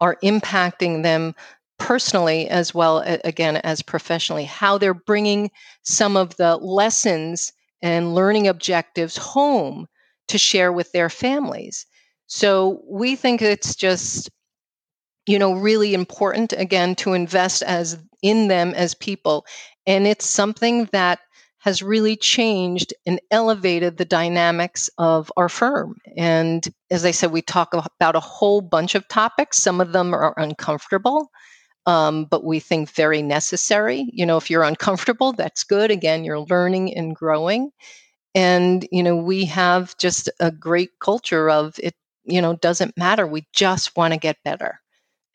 are 0.00 0.16
impacting 0.22 1.02
them 1.02 1.34
personally 1.78 2.48
as 2.48 2.74
well 2.74 2.98
again 3.24 3.56
as 3.58 3.82
professionally. 3.82 4.44
How 4.44 4.78
they're 4.78 4.94
bringing 4.94 5.50
some 5.82 6.16
of 6.16 6.36
the 6.36 6.56
lessons 6.56 7.52
and 7.82 8.14
learning 8.14 8.48
objectives 8.48 9.16
home 9.16 9.86
to 10.28 10.38
share 10.38 10.72
with 10.72 10.92
their 10.92 11.08
families. 11.08 11.86
So 12.26 12.82
we 12.88 13.16
think 13.16 13.40
it's 13.40 13.74
just 13.74 14.30
you 15.26 15.38
know 15.38 15.52
really 15.52 15.94
important 15.94 16.52
again 16.54 16.94
to 16.96 17.12
invest 17.12 17.62
as 17.62 17.98
in 18.22 18.48
them 18.48 18.74
as 18.74 18.94
people. 18.94 19.46
And 19.86 20.06
it's 20.06 20.26
something 20.26 20.88
that 20.92 21.20
has 21.60 21.82
really 21.82 22.16
changed 22.16 22.94
and 23.04 23.20
elevated 23.30 23.96
the 23.96 24.04
dynamics 24.04 24.88
of 24.96 25.30
our 25.36 25.48
firm. 25.48 25.96
And 26.16 26.66
as 26.90 27.04
I 27.04 27.10
said, 27.10 27.32
we 27.32 27.42
talk 27.42 27.74
about 27.74 28.14
a 28.14 28.20
whole 28.20 28.60
bunch 28.60 28.94
of 28.94 29.08
topics. 29.08 29.58
Some 29.58 29.80
of 29.80 29.92
them 29.92 30.14
are 30.14 30.34
uncomfortable, 30.36 31.30
um, 31.86 32.26
but 32.26 32.44
we 32.44 32.60
think 32.60 32.90
very 32.90 33.22
necessary. 33.22 34.08
You 34.12 34.24
know, 34.24 34.36
if 34.36 34.48
you're 34.48 34.62
uncomfortable, 34.62 35.32
that's 35.32 35.64
good. 35.64 35.90
Again, 35.90 36.22
you're 36.22 36.40
learning 36.40 36.96
and 36.96 37.14
growing. 37.14 37.70
And, 38.34 38.86
you 38.92 39.02
know, 39.02 39.16
we 39.16 39.44
have 39.46 39.96
just 39.96 40.30
a 40.38 40.52
great 40.52 40.90
culture 41.02 41.50
of 41.50 41.74
it, 41.82 41.94
you 42.24 42.40
know, 42.40 42.54
doesn't 42.54 42.96
matter. 42.96 43.26
We 43.26 43.46
just 43.52 43.96
want 43.96 44.14
to 44.14 44.20
get 44.20 44.36
better. 44.44 44.78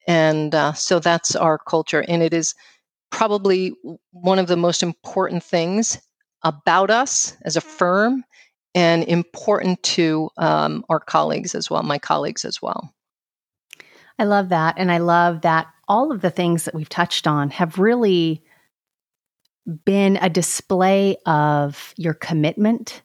And 0.08 0.56
uh, 0.56 0.74
so 0.74 1.00
that's 1.00 1.36
our 1.36 1.58
culture. 1.58 2.06
And 2.08 2.24
it 2.24 2.34
is 2.34 2.56
probably 3.12 3.74
one 4.12 4.40
of 4.40 4.48
the 4.48 4.58
most 4.58 4.84
important 4.84 5.44
things 5.44 6.00
about 6.44 6.90
us 6.90 7.36
as 7.44 7.56
a 7.56 7.62
firm 7.62 8.24
and 8.76 9.04
important 9.04 9.82
to 9.84 10.30
um, 10.38 10.84
our 10.90 11.00
colleagues 11.00 11.56
as 11.56 11.70
well, 11.70 11.84
my 11.84 12.00
colleagues 12.00 12.44
as 12.44 12.62
well. 12.62 12.94
I 14.20 14.26
love 14.26 14.50
that. 14.50 14.76
And 14.78 14.92
I 14.92 14.98
love 14.98 15.42
that 15.42 15.68
all 15.88 16.12
of 16.12 16.22
the 16.22 16.30
things 16.30 16.66
that 16.66 16.74
we've 16.76 16.90
touched 16.90 17.28
on 17.28 17.50
have 17.52 17.80
really 17.80 18.44
been 19.86 20.18
a 20.18 20.30
display 20.30 21.18
of 21.26 21.94
your 21.98 22.14
commitment 22.14 23.02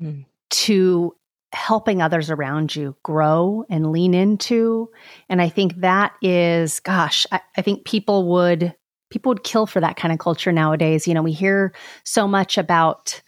mm. 0.00 0.24
to 0.50 1.14
helping 1.52 2.00
others 2.00 2.30
around 2.30 2.74
you 2.74 2.96
grow 3.02 3.64
and 3.68 3.90
lean 3.90 4.14
into. 4.14 4.88
And 5.28 5.42
I 5.42 5.48
think 5.48 5.76
that 5.76 6.12
is, 6.22 6.80
gosh, 6.80 7.26
I, 7.32 7.40
I 7.56 7.62
think 7.62 7.84
people 7.84 8.28
would 8.28 8.74
people 9.10 9.30
would 9.30 9.44
kill 9.44 9.66
for 9.66 9.80
that 9.80 9.96
kind 9.96 10.12
of 10.12 10.18
culture 10.18 10.52
nowadays. 10.52 11.06
You 11.06 11.14
know, 11.14 11.22
we 11.22 11.32
hear 11.32 11.74
so 12.04 12.26
much 12.26 12.56
about 12.56 13.20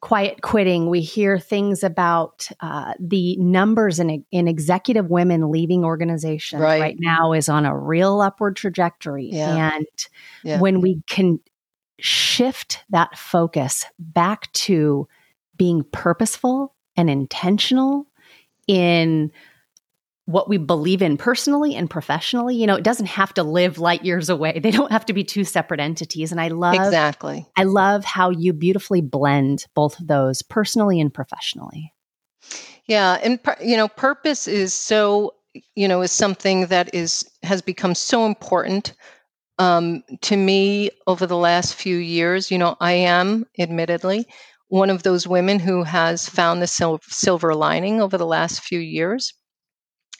quiet 0.00 0.42
quitting. 0.42 0.90
We 0.90 1.00
hear 1.00 1.38
things 1.38 1.84
about 1.84 2.48
uh, 2.60 2.92
the 2.98 3.36
numbers 3.36 4.00
in, 4.00 4.24
in 4.32 4.48
executive 4.48 5.08
women 5.08 5.50
leaving 5.50 5.84
organizations 5.84 6.60
right. 6.60 6.80
right 6.80 6.96
now 6.98 7.32
is 7.32 7.48
on 7.48 7.64
a 7.64 7.76
real 7.76 8.20
upward 8.20 8.56
trajectory. 8.56 9.30
Yeah. 9.32 9.74
And 9.74 9.86
yeah. 10.42 10.60
when 10.60 10.80
we 10.80 11.02
can 11.08 11.38
shift 12.00 12.80
that 12.90 13.16
focus 13.16 13.84
back 13.98 14.52
to 14.52 15.06
being 15.56 15.84
purposeful 15.92 16.74
and 16.96 17.08
intentional 17.08 18.06
in 18.66 19.30
what 20.26 20.48
we 20.48 20.56
believe 20.56 21.02
in 21.02 21.16
personally 21.16 21.74
and 21.74 21.90
professionally. 21.90 22.56
You 22.56 22.66
know, 22.66 22.76
it 22.76 22.84
doesn't 22.84 23.06
have 23.06 23.34
to 23.34 23.42
live 23.42 23.78
light 23.78 24.04
years 24.04 24.28
away. 24.28 24.60
They 24.62 24.70
don't 24.70 24.92
have 24.92 25.06
to 25.06 25.12
be 25.12 25.24
two 25.24 25.44
separate 25.44 25.80
entities. 25.80 26.32
And 26.32 26.40
I 26.40 26.48
love 26.48 26.74
exactly. 26.74 27.46
I 27.56 27.64
love 27.64 28.04
how 28.04 28.30
you 28.30 28.52
beautifully 28.52 29.00
blend 29.00 29.66
both 29.74 29.98
of 30.00 30.06
those 30.06 30.42
personally 30.42 31.00
and 31.00 31.12
professionally. 31.12 31.92
Yeah, 32.86 33.18
and 33.22 33.38
you 33.62 33.76
know, 33.76 33.88
purpose 33.88 34.48
is 34.48 34.74
so 34.74 35.34
you 35.74 35.86
know 35.86 36.02
is 36.02 36.12
something 36.12 36.66
that 36.66 36.94
is 36.94 37.24
has 37.42 37.60
become 37.62 37.94
so 37.94 38.26
important 38.26 38.94
um, 39.58 40.02
to 40.22 40.36
me 40.36 40.90
over 41.06 41.26
the 41.26 41.36
last 41.36 41.74
few 41.74 41.96
years. 41.96 42.50
You 42.50 42.58
know, 42.58 42.76
I 42.80 42.92
am 42.92 43.46
admittedly 43.58 44.26
one 44.68 44.88
of 44.88 45.02
those 45.02 45.28
women 45.28 45.58
who 45.58 45.82
has 45.82 46.28
found 46.28 46.62
the 46.62 46.66
sil- 46.66 47.04
silver 47.06 47.54
lining 47.54 48.00
over 48.00 48.16
the 48.16 48.26
last 48.26 48.62
few 48.62 48.78
years 48.78 49.34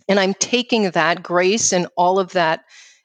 and 0.09 0.21
i'm 0.21 0.35
taking 0.35 0.91
that 0.91 1.23
grace 1.23 1.73
and 1.73 1.87
all 1.97 2.19
of 2.19 2.33
that 2.33 2.65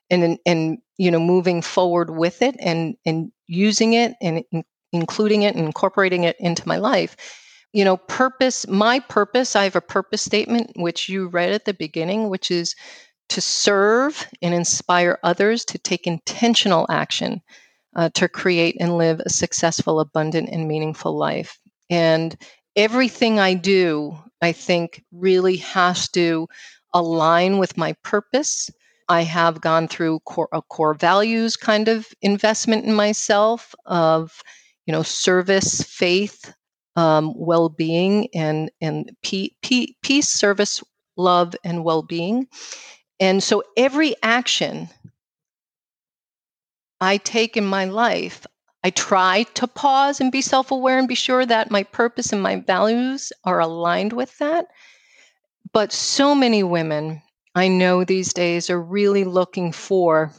and 0.09 0.37
and 0.45 0.77
you 0.97 1.11
know 1.11 1.19
moving 1.19 1.61
forward 1.61 2.11
with 2.11 2.41
it 2.41 2.55
and 2.59 2.95
and 3.05 3.31
using 3.47 3.93
it 3.93 4.13
and 4.21 4.43
including 4.91 5.43
it 5.43 5.55
and 5.55 5.65
incorporating 5.65 6.23
it 6.23 6.35
into 6.39 6.67
my 6.67 6.77
life 6.77 7.15
you 7.73 7.83
know 7.83 7.97
purpose 7.97 8.67
my 8.67 8.99
purpose 8.99 9.55
i 9.55 9.63
have 9.63 9.75
a 9.75 9.81
purpose 9.81 10.21
statement 10.21 10.71
which 10.75 11.09
you 11.09 11.27
read 11.27 11.51
at 11.51 11.65
the 11.65 11.73
beginning 11.73 12.29
which 12.29 12.51
is 12.51 12.75
to 13.29 13.41
serve 13.41 14.27
and 14.41 14.53
inspire 14.53 15.19
others 15.23 15.65
to 15.65 15.77
take 15.77 16.07
intentional 16.07 16.85
action 16.89 17.41
uh, 17.95 18.09
to 18.13 18.29
create 18.29 18.77
and 18.79 18.97
live 18.97 19.19
a 19.25 19.29
successful, 19.29 19.99
abundant, 19.99 20.49
and 20.49 20.67
meaningful 20.67 21.17
life. 21.17 21.59
And 21.89 22.35
everything 22.75 23.39
I 23.39 23.55
do, 23.55 24.17
I 24.41 24.51
think, 24.51 25.03
really 25.11 25.57
has 25.57 26.07
to 26.09 26.47
align 26.93 27.57
with 27.57 27.77
my 27.77 27.93
purpose. 28.03 28.69
I 29.09 29.21
have 29.23 29.61
gone 29.61 29.87
through 29.87 30.19
core, 30.21 30.49
a 30.51 30.61
core 30.61 30.93
values 30.93 31.55
kind 31.55 31.87
of 31.87 32.07
investment 32.21 32.85
in 32.85 32.93
myself 32.93 33.73
of, 33.85 34.41
you 34.85 34.91
know, 34.91 35.03
service, 35.03 35.81
faith, 35.83 36.53
um, 36.95 37.33
well-being, 37.35 38.27
and 38.33 38.71
and 38.81 39.11
peace, 39.21 40.29
service, 40.29 40.83
love, 41.15 41.55
and 41.63 41.83
well-being. 41.83 42.47
And 43.19 43.41
so 43.41 43.63
every 43.77 44.15
action 44.23 44.89
I 46.99 47.17
take 47.17 47.55
in 47.55 47.65
my 47.65 47.85
life, 47.85 48.45
I 48.83 48.89
try 48.89 49.43
to 49.53 49.67
pause 49.67 50.19
and 50.19 50.31
be 50.31 50.41
self 50.41 50.71
aware 50.71 50.97
and 50.97 51.07
be 51.07 51.15
sure 51.15 51.45
that 51.45 51.71
my 51.71 51.83
purpose 51.83 52.33
and 52.33 52.41
my 52.41 52.57
values 52.57 53.31
are 53.43 53.59
aligned 53.59 54.13
with 54.13 54.37
that. 54.39 54.67
But 55.73 55.91
so 55.91 56.35
many 56.35 56.63
women 56.63 57.21
I 57.57 57.67
know 57.67 58.03
these 58.03 58.33
days 58.33 58.69
are 58.69 58.79
really 58.79 59.23
looking 59.23 59.71
for 59.71 60.31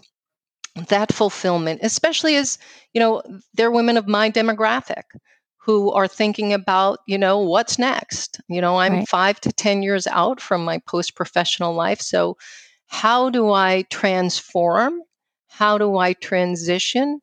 that 0.88 1.12
fulfillment, 1.12 1.80
especially 1.82 2.36
as, 2.36 2.58
you 2.92 3.00
know, 3.00 3.22
they're 3.54 3.72
women 3.72 3.96
of 3.96 4.06
my 4.06 4.30
demographic 4.30 5.02
who 5.56 5.90
are 5.90 6.06
thinking 6.06 6.52
about, 6.52 7.00
you 7.08 7.18
know, 7.18 7.40
what's 7.40 7.76
next. 7.76 8.40
You 8.48 8.60
know, 8.60 8.78
I'm 8.78 8.92
right. 8.92 9.08
five 9.08 9.40
to 9.40 9.52
10 9.52 9.82
years 9.82 10.06
out 10.06 10.40
from 10.40 10.64
my 10.64 10.78
post 10.86 11.16
professional 11.16 11.74
life. 11.74 12.00
So, 12.00 12.36
how 12.86 13.30
do 13.30 13.50
I 13.50 13.82
transform? 13.90 15.00
How 15.48 15.76
do 15.76 15.98
I 15.98 16.12
transition? 16.12 17.20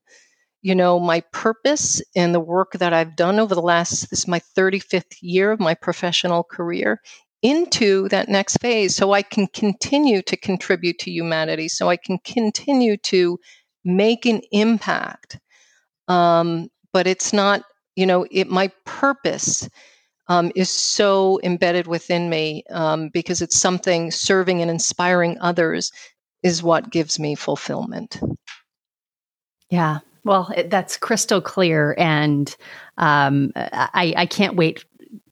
You 0.61 0.75
know, 0.75 0.99
my 0.99 1.21
purpose 1.31 2.01
and 2.15 2.35
the 2.35 2.39
work 2.39 2.73
that 2.73 2.91
I've 2.91 3.15
done 3.15 3.39
over 3.39 3.55
the 3.55 3.61
last, 3.61 4.09
this 4.09 4.19
is 4.19 4.27
my 4.27 4.41
35th 4.57 5.15
year 5.21 5.51
of 5.51 5.59
my 5.59 5.73
professional 5.73 6.43
career, 6.43 6.99
into 7.41 8.09
that 8.09 8.29
next 8.29 8.57
phase 8.57 8.95
so 8.95 9.11
I 9.11 9.21
can 9.21 9.47
continue 9.47 10.21
to 10.23 10.37
contribute 10.37 10.99
to 10.99 11.11
humanity, 11.11 11.67
so 11.67 11.89
I 11.89 11.97
can 11.97 12.17
continue 12.19 12.97
to 12.97 13.37
make 13.83 14.25
an 14.25 14.41
impact. 14.51 15.39
Um, 16.07 16.69
but 16.93 17.07
it's 17.07 17.33
not, 17.33 17.63
you 17.95 18.05
know, 18.05 18.25
it 18.31 18.49
my 18.49 18.71
purpose 18.85 19.69
um, 20.27 20.51
is 20.55 20.69
so 20.69 21.39
embedded 21.43 21.87
within 21.87 22.29
me 22.29 22.63
um, 22.71 23.09
because 23.13 23.41
it's 23.41 23.59
something 23.59 24.11
serving 24.11 24.61
and 24.61 24.71
inspiring 24.71 25.37
others 25.39 25.91
is 26.41 26.63
what 26.63 26.89
gives 26.91 27.19
me 27.19 27.35
fulfillment. 27.35 28.19
Yeah. 29.69 29.99
Well, 30.23 30.51
that's 30.67 30.97
crystal 30.97 31.41
clear. 31.41 31.95
And 31.99 32.55
um, 32.97 33.51
I, 33.55 34.13
I 34.17 34.25
can't 34.25 34.55
wait 34.55 34.83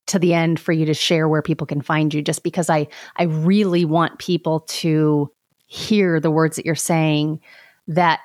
to 0.08 0.20
the 0.20 0.34
end 0.34 0.60
for 0.60 0.72
you 0.72 0.86
to 0.86 0.94
share 0.94 1.28
where 1.28 1.42
people 1.42 1.68
can 1.68 1.82
find 1.82 2.14
you 2.14 2.22
just 2.22 2.44
because 2.44 2.70
I, 2.70 2.88
I 3.16 3.24
really 3.24 3.86
want 3.86 4.20
people 4.20 4.62
to 4.62 5.32
hear 5.66 6.20
the 6.20 6.32
words 6.32 6.56
that 6.58 6.66
you're 6.66 6.76
saying 6.76 7.40
that 7.88 8.20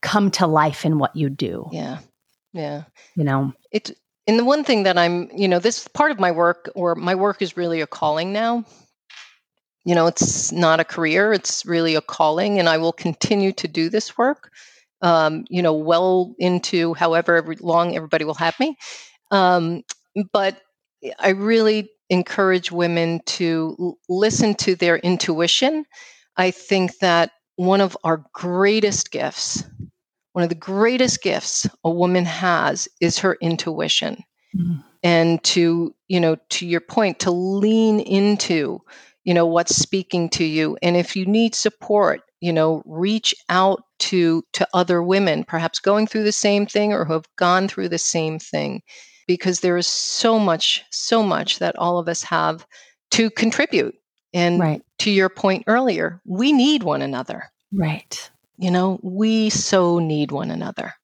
come 0.00 0.30
to 0.32 0.46
life 0.46 0.84
in 0.84 0.98
what 0.98 1.14
you 1.14 1.30
do. 1.30 1.68
Yeah. 1.72 1.98
Yeah. 2.52 2.84
You 3.14 3.24
know, 3.24 3.52
it 3.70 3.92
and 4.26 4.38
the 4.38 4.44
one 4.44 4.64
thing 4.64 4.84
that 4.84 4.98
I'm, 4.98 5.28
you 5.34 5.48
know, 5.48 5.58
this 5.58 5.88
part 5.88 6.10
of 6.10 6.20
my 6.20 6.30
work 6.30 6.70
or 6.74 6.94
my 6.94 7.14
work 7.14 7.42
is 7.42 7.56
really 7.56 7.80
a 7.80 7.86
calling 7.86 8.32
now. 8.32 8.64
You 9.84 9.94
know, 9.94 10.06
it's 10.06 10.52
not 10.52 10.78
a 10.78 10.84
career, 10.84 11.32
it's 11.32 11.64
really 11.64 11.94
a 11.94 12.02
calling, 12.02 12.58
and 12.58 12.68
I 12.68 12.76
will 12.76 12.92
continue 12.92 13.52
to 13.52 13.66
do 13.66 13.88
this 13.88 14.18
work, 14.18 14.52
um, 15.00 15.46
you 15.48 15.62
know, 15.62 15.72
well 15.72 16.34
into 16.38 16.94
however 16.94 17.56
long 17.60 17.96
everybody 17.96 18.24
will 18.24 18.34
have 18.34 18.58
me. 18.60 18.76
Um, 19.30 19.82
but 20.32 20.60
I 21.18 21.30
really 21.30 21.90
encourage 22.08 22.72
women 22.72 23.20
to 23.26 23.76
l- 23.78 23.98
listen 24.08 24.54
to 24.56 24.74
their 24.74 24.98
intuition. 24.98 25.84
I 26.36 26.50
think 26.50 26.98
that 26.98 27.30
one 27.56 27.80
of 27.80 27.96
our 28.04 28.24
greatest 28.32 29.10
gifts 29.10 29.64
one 30.32 30.42
of 30.44 30.48
the 30.48 30.54
greatest 30.54 31.22
gifts 31.22 31.68
a 31.84 31.90
woman 31.90 32.24
has 32.24 32.88
is 33.00 33.18
her 33.18 33.36
intuition. 33.40 34.22
Mm-hmm. 34.56 34.80
And 35.02 35.42
to, 35.44 35.94
you 36.08 36.20
know, 36.20 36.36
to 36.50 36.66
your 36.66 36.80
point, 36.80 37.18
to 37.20 37.30
lean 37.30 38.00
into, 38.00 38.80
you 39.24 39.34
know, 39.34 39.46
what's 39.46 39.74
speaking 39.74 40.28
to 40.30 40.44
you. 40.44 40.76
And 40.82 40.96
if 40.96 41.16
you 41.16 41.24
need 41.24 41.54
support, 41.54 42.20
you 42.40 42.52
know, 42.52 42.82
reach 42.84 43.34
out 43.48 43.82
to 44.00 44.42
to 44.52 44.68
other 44.74 45.02
women, 45.02 45.44
perhaps 45.44 45.78
going 45.78 46.06
through 46.06 46.24
the 46.24 46.32
same 46.32 46.66
thing 46.66 46.92
or 46.92 47.04
who 47.04 47.14
have 47.14 47.28
gone 47.36 47.66
through 47.66 47.88
the 47.88 47.98
same 47.98 48.38
thing. 48.38 48.82
Because 49.30 49.60
there 49.60 49.76
is 49.76 49.86
so 49.86 50.40
much, 50.40 50.84
so 50.90 51.22
much 51.22 51.60
that 51.60 51.76
all 51.76 52.00
of 52.00 52.08
us 52.08 52.20
have 52.24 52.66
to 53.12 53.30
contribute. 53.30 53.94
And 54.34 54.58
right. 54.58 54.82
to 54.98 55.10
your 55.12 55.28
point 55.28 55.62
earlier, 55.68 56.20
we 56.24 56.52
need 56.52 56.82
one 56.82 57.00
another. 57.00 57.44
Right. 57.72 58.28
You 58.58 58.72
know, 58.72 58.98
we 59.04 59.48
so 59.48 60.00
need 60.00 60.32
one 60.32 60.50
another. 60.50 60.94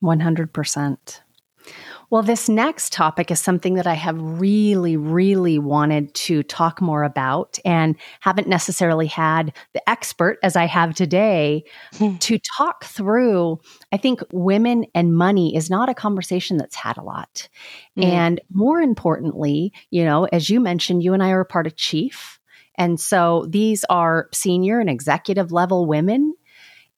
100%. 0.00 1.20
Well, 2.10 2.22
this 2.22 2.48
next 2.48 2.92
topic 2.92 3.30
is 3.30 3.38
something 3.38 3.74
that 3.74 3.86
I 3.86 3.94
have 3.94 4.16
really, 4.18 4.96
really 4.96 5.58
wanted 5.58 6.14
to 6.14 6.42
talk 6.42 6.80
more 6.80 7.02
about 7.02 7.58
and 7.66 7.96
haven't 8.20 8.48
necessarily 8.48 9.06
had 9.06 9.54
the 9.74 9.88
expert 9.88 10.38
as 10.42 10.56
I 10.56 10.64
have 10.64 10.94
today 10.94 11.64
hmm. 11.94 12.16
to 12.16 12.38
talk 12.56 12.84
through. 12.84 13.60
I 13.92 13.98
think 13.98 14.20
women 14.32 14.86
and 14.94 15.14
money 15.14 15.54
is 15.54 15.68
not 15.68 15.90
a 15.90 15.94
conversation 15.94 16.56
that's 16.56 16.76
had 16.76 16.96
a 16.96 17.02
lot. 17.02 17.48
Mm. 17.98 18.04
And 18.04 18.40
more 18.50 18.80
importantly, 18.80 19.72
you 19.90 20.04
know, 20.04 20.24
as 20.32 20.48
you 20.48 20.60
mentioned, 20.60 21.02
you 21.02 21.12
and 21.12 21.22
I 21.22 21.30
are 21.30 21.44
part 21.44 21.66
of 21.66 21.76
Chief. 21.76 22.40
And 22.76 22.98
so 22.98 23.46
these 23.50 23.84
are 23.90 24.28
senior 24.32 24.80
and 24.80 24.88
executive 24.88 25.52
level 25.52 25.84
women 25.84 26.34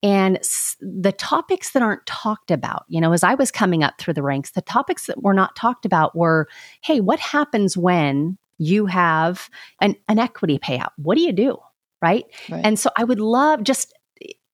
and 0.02 0.38
the 0.80 1.12
topics 1.12 1.70
that 1.70 1.82
aren't 1.82 2.06
talked 2.06 2.50
about, 2.50 2.84
you 2.88 3.00
know, 3.00 3.12
as 3.12 3.22
I 3.22 3.34
was 3.34 3.50
coming 3.50 3.82
up 3.82 3.98
through 3.98 4.14
the 4.14 4.22
ranks, 4.22 4.52
the 4.52 4.62
topics 4.62 5.06
that 5.06 5.22
were 5.22 5.34
not 5.34 5.56
talked 5.56 5.84
about 5.84 6.16
were 6.16 6.48
hey, 6.82 7.00
what 7.00 7.20
happens 7.20 7.76
when 7.76 8.38
you 8.58 8.86
have 8.86 9.50
an, 9.80 9.96
an 10.08 10.18
equity 10.18 10.58
payout? 10.58 10.90
What 10.96 11.16
do 11.16 11.22
you 11.22 11.32
do? 11.32 11.58
Right? 12.02 12.24
right? 12.50 12.64
And 12.64 12.78
so 12.78 12.90
I 12.96 13.04
would 13.04 13.20
love 13.20 13.62
just 13.62 13.92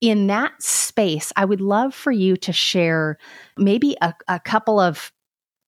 in 0.01 0.26
that 0.26 0.61
space, 0.62 1.32
I 1.36 1.44
would 1.44 1.61
love 1.61 1.94
for 1.94 2.12
you 2.12 2.36
to 2.38 2.53
share 2.53 3.18
maybe 3.57 3.97
a, 4.03 4.14
a 4.28 4.38
couple 4.38 4.78
of 4.78 5.11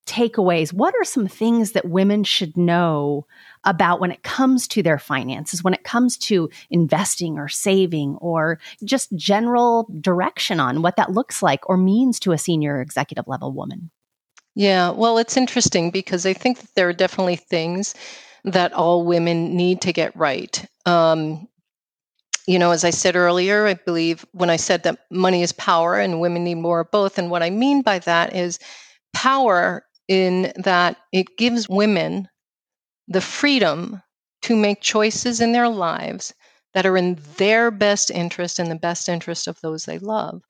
takeaways. 0.09 0.73
What 0.73 0.95
are 0.95 1.05
some 1.05 1.29
things 1.29 1.73
that 1.73 1.89
women 1.89 2.25
should 2.25 2.57
know 2.57 3.27
about 3.65 4.01
when 4.01 4.11
it 4.11 4.23
comes 4.23 4.67
to 4.69 4.83
their 4.83 4.99
finances, 4.99 5.63
when 5.63 5.75
it 5.75 5.85
comes 5.85 6.17
to 6.19 6.49
investing 6.71 7.39
or 7.39 7.49
saving 7.49 8.17
or 8.21 8.59
just 8.85 9.15
general 9.15 9.89
direction 10.01 10.59
on 10.61 10.83
what 10.83 10.97
that 10.97 11.13
looks 11.13 11.43
like 11.43 11.69
or 11.69 11.77
means 11.77 12.19
to 12.21 12.33
a 12.33 12.39
senior 12.39 12.81
executive 12.81 13.29
level 13.29 13.53
woman? 13.53 13.91
Yeah, 14.55 14.91
well, 14.91 15.19
it's 15.19 15.37
interesting 15.37 15.91
because 15.91 16.27
I 16.27 16.33
think 16.33 16.59
that 16.59 16.75
there 16.75 16.89
are 16.89 16.93
definitely 16.93 17.37
things 17.37 17.95
that 18.45 18.73
all 18.73 19.05
women 19.05 19.57
need 19.57 19.83
to 19.83 19.93
get 19.93 20.17
right. 20.17 20.65
Um, 20.87 21.49
you 22.47 22.59
know, 22.59 22.71
as 22.71 22.83
I 22.83 22.91
said 22.91 23.15
earlier, 23.15 23.67
I 23.67 23.75
believe 23.75 24.25
when 24.33 24.49
I 24.49 24.57
said 24.57 24.83
that 24.85 25.01
money 25.11 25.43
is 25.43 25.53
power 25.53 25.97
and 25.97 26.21
women 26.21 26.45
need 26.45 26.55
more 26.55 26.81
of 26.81 26.91
both. 26.91 27.19
And 27.19 27.31
what 27.31 27.43
I 27.43 27.51
mean 27.51 27.83
by 27.83 27.99
that 28.01 28.35
is 28.35 28.59
power 29.13 29.85
in 30.09 30.53
that 30.57 30.97
it 31.13 31.37
gives 31.37 31.69
women 31.69 32.29
the 33.07 33.21
freedom 33.21 34.03
to 34.43 34.57
make 34.57 34.81
choices 34.81 35.41
in 35.41 35.53
their 35.53 35.69
lives 35.69 36.35
that 36.75 36.87
are 36.87 36.97
in 36.97 37.19
their 37.37 37.71
best 37.71 38.11
interest 38.11 38.59
and 38.59 38.71
the 38.71 38.77
best 38.77 39.09
interest 39.09 39.47
of 39.47 39.61
those 39.61 39.85
they 39.85 39.99
love. 39.99 40.43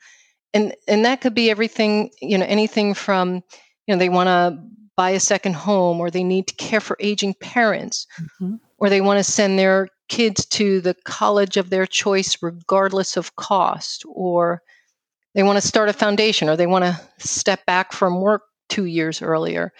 And 0.55 0.75
and 0.87 1.05
that 1.05 1.21
could 1.21 1.35
be 1.35 1.51
everything, 1.51 2.11
you 2.21 2.39
know, 2.39 2.47
anything 2.47 2.95
from, 2.95 3.43
you 3.87 3.95
know, 3.95 3.97
they 3.97 4.09
want 4.09 4.29
to 4.29 4.59
buy 4.97 5.11
a 5.11 5.21
second 5.21 5.55
home 5.55 6.01
or 6.01 6.11
they 6.11 6.25
need 6.25 6.49
to 6.49 6.55
care 6.57 6.81
for 6.81 6.97
aging 7.01 7.35
parents 7.35 8.07
mm-hmm. 8.21 8.57
or 8.79 8.89
they 8.89 9.01
want 9.01 9.19
to 9.19 9.25
send 9.25 9.59
their 9.59 9.89
kids 10.09 10.45
to 10.47 10.81
the 10.81 10.95
college 11.05 11.57
of 11.57 11.71
their 11.71 11.87
choice 11.87 12.37
regardless 12.43 13.17
of 13.17 13.37
cost 13.37 14.05
or 14.09 14.61
they 15.35 15.45
want 15.45 15.57
to 15.61 15.67
start 15.67 15.89
a 15.89 15.93
foundation 15.93 16.49
or 16.49 16.57
they 16.57 16.67
want 16.67 16.85
to 16.85 17.01
step 17.19 17.65
back 17.65 17.93
from 17.93 18.21
work 18.21 18.43
2 18.69 18.85
years 18.85 19.23
earlier 19.23 19.73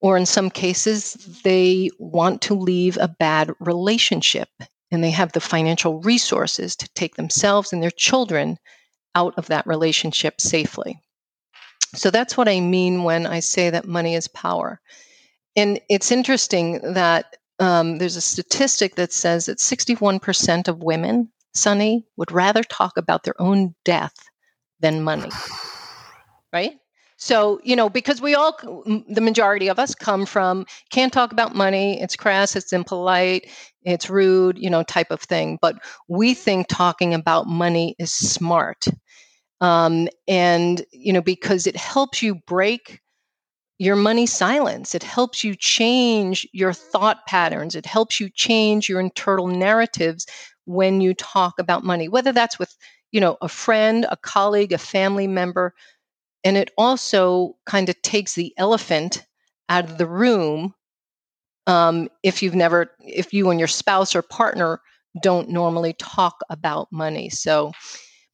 or 0.00 0.16
in 0.16 0.26
some 0.26 0.50
cases, 0.50 1.14
they 1.44 1.90
want 1.98 2.40
to 2.42 2.54
leave 2.54 2.96
a 2.96 3.08
bad 3.08 3.52
relationship 3.60 4.48
and 4.90 5.04
they 5.04 5.10
have 5.10 5.32
the 5.32 5.40
financial 5.40 6.00
resources 6.00 6.74
to 6.76 6.88
take 6.94 7.16
themselves 7.16 7.72
and 7.72 7.82
their 7.82 7.90
children 7.90 8.58
out 9.14 9.34
of 9.36 9.46
that 9.48 9.66
relationship 9.66 10.40
safely. 10.40 11.00
So 11.94 12.10
that's 12.10 12.36
what 12.36 12.48
I 12.48 12.60
mean 12.60 13.04
when 13.04 13.26
I 13.26 13.40
say 13.40 13.70
that 13.70 13.86
money 13.86 14.14
is 14.14 14.28
power. 14.28 14.80
And 15.56 15.80
it's 15.88 16.12
interesting 16.12 16.80
that 16.94 17.36
um, 17.58 17.98
there's 17.98 18.16
a 18.16 18.20
statistic 18.20 18.94
that 18.94 19.12
says 19.12 19.46
that 19.46 19.58
61% 19.58 20.68
of 20.68 20.82
women, 20.82 21.30
Sunny, 21.54 22.06
would 22.16 22.32
rather 22.32 22.62
talk 22.62 22.96
about 22.96 23.24
their 23.24 23.40
own 23.40 23.74
death 23.84 24.14
than 24.80 25.02
money. 25.02 25.30
Right? 26.52 26.79
So, 27.20 27.60
you 27.62 27.76
know, 27.76 27.90
because 27.90 28.22
we 28.22 28.34
all, 28.34 28.56
the 28.86 29.20
majority 29.20 29.68
of 29.68 29.78
us 29.78 29.94
come 29.94 30.24
from 30.24 30.64
can't 30.90 31.12
talk 31.12 31.32
about 31.32 31.54
money, 31.54 32.00
it's 32.00 32.16
crass, 32.16 32.56
it's 32.56 32.72
impolite, 32.72 33.46
it's 33.84 34.08
rude, 34.08 34.58
you 34.58 34.70
know, 34.70 34.82
type 34.82 35.10
of 35.10 35.20
thing. 35.20 35.58
But 35.60 35.76
we 36.08 36.32
think 36.32 36.66
talking 36.68 37.12
about 37.12 37.46
money 37.46 37.94
is 37.98 38.10
smart. 38.10 38.86
Um, 39.60 40.08
and, 40.28 40.84
you 40.92 41.12
know, 41.12 41.22
because 41.22 41.66
it 41.66 41.76
helps 41.76 42.22
you 42.22 42.36
break 42.46 43.00
your 43.78 43.96
money 43.96 44.26
silence. 44.26 44.94
It 44.94 45.02
helps 45.02 45.42
you 45.42 45.54
change 45.54 46.46
your 46.52 46.72
thought 46.72 47.26
patterns. 47.26 47.74
It 47.74 47.86
helps 47.86 48.20
you 48.20 48.28
change 48.30 48.88
your 48.88 49.00
internal 49.00 49.46
narratives 49.46 50.26
when 50.66 51.00
you 51.00 51.14
talk 51.14 51.58
about 51.58 51.84
money, 51.84 52.08
whether 52.08 52.32
that's 52.32 52.58
with, 52.58 52.76
you 53.12 53.20
know, 53.20 53.38
a 53.40 53.48
friend, 53.48 54.06
a 54.10 54.16
colleague, 54.18 54.72
a 54.72 54.78
family 54.78 55.26
member 55.26 55.74
and 56.44 56.56
it 56.56 56.70
also 56.78 57.56
kind 57.66 57.88
of 57.88 58.00
takes 58.02 58.34
the 58.34 58.52
elephant 58.56 59.26
out 59.68 59.84
of 59.84 59.98
the 59.98 60.06
room 60.06 60.74
um, 61.66 62.08
if 62.22 62.42
you've 62.42 62.54
never 62.54 62.90
if 63.00 63.32
you 63.32 63.50
and 63.50 63.58
your 63.60 63.68
spouse 63.68 64.14
or 64.14 64.22
partner 64.22 64.80
don't 65.22 65.48
normally 65.48 65.94
talk 65.94 66.40
about 66.50 66.88
money. 66.92 67.28
So 67.30 67.72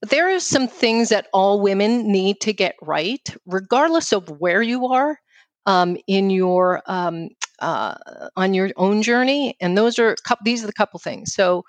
but 0.00 0.11
there 0.11 0.34
are 0.34 0.40
some 0.40 0.68
things 0.68 1.09
that 1.09 1.26
all 1.32 1.61
women 1.61 2.11
need 2.11 2.40
to 2.42 2.52
get 2.52 2.74
right 2.82 3.28
regardless 3.46 4.12
of 4.12 4.28
where 4.40 4.62
you 4.62 4.86
are 4.86 5.18
um, 5.66 5.96
in 6.07 6.30
your 6.30 6.82
um, 6.86 7.28
uh, 7.61 7.94
on 8.36 8.54
your 8.54 8.70
own 8.76 9.02
journey 9.02 9.57
and 9.61 9.76
those 9.76 9.98
are 9.98 10.16
these 10.44 10.62
are 10.62 10.66
the 10.66 10.72
couple 10.72 11.00
things. 11.00 11.34
So 11.34 11.64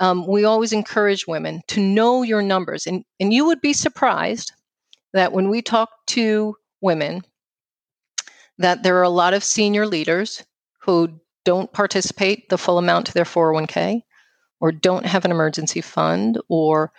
um, 0.00 0.26
we 0.26 0.44
always 0.44 0.72
encourage 0.72 1.26
women 1.26 1.62
to 1.68 1.80
know 1.80 2.22
your 2.22 2.42
numbers 2.42 2.86
and 2.86 3.04
and 3.20 3.32
you 3.32 3.46
would 3.46 3.60
be 3.60 3.72
surprised 3.72 4.52
that 5.16 5.32
when 5.32 5.48
we 5.48 5.62
talk 5.62 5.90
to 6.08 6.56
women, 6.80 7.22
that 8.58 8.82
there 8.82 8.98
are 8.98 9.02
a 9.02 9.08
lot 9.08 9.34
of 9.34 9.44
senior 9.44 9.86
leaders 9.86 10.44
who 10.80 11.08
don't 11.44 11.72
participate 11.72 12.48
the 12.48 12.58
full 12.58 12.78
amount 12.78 13.06
to 13.06 13.14
their 13.14 13.24
401k 13.24 14.02
or 14.60 14.72
don't 14.72 15.06
have 15.06 15.24
an 15.24 15.30
emergency 15.30 15.80
fund 15.80 16.38
or 16.48 16.92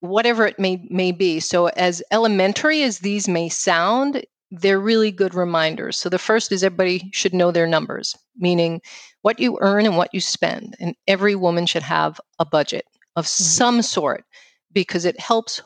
whatever 0.00 0.46
it 0.46 0.58
may, 0.58 0.86
may 0.90 1.12
be. 1.12 1.40
So, 1.40 1.66
as 1.68 2.02
elementary 2.10 2.82
as 2.82 2.98
these 2.98 3.28
may 3.28 3.48
sound, 3.48 4.24
they're 4.50 4.80
really 4.80 5.10
good 5.10 5.34
reminders. 5.34 5.96
So, 5.96 6.08
the 6.08 6.18
first 6.18 6.52
is 6.52 6.62
everybody 6.62 7.08
should 7.12 7.34
know 7.34 7.50
their 7.50 7.66
numbers, 7.66 8.16
meaning 8.36 8.80
what 9.22 9.40
you 9.40 9.58
earn 9.60 9.86
and 9.86 9.96
what 9.96 10.12
you 10.12 10.20
spend. 10.20 10.76
And 10.78 10.94
every 11.06 11.34
woman 11.34 11.66
should 11.66 11.82
have 11.82 12.20
a 12.38 12.44
budget 12.44 12.84
of 13.16 13.24
mm-hmm. 13.24 13.42
some 13.44 13.82
sort 13.82 14.24
because 14.72 15.04
it 15.04 15.18
helps 15.18 15.62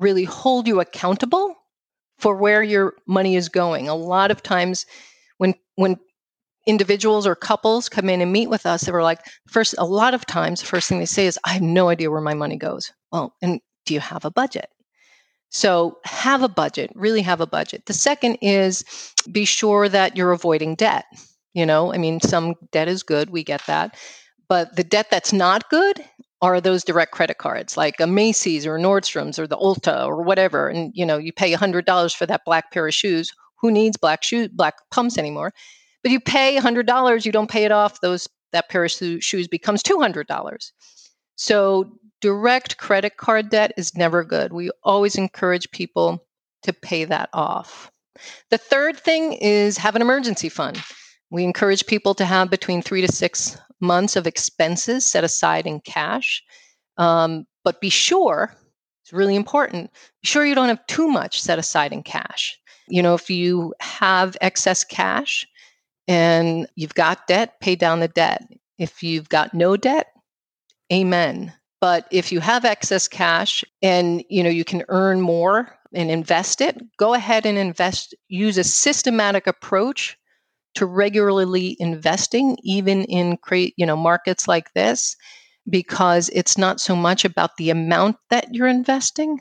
really 0.00 0.24
hold 0.24 0.66
you 0.66 0.80
accountable 0.80 1.54
for 2.18 2.36
where 2.36 2.62
your 2.62 2.94
money 3.06 3.36
is 3.36 3.48
going. 3.48 3.88
A 3.88 3.94
lot 3.94 4.30
of 4.30 4.42
times 4.42 4.86
when 5.38 5.54
when 5.76 5.96
individuals 6.66 7.26
or 7.26 7.34
couples 7.34 7.88
come 7.88 8.08
in 8.08 8.20
and 8.20 8.32
meet 8.32 8.50
with 8.50 8.66
us, 8.66 8.82
they 8.82 8.92
were 8.92 9.02
like, 9.02 9.20
first, 9.48 9.74
a 9.78 9.84
lot 9.84 10.14
of 10.14 10.26
times, 10.26 10.60
the 10.60 10.66
first 10.66 10.88
thing 10.88 10.98
they 10.98 11.06
say 11.06 11.26
is, 11.26 11.38
I 11.44 11.54
have 11.54 11.62
no 11.62 11.88
idea 11.88 12.10
where 12.10 12.20
my 12.20 12.34
money 12.34 12.56
goes. 12.56 12.92
Well, 13.10 13.34
and 13.40 13.60
do 13.86 13.94
you 13.94 14.00
have 14.00 14.24
a 14.24 14.30
budget? 14.30 14.68
So 15.50 15.98
have 16.04 16.42
a 16.42 16.48
budget, 16.48 16.90
really 16.94 17.22
have 17.22 17.40
a 17.40 17.46
budget. 17.46 17.86
The 17.86 17.92
second 17.92 18.36
is 18.40 18.84
be 19.32 19.44
sure 19.44 19.88
that 19.88 20.16
you're 20.16 20.32
avoiding 20.32 20.76
debt. 20.76 21.06
You 21.54 21.66
know, 21.66 21.92
I 21.92 21.98
mean, 21.98 22.20
some 22.20 22.54
debt 22.70 22.86
is 22.86 23.02
good, 23.02 23.30
we 23.30 23.42
get 23.42 23.62
that. 23.66 23.96
But 24.48 24.76
the 24.76 24.84
debt 24.84 25.08
that's 25.10 25.32
not 25.32 25.68
good 25.70 26.04
are 26.42 26.60
those 26.60 26.84
direct 26.84 27.12
credit 27.12 27.38
cards 27.38 27.76
like 27.76 28.00
a 28.00 28.06
Macy's 28.06 28.66
or 28.66 28.78
Nordstrom's 28.78 29.38
or 29.38 29.46
the 29.46 29.58
Ulta 29.58 30.06
or 30.06 30.22
whatever 30.22 30.68
and 30.68 30.92
you 30.94 31.04
know 31.04 31.18
you 31.18 31.32
pay 31.32 31.52
$100 31.52 32.14
for 32.16 32.26
that 32.26 32.44
black 32.44 32.72
pair 32.72 32.86
of 32.86 32.94
shoes 32.94 33.32
who 33.60 33.70
needs 33.70 33.96
black 33.96 34.22
shoes 34.22 34.48
black 34.48 34.74
pumps 34.90 35.18
anymore? 35.18 35.52
But 36.02 36.12
you 36.12 36.20
pay 36.20 36.56
$100 36.56 37.24
you 37.24 37.32
don't 37.32 37.50
pay 37.50 37.64
it 37.64 37.72
off 37.72 38.00
those 38.00 38.28
that 38.52 38.68
pair 38.68 38.84
of 38.84 38.90
shoes 38.90 39.48
becomes 39.48 39.82
$200 39.82 40.70
so 41.36 41.90
direct 42.20 42.76
credit 42.76 43.16
card 43.16 43.48
debt 43.48 43.72
is 43.76 43.96
never 43.96 44.24
good. 44.24 44.52
We 44.52 44.70
always 44.82 45.16
encourage 45.16 45.70
people 45.70 46.26
to 46.62 46.72
pay 46.72 47.04
that 47.06 47.30
off. 47.32 47.90
The 48.50 48.58
third 48.58 48.98
thing 48.98 49.32
is 49.34 49.78
have 49.78 49.96
an 49.96 50.02
emergency 50.02 50.48
fund. 50.48 50.78
We 51.30 51.44
encourage 51.44 51.86
people 51.86 52.14
to 52.16 52.24
have 52.24 52.50
between 52.50 52.82
3 52.82 53.06
to 53.06 53.10
6 53.10 53.56
months 53.80 54.16
of 54.16 54.26
expenses 54.26 55.08
set 55.08 55.24
aside 55.24 55.66
in 55.66 55.80
cash. 55.80 56.42
Um, 56.96 57.46
but 57.64 57.80
be 57.80 57.90
sure, 57.90 58.54
it's 59.02 59.12
really 59.12 59.36
important, 59.36 59.90
be 60.22 60.28
sure 60.28 60.44
you 60.44 60.54
don't 60.54 60.68
have 60.68 60.86
too 60.86 61.08
much 61.08 61.40
set 61.40 61.58
aside 61.58 61.92
in 61.92 62.02
cash. 62.02 62.58
You 62.88 63.02
know, 63.02 63.14
if 63.14 63.30
you 63.30 63.74
have 63.80 64.36
excess 64.40 64.84
cash 64.84 65.46
and 66.08 66.66
you've 66.74 66.94
got 66.94 67.26
debt, 67.26 67.60
pay 67.60 67.76
down 67.76 68.00
the 68.00 68.08
debt. 68.08 68.42
If 68.78 69.02
you've 69.02 69.28
got 69.28 69.54
no 69.54 69.76
debt, 69.76 70.08
amen. 70.92 71.52
But 71.80 72.06
if 72.10 72.30
you 72.30 72.40
have 72.40 72.64
excess 72.64 73.08
cash 73.08 73.64
and 73.82 74.22
you 74.28 74.42
know 74.42 74.50
you 74.50 74.64
can 74.64 74.84
earn 74.88 75.20
more 75.20 75.74
and 75.94 76.10
invest 76.10 76.60
it, 76.60 76.80
go 76.98 77.14
ahead 77.14 77.46
and 77.46 77.56
invest. 77.56 78.14
Use 78.28 78.58
a 78.58 78.64
systematic 78.64 79.46
approach 79.46 80.16
to 80.74 80.86
regularly 80.86 81.76
investing, 81.80 82.56
even 82.62 83.04
in 83.04 83.36
create, 83.38 83.74
you 83.76 83.86
know, 83.86 83.96
markets 83.96 84.46
like 84.46 84.72
this, 84.74 85.16
because 85.68 86.30
it's 86.32 86.56
not 86.56 86.80
so 86.80 86.94
much 86.96 87.24
about 87.24 87.56
the 87.56 87.70
amount 87.70 88.16
that 88.30 88.54
you're 88.54 88.68
investing, 88.68 89.40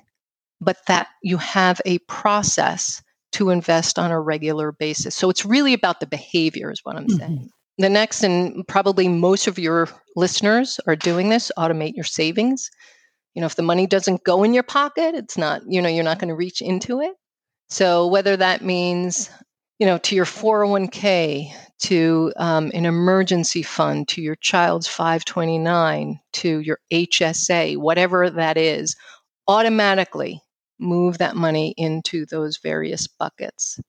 but 0.60 0.78
that 0.88 1.08
you 1.24 1.38
have 1.38 1.80
a 1.86 2.00
process 2.00 3.02
to 3.32 3.52
invest 3.52 4.00
on 4.00 4.12
a 4.12 4.20
regular 4.20 4.72
basis. 4.72 5.16
So 5.16 5.30
it's 5.30 5.46
really 5.46 5.74
about 5.74 6.00
the 6.00 6.08
behavior, 6.08 6.72
is 6.72 6.82
what 6.84 6.96
I'm 6.96 7.08
mm-hmm. 7.08 7.18
saying. 7.18 7.50
The 7.78 7.90
next, 7.90 8.24
and 8.24 8.68
probably 8.68 9.08
most 9.08 9.48
of 9.48 9.58
your 9.58 9.88
listeners 10.16 10.80
are 10.88 10.96
doing 10.96 11.30
this 11.30 11.52
automate 11.58 11.94
your 11.96 12.04
savings. 12.04 12.70
You 13.36 13.42
know, 13.42 13.46
if 13.46 13.56
the 13.56 13.62
money 13.62 13.88
doesn't 13.88 14.26
go 14.26 14.44
in 14.44 14.54
your 14.54 14.64
pocket, 14.64 15.16
it's 15.16 15.38
not, 15.38 15.62
you 15.68 15.82
know, 15.82 15.88
you're 15.88 16.04
not 16.04 16.20
going 16.20 16.30
to 16.30 16.36
reach 16.36 16.62
into 16.62 17.00
it. 17.00 17.14
So 17.70 18.08
whether 18.08 18.36
that 18.36 18.64
means 18.64 19.30
you 19.80 19.86
know, 19.86 19.98
to 19.98 20.16
your 20.16 20.26
401k, 20.26 21.54
to 21.80 22.34
um, 22.36 22.72
an 22.74 22.86
emergency 22.86 23.64
fund, 23.64 24.10
to 24.10 24.22
your 24.22 24.36
child's 24.36 24.88
529, 24.88 26.20
to 26.34 26.60
your 26.60 26.80
HSA, 26.92 27.78
whatever 27.78 28.30
that 28.30 28.58
is, 28.58 28.98
automatically 29.48 30.42
move 30.80 31.18
that 31.18 31.36
money 31.36 31.74
into 31.78 32.26
those 32.26 32.58
various 32.58 33.08
buckets. 33.08 33.80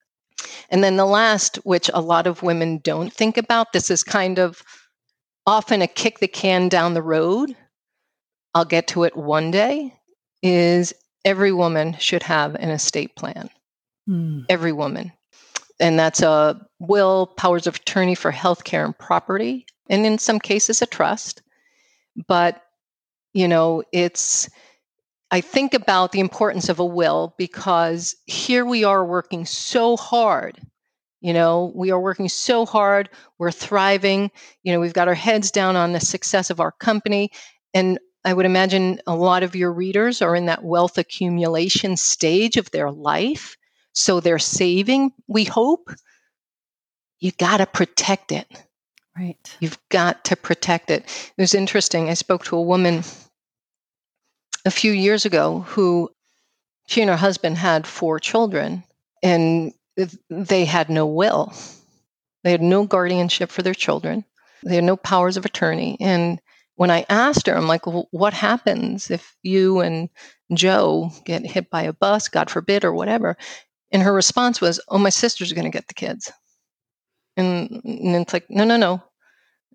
And 0.71 0.83
then 0.83 0.97
the 0.97 1.07
last, 1.07 1.57
which 1.65 1.91
a 1.93 2.01
lot 2.01 2.27
of 2.27 2.43
women 2.43 2.79
don't 2.79 3.13
think 3.13 3.37
about, 3.37 3.73
this 3.73 3.91
is 3.91 4.05
kind 4.05 4.39
of 4.39 4.63
often 5.47 5.83
a 5.83 5.89
kick 5.89 6.21
the 6.21 6.29
can 6.29 6.69
down 6.69 6.95
the 6.95 7.03
road. 7.03 7.57
I'll 8.55 8.65
get 8.65 8.87
to 8.89 9.05
it 9.05 9.17
one 9.17 9.51
day, 9.51 9.93
is 10.43 10.95
every 11.25 11.53
woman 11.53 11.97
should 11.99 12.23
have 12.23 12.55
an 12.55 12.71
estate 12.71 13.17
plan. 13.17 13.51
Mm. 14.09 14.47
Every 14.49 14.73
woman 14.73 15.13
and 15.81 15.99
that's 15.99 16.23
a 16.23 16.61
will, 16.79 17.29
powers 17.37 17.67
of 17.67 17.77
attorney 17.77 18.15
for 18.15 18.31
healthcare 18.31 18.85
and 18.85 18.97
property, 18.99 19.67
and 19.89 20.07
in 20.07 20.19
some 20.19 20.39
cases, 20.39 20.83
a 20.83 20.87
trust. 20.87 21.43
But, 22.29 22.63
you 23.33 23.49
know, 23.49 23.83
it's, 23.93 24.49
I 25.31 25.41
think 25.41 25.75
about 25.75 26.13
the 26.13 26.21
importance 26.21 26.69
of 26.69 26.79
a 26.79 26.85
will 26.85 27.35
because 27.39 28.15
here 28.27 28.65
we 28.65 28.85
are 28.85 29.05
working 29.05 29.47
so 29.47 29.97
hard. 29.97 30.61
You 31.21 31.33
know, 31.35 31.73
we 31.75 31.91
are 31.91 32.01
working 32.01 32.29
so 32.29 32.65
hard, 32.65 33.11
we're 33.39 33.51
thriving, 33.51 34.31
you 34.63 34.73
know, 34.73 34.81
we've 34.81 34.95
got 34.95 35.09
our 35.09 35.15
heads 35.15 35.51
down 35.51 35.77
on 35.77 35.93
the 35.93 36.01
success 36.01 36.49
of 36.49 36.61
our 36.61 36.73
company. 36.73 37.31
And 37.75 37.99
I 38.25 38.33
would 38.33 38.47
imagine 38.47 39.01
a 39.07 39.15
lot 39.15 39.43
of 39.43 39.55
your 39.55 39.73
readers 39.73 40.23
are 40.23 40.35
in 40.35 40.47
that 40.47 40.65
wealth 40.65 40.97
accumulation 40.97 41.97
stage 41.97 42.57
of 42.57 42.71
their 42.71 42.91
life. 42.91 43.57
So 43.93 44.21
they're 44.21 44.39
saving, 44.39 45.13
we 45.27 45.45
hope. 45.45 45.91
You 47.19 47.33
got 47.33 47.59
to 47.59 47.67
protect 47.67 48.33
it. 48.33 48.47
Right. 49.17 49.57
You've 49.61 49.79
got 49.91 50.25
to 50.27 50.37
protect 50.37 50.91
it. 50.91 51.03
It 51.37 51.41
was 51.41 51.55
interesting. 51.55 52.09
I 52.09 52.15
spoke 52.15 52.45
to 52.45 52.57
a 52.57 52.63
woman 52.63 53.03
a 54.65 54.71
few 54.71 54.93
years 54.93 55.27
ago 55.27 55.61
who 55.69 56.11
she 56.87 57.03
and 57.03 57.11
her 57.11 57.17
husband 57.17 57.59
had 57.59 57.87
four 57.87 58.19
children 58.19 58.85
and 59.23 59.73
they 60.31 60.65
had 60.65 60.89
no 60.89 61.07
will. 61.07 61.53
They 62.43 62.53
had 62.53 62.63
no 62.63 62.85
guardianship 62.85 63.51
for 63.51 63.63
their 63.63 63.75
children. 63.75 64.25
They 64.65 64.77
had 64.77 64.85
no 64.85 64.97
powers 64.97 65.37
of 65.37 65.45
attorney. 65.45 65.97
And 66.01 66.41
when 66.77 66.91
I 66.91 67.05
asked 67.09 67.47
her, 67.47 67.55
I'm 67.55 67.69
like, 67.69 67.87
well, 67.87 68.09
what 68.11 68.33
happens 68.33 69.11
if 69.11 69.37
you 69.43 69.81
and 69.81 70.09
Joe 70.55 71.11
get 71.25 71.45
hit 71.45 71.69
by 71.69 71.83
a 71.83 71.93
bus, 71.93 72.29
God 72.29 72.49
forbid, 72.49 72.85
or 72.85 72.93
whatever? 72.95 73.37
And 73.93 74.03
her 74.03 74.13
response 74.13 74.61
was, 74.61 74.81
Oh, 74.89 74.99
my 74.99 75.09
sister's 75.09 75.53
going 75.53 75.65
to 75.65 75.77
get 75.77 75.89
the 75.89 75.95
kids. 75.95 76.31
And, 77.37 77.71
and 77.85 78.17
it's 78.17 78.33
like, 78.33 78.49
No, 78.51 78.65
no, 78.65 78.77
no. 78.77 79.03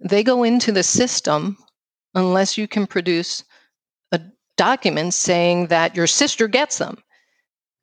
they 0.02 0.24
go 0.24 0.44
into 0.44 0.72
the 0.72 0.84
system 0.84 1.58
unless 2.14 2.58
you 2.58 2.68
can 2.68 2.88
produce 2.88 3.44
a 4.12 4.22
document 4.58 5.14
saying 5.14 5.68
that 5.68 5.96
your 5.96 6.08
sister 6.08 6.48
gets 6.48 6.78
them. 6.78 6.98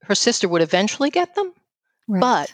Her 0.03 0.14
sister 0.14 0.49
would 0.49 0.62
eventually 0.62 1.11
get 1.11 1.35
them, 1.35 1.53
right. 2.09 2.20
but 2.20 2.53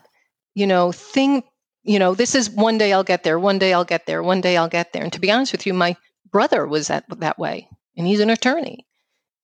you 0.55 0.67
know, 0.67 0.93
think, 0.93 1.45
you 1.85 1.99
know, 1.99 2.15
this 2.15 2.35
is 2.35 2.51
one 2.51 2.79
day 2.79 2.93
I'll 2.93 3.05
get 3.05 3.23
there, 3.23 3.39
one 3.39 3.59
day 3.59 3.73
I'll 3.73 3.85
get 3.85 4.07
there, 4.07 4.23
one 4.23 4.41
day 4.41 4.57
I'll 4.57 4.69
get 4.69 4.93
there. 4.93 5.03
And 5.03 5.13
to 5.13 5.21
be 5.21 5.31
honest 5.31 5.53
with 5.53 5.67
you, 5.67 5.73
my 5.73 5.97
brother 6.31 6.67
was 6.67 6.89
that 6.89 7.05
that 7.21 7.39
way, 7.39 7.69
and 7.97 8.07
he's 8.07 8.21
an 8.21 8.29
attorney, 8.29 8.87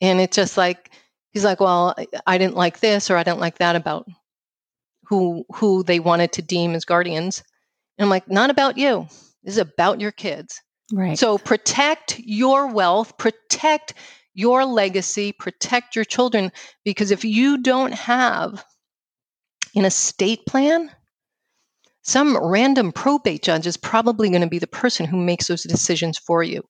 and 0.01 0.21
it's 0.21 0.37
just 0.37 0.59
like 0.59 0.91
he's 1.33 1.45
like, 1.45 1.61
well, 1.61 1.95
I 2.27 2.37
didn't 2.37 2.57
like 2.57 2.81
this 2.81 3.11
or 3.11 3.17
I 3.17 3.23
didn't 3.23 3.41
like 3.41 3.59
that 3.59 3.77
about 3.77 4.07
who 5.09 5.45
who 5.55 5.83
they 5.83 6.01
wanted 6.01 6.33
to 6.33 6.43
deem 6.43 6.75
as 6.75 6.85
guardians. 6.85 7.43
And 7.99 8.05
I'm 8.05 8.11
like, 8.11 8.29
not 8.29 8.51
about 8.51 8.79
you. 8.79 9.07
This 9.43 9.55
is 9.55 9.59
about 9.59 10.01
your 10.01 10.13
kids. 10.13 10.61
Right. 10.93 11.19
So 11.19 11.39
protect 11.39 12.19
your 12.19 12.73
wealth, 12.73 13.17
protect 13.19 13.95
your 14.35 14.65
legacy, 14.65 15.33
protect 15.33 15.97
your 15.97 16.05
children. 16.05 16.53
Because 16.85 17.11
if 17.11 17.25
you 17.25 17.63
don't 17.63 17.93
have 17.93 18.65
an 19.75 19.85
estate 19.85 20.47
plan, 20.47 20.91
some 22.03 22.37
random 22.37 22.93
probate 22.93 23.43
judge 23.43 23.67
is 23.67 23.77
probably 23.77 24.29
going 24.29 24.43
to 24.43 24.49
be 24.49 24.59
the 24.59 24.67
person 24.67 25.07
who 25.07 25.17
makes 25.17 25.47
those 25.47 25.63
decisions 25.63 26.19
for 26.19 26.43
you. 26.43 26.63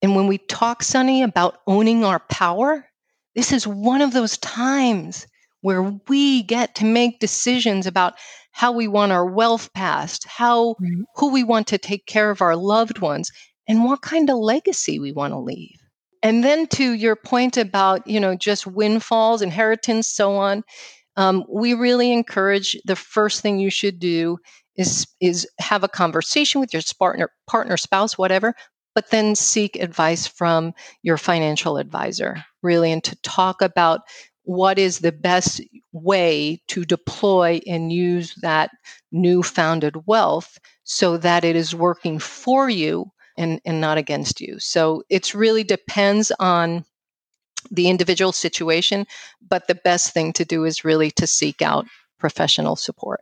And 0.00 0.14
when 0.14 0.26
we 0.26 0.38
talk, 0.38 0.82
Sonny, 0.82 1.22
about 1.22 1.58
owning 1.66 2.04
our 2.04 2.20
power, 2.20 2.88
this 3.34 3.52
is 3.52 3.66
one 3.66 4.00
of 4.00 4.12
those 4.12 4.38
times 4.38 5.26
where 5.60 5.82
we 6.08 6.42
get 6.42 6.74
to 6.76 6.84
make 6.84 7.18
decisions 7.18 7.86
about 7.86 8.14
how 8.52 8.72
we 8.72 8.88
want 8.88 9.12
our 9.12 9.26
wealth 9.26 9.72
passed, 9.72 10.24
how 10.26 10.74
who 11.16 11.30
we 11.30 11.44
want 11.44 11.66
to 11.68 11.78
take 11.78 12.06
care 12.06 12.30
of 12.30 12.42
our 12.42 12.56
loved 12.56 12.98
ones, 12.98 13.30
and 13.68 13.84
what 13.84 14.02
kind 14.02 14.30
of 14.30 14.36
legacy 14.36 14.98
we 14.98 15.12
want 15.12 15.32
to 15.32 15.38
leave. 15.38 15.76
And 16.22 16.42
then 16.42 16.66
to 16.68 16.92
your 16.92 17.14
point 17.16 17.56
about, 17.56 18.06
you 18.06 18.18
know, 18.18 18.34
just 18.34 18.66
windfalls, 18.66 19.42
inheritance, 19.42 20.08
so 20.08 20.36
on, 20.36 20.64
um, 21.16 21.44
we 21.48 21.74
really 21.74 22.12
encourage 22.12 22.76
the 22.84 22.96
first 22.96 23.40
thing 23.40 23.58
you 23.58 23.70
should 23.70 23.98
do 23.98 24.38
is 24.76 25.06
is 25.20 25.46
have 25.58 25.82
a 25.82 25.88
conversation 25.88 26.60
with 26.60 26.72
your 26.72 26.82
partner, 26.98 27.30
partner, 27.48 27.76
spouse, 27.76 28.16
whatever, 28.16 28.54
but 28.94 29.10
then 29.10 29.34
seek 29.34 29.76
advice 29.76 30.26
from 30.26 30.72
your 31.02 31.16
financial 31.16 31.76
advisor, 31.76 32.44
really, 32.62 32.90
and 32.92 33.04
to 33.04 33.16
talk 33.22 33.60
about 33.60 34.00
what 34.48 34.78
is 34.78 35.00
the 35.00 35.12
best 35.12 35.60
way 35.92 36.58
to 36.68 36.82
deploy 36.82 37.60
and 37.66 37.92
use 37.92 38.34
that 38.36 38.70
new 39.12 39.42
founded 39.42 40.06
wealth 40.06 40.56
so 40.84 41.18
that 41.18 41.44
it 41.44 41.54
is 41.54 41.74
working 41.74 42.18
for 42.18 42.70
you 42.70 43.04
and, 43.36 43.60
and 43.66 43.78
not 43.78 43.98
against 43.98 44.40
you. 44.40 44.58
So 44.58 45.02
it 45.10 45.34
really 45.34 45.64
depends 45.64 46.32
on 46.40 46.86
the 47.70 47.90
individual 47.90 48.32
situation, 48.32 49.06
but 49.46 49.68
the 49.68 49.74
best 49.74 50.14
thing 50.14 50.32
to 50.32 50.46
do 50.46 50.64
is 50.64 50.82
really 50.82 51.10
to 51.10 51.26
seek 51.26 51.60
out 51.60 51.84
professional 52.18 52.74
support. 52.74 53.20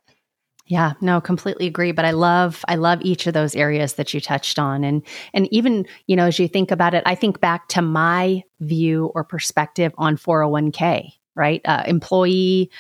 Yeah, 0.69 0.95
no, 1.01 1.21
completely 1.21 1.67
agree. 1.67 1.93
But 1.93 2.05
I 2.05 2.11
love, 2.11 2.65
I 2.67 2.75
love 2.75 3.01
each 3.03 3.27
of 3.29 3.35
those 3.35 3.55
areas 3.55 3.95
that 3.95 4.13
you 4.13 4.21
touched 4.21 4.59
on, 4.59 4.83
and 4.83 5.03
and 5.33 5.47
even 5.53 5.87
you 6.09 6.17
know 6.17 6.27
as 6.27 6.39
you 6.41 6.49
think 6.49 6.71
about 6.73 6.93
it, 6.93 7.05
I 7.07 7.15
think 7.15 7.41
back 7.41 7.69
to 7.69 7.83
my 7.83 8.43
view 8.61 9.13
or 9.15 9.23
perspective 9.23 9.93
on 9.97 10.17
401k, 10.17 11.13
right? 11.37 11.61
Uh, 11.65 11.85
employee 11.87 12.71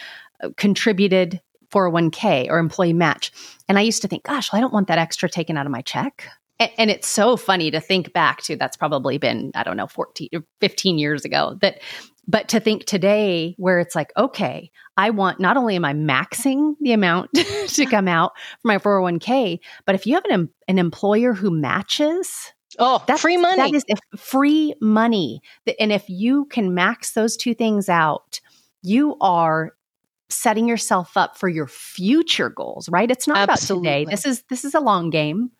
uh, 0.42 0.48
contributed 0.56 1.40
401k 1.72 2.48
or 2.50 2.58
employee 2.58 2.92
match, 2.92 3.30
and 3.68 3.78
I 3.78 3.82
used 3.82 4.02
to 4.02 4.08
think, 4.08 4.24
gosh, 4.24 4.52
well, 4.52 4.58
I 4.58 4.62
don't 4.62 4.72
want 4.72 4.88
that 4.88 4.98
extra 4.98 5.28
taken 5.28 5.56
out 5.56 5.66
of 5.66 5.72
my 5.72 5.82
check. 5.82 6.28
And, 6.58 6.70
and 6.78 6.90
it's 6.90 7.06
so 7.06 7.36
funny 7.36 7.70
to 7.70 7.80
think 7.80 8.12
back 8.12 8.42
to. 8.44 8.56
That's 8.56 8.76
probably 8.76 9.18
been 9.18 9.52
I 9.54 9.62
don't 9.62 9.76
know 9.76 9.86
14 9.86 10.30
or 10.34 10.44
15 10.60 10.98
years 10.98 11.24
ago 11.24 11.56
that 11.60 11.80
but 12.28 12.48
to 12.48 12.60
think 12.60 12.84
today 12.84 13.54
where 13.58 13.78
it's 13.78 13.94
like, 13.94 14.12
okay, 14.16 14.70
I 14.96 15.10
want 15.10 15.40
not 15.40 15.56
only 15.56 15.76
am 15.76 15.84
I 15.84 15.92
maxing 15.92 16.74
the 16.80 16.92
amount 16.92 17.30
to 17.68 17.86
come 17.86 18.08
out 18.08 18.32
for 18.62 18.68
my 18.68 18.78
401k, 18.78 19.60
but 19.84 19.94
if 19.94 20.06
you 20.06 20.14
have 20.14 20.24
an, 20.26 20.48
an 20.68 20.78
employer 20.78 21.32
who 21.32 21.50
matches, 21.50 22.52
Oh, 22.78 23.02
that's 23.06 23.22
free 23.22 23.38
money. 23.38 23.72
That 23.72 23.74
is 23.74 23.84
free 24.20 24.74
money. 24.82 25.40
And 25.80 25.92
if 25.92 26.04
you 26.08 26.44
can 26.46 26.74
max 26.74 27.12
those 27.12 27.36
two 27.36 27.54
things 27.54 27.88
out, 27.88 28.40
you 28.82 29.16
are 29.20 29.72
setting 30.28 30.68
yourself 30.68 31.16
up 31.16 31.38
for 31.38 31.48
your 31.48 31.68
future 31.68 32.50
goals, 32.50 32.88
right? 32.90 33.10
It's 33.10 33.26
not 33.26 33.48
Absolutely. 33.48 33.88
about 33.88 33.98
today. 33.98 34.10
This 34.10 34.26
is 34.26 34.42
this 34.50 34.64
is 34.64 34.74
a 34.74 34.80
long 34.80 35.10
game. 35.10 35.50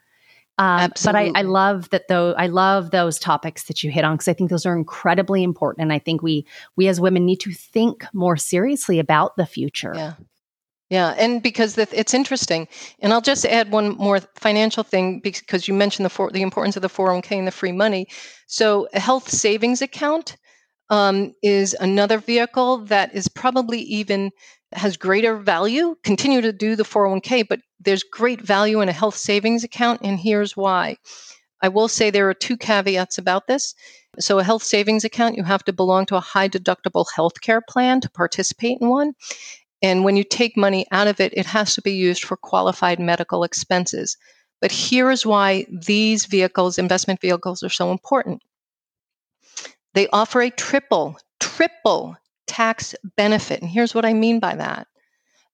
Um, 0.58 0.90
but 1.04 1.14
I, 1.14 1.32
I, 1.34 1.42
love 1.42 1.90
that 1.90 2.08
though. 2.08 2.32
I 2.32 2.46
love 2.46 2.90
those 2.90 3.18
topics 3.18 3.64
that 3.64 3.84
you 3.84 3.90
hit 3.90 4.04
on 4.04 4.14
because 4.14 4.28
I 4.28 4.32
think 4.32 4.48
those 4.48 4.64
are 4.64 4.74
incredibly 4.74 5.42
important, 5.42 5.82
and 5.82 5.92
I 5.92 5.98
think 5.98 6.22
we 6.22 6.46
we 6.76 6.88
as 6.88 6.98
women 6.98 7.26
need 7.26 7.40
to 7.40 7.52
think 7.52 8.06
more 8.14 8.38
seriously 8.38 8.98
about 8.98 9.36
the 9.36 9.44
future. 9.44 9.92
Yeah, 9.94 10.14
yeah, 10.88 11.14
and 11.18 11.42
because 11.42 11.74
the, 11.74 11.86
it's 11.92 12.14
interesting, 12.14 12.68
and 13.00 13.12
I'll 13.12 13.20
just 13.20 13.44
add 13.44 13.70
one 13.70 13.96
more 13.96 14.20
financial 14.36 14.82
thing 14.82 15.20
because 15.20 15.68
you 15.68 15.74
mentioned 15.74 16.06
the 16.06 16.10
for, 16.10 16.30
the 16.30 16.42
importance 16.42 16.74
of 16.76 16.82
the 16.82 16.88
four 16.88 17.08
hundred 17.08 17.12
oh 17.12 17.16
one 17.16 17.22
k 17.22 17.38
and 17.38 17.46
the 17.46 17.52
free 17.52 17.72
money. 17.72 18.08
So 18.46 18.88
a 18.94 19.00
health 19.00 19.28
savings 19.28 19.82
account 19.82 20.38
um, 20.90 21.34
is 21.42 21.76
another 21.80 22.18
vehicle 22.18 22.78
that 22.86 23.14
is 23.14 23.28
probably 23.28 23.80
even 23.80 24.30
has 24.72 24.96
greater 24.96 25.36
value. 25.36 25.96
Continue 26.04 26.40
to 26.40 26.52
do 26.52 26.76
the 26.76 26.84
401k, 26.84 27.46
but 27.48 27.60
there's 27.80 28.02
great 28.02 28.40
value 28.40 28.80
in 28.80 28.88
a 28.88 28.92
health 28.92 29.16
savings 29.16 29.64
account, 29.64 30.00
and 30.02 30.18
here's 30.18 30.56
why. 30.56 30.96
I 31.62 31.68
will 31.68 31.88
say 31.88 32.10
there 32.10 32.28
are 32.28 32.34
two 32.34 32.56
caveats 32.56 33.18
about 33.18 33.46
this. 33.46 33.74
So, 34.18 34.38
a 34.38 34.44
health 34.44 34.62
savings 34.62 35.04
account, 35.04 35.36
you 35.36 35.44
have 35.44 35.64
to 35.64 35.72
belong 35.72 36.06
to 36.06 36.16
a 36.16 36.20
high 36.20 36.48
deductible 36.48 37.06
health 37.14 37.40
care 37.40 37.60
plan 37.60 38.00
to 38.00 38.10
participate 38.10 38.78
in 38.80 38.88
one. 38.88 39.12
And 39.82 40.04
when 40.04 40.16
you 40.16 40.24
take 40.24 40.56
money 40.56 40.86
out 40.90 41.06
of 41.06 41.20
it, 41.20 41.32
it 41.36 41.46
has 41.46 41.74
to 41.74 41.82
be 41.82 41.92
used 41.92 42.24
for 42.24 42.36
qualified 42.36 42.98
medical 42.98 43.44
expenses. 43.44 44.16
But 44.60 44.72
here's 44.72 45.26
why 45.26 45.66
these 45.70 46.26
vehicles, 46.26 46.78
investment 46.78 47.20
vehicles, 47.20 47.62
are 47.62 47.68
so 47.68 47.92
important. 47.92 48.42
They 49.96 50.08
offer 50.08 50.42
a 50.42 50.50
triple, 50.50 51.18
triple 51.40 52.18
tax 52.46 52.94
benefit. 53.16 53.62
And 53.62 53.70
here's 53.70 53.94
what 53.94 54.04
I 54.04 54.12
mean 54.12 54.40
by 54.40 54.54
that 54.54 54.88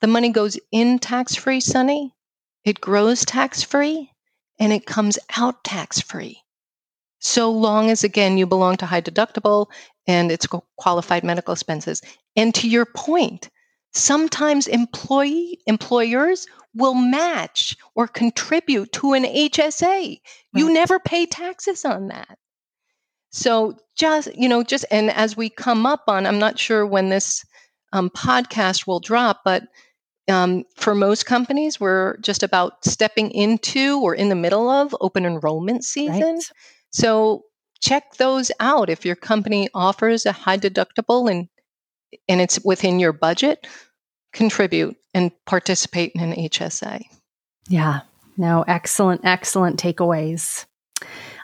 the 0.00 0.08
money 0.08 0.30
goes 0.30 0.58
in 0.72 0.98
tax 0.98 1.36
free, 1.36 1.60
Sonny, 1.60 2.12
it 2.64 2.80
grows 2.80 3.24
tax 3.24 3.62
free, 3.62 4.10
and 4.58 4.72
it 4.72 4.84
comes 4.84 5.16
out 5.36 5.62
tax 5.62 6.00
free. 6.00 6.42
So 7.20 7.52
long 7.52 7.88
as, 7.88 8.02
again, 8.02 8.36
you 8.36 8.44
belong 8.48 8.76
to 8.78 8.86
high 8.86 9.00
deductible 9.00 9.68
and 10.08 10.32
it's 10.32 10.48
qualified 10.76 11.22
medical 11.22 11.52
expenses. 11.52 12.02
And 12.34 12.52
to 12.56 12.68
your 12.68 12.84
point, 12.84 13.48
sometimes 13.92 14.66
employee 14.66 15.60
employers 15.66 16.48
will 16.74 16.94
match 16.94 17.76
or 17.94 18.08
contribute 18.08 18.90
to 18.94 19.12
an 19.12 19.22
HSA. 19.22 19.86
Right. 19.86 20.20
You 20.52 20.72
never 20.72 20.98
pay 20.98 21.26
taxes 21.26 21.84
on 21.84 22.08
that. 22.08 22.38
So 23.32 23.76
just, 23.96 24.34
you 24.36 24.48
know, 24.48 24.62
just, 24.62 24.84
and 24.90 25.10
as 25.10 25.36
we 25.36 25.48
come 25.48 25.86
up 25.86 26.04
on, 26.06 26.26
I'm 26.26 26.38
not 26.38 26.58
sure 26.58 26.86
when 26.86 27.08
this 27.08 27.44
um, 27.92 28.10
podcast 28.10 28.86
will 28.86 29.00
drop, 29.00 29.40
but 29.44 29.64
um, 30.28 30.64
for 30.76 30.94
most 30.94 31.26
companies, 31.26 31.80
we're 31.80 32.16
just 32.18 32.42
about 32.42 32.84
stepping 32.84 33.30
into 33.30 34.00
or 34.00 34.14
in 34.14 34.28
the 34.28 34.34
middle 34.34 34.68
of 34.68 34.94
open 35.00 35.26
enrollment 35.26 35.84
season. 35.84 36.34
Right. 36.34 36.50
So 36.90 37.44
check 37.80 38.14
those 38.16 38.52
out. 38.60 38.88
If 38.88 39.04
your 39.04 39.16
company 39.16 39.68
offers 39.74 40.26
a 40.26 40.32
high 40.32 40.58
deductible 40.58 41.30
and 41.30 41.48
and 42.28 42.42
it's 42.42 42.62
within 42.62 43.00
your 43.00 43.14
budget, 43.14 43.66
contribute 44.34 44.96
and 45.14 45.32
participate 45.46 46.12
in 46.14 46.20
an 46.20 46.34
HSA. 46.34 47.04
Yeah. 47.68 48.00
No, 48.36 48.64
excellent, 48.68 49.22
excellent 49.24 49.80
takeaways. 49.80 50.66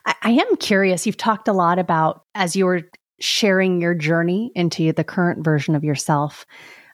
I, 0.08 0.14
I 0.22 0.30
am 0.30 0.56
curious. 0.56 1.06
You've 1.06 1.16
talked 1.16 1.46
a 1.46 1.52
lot 1.52 1.78
about 1.78 2.22
as 2.34 2.56
you 2.56 2.64
were 2.64 2.82
sharing 3.20 3.80
your 3.80 3.94
journey 3.94 4.50
into 4.54 4.92
the 4.92 5.04
current 5.04 5.44
version 5.44 5.74
of 5.74 5.84
yourself. 5.84 6.46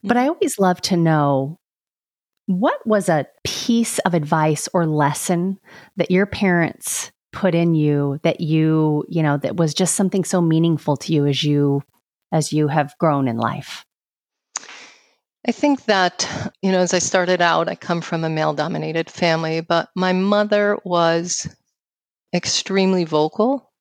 But 0.03 0.17
I 0.17 0.29
always 0.29 0.59
love 0.59 0.81
to 0.83 0.97
know 0.97 1.59
what 2.47 2.87
was 2.87 3.09
a 3.09 3.27
piece 3.45 3.99
of 4.01 4.12
advice 4.12 4.69
or 4.75 4.87
lesson 4.87 5.59
that 5.97 6.11
your 6.11 6.27
parents 6.27 7.11
put 7.33 7.55
in 7.55 7.75
you 7.75 8.21
that 8.23 8.41
you, 8.41 9.05
you 9.09 9.23
know, 9.23 9.39
that 9.39 9.57
was 9.57 9.73
just 9.73 9.95
something 9.95 10.25
so 10.25 10.41
meaningful 10.43 10.97
to 10.99 11.12
you 11.12 11.27
as 11.27 11.43
you 11.43 11.83
as 12.33 12.53
you 12.53 12.69
have 12.69 12.95
grown 12.99 13.29
in 13.29 13.39
life? 13.39 13.85
I 15.47 15.53
think 15.53 15.85
that, 15.85 16.29
you 16.62 16.73
know, 16.73 16.81
as 16.81 16.95
I 16.95 16.99
started 16.99 17.41
out, 17.41 17.69
I 17.69 17.75
come 17.75 18.01
from 18.01 18.25
a 18.25 18.31
male 18.31 18.55
dominated 18.55 19.11
family, 19.11 19.61
but 19.61 19.89
my 19.95 20.12
mother 20.12 20.79
was 20.85 21.47
extremely 22.35 23.05
vocal. 23.05 23.72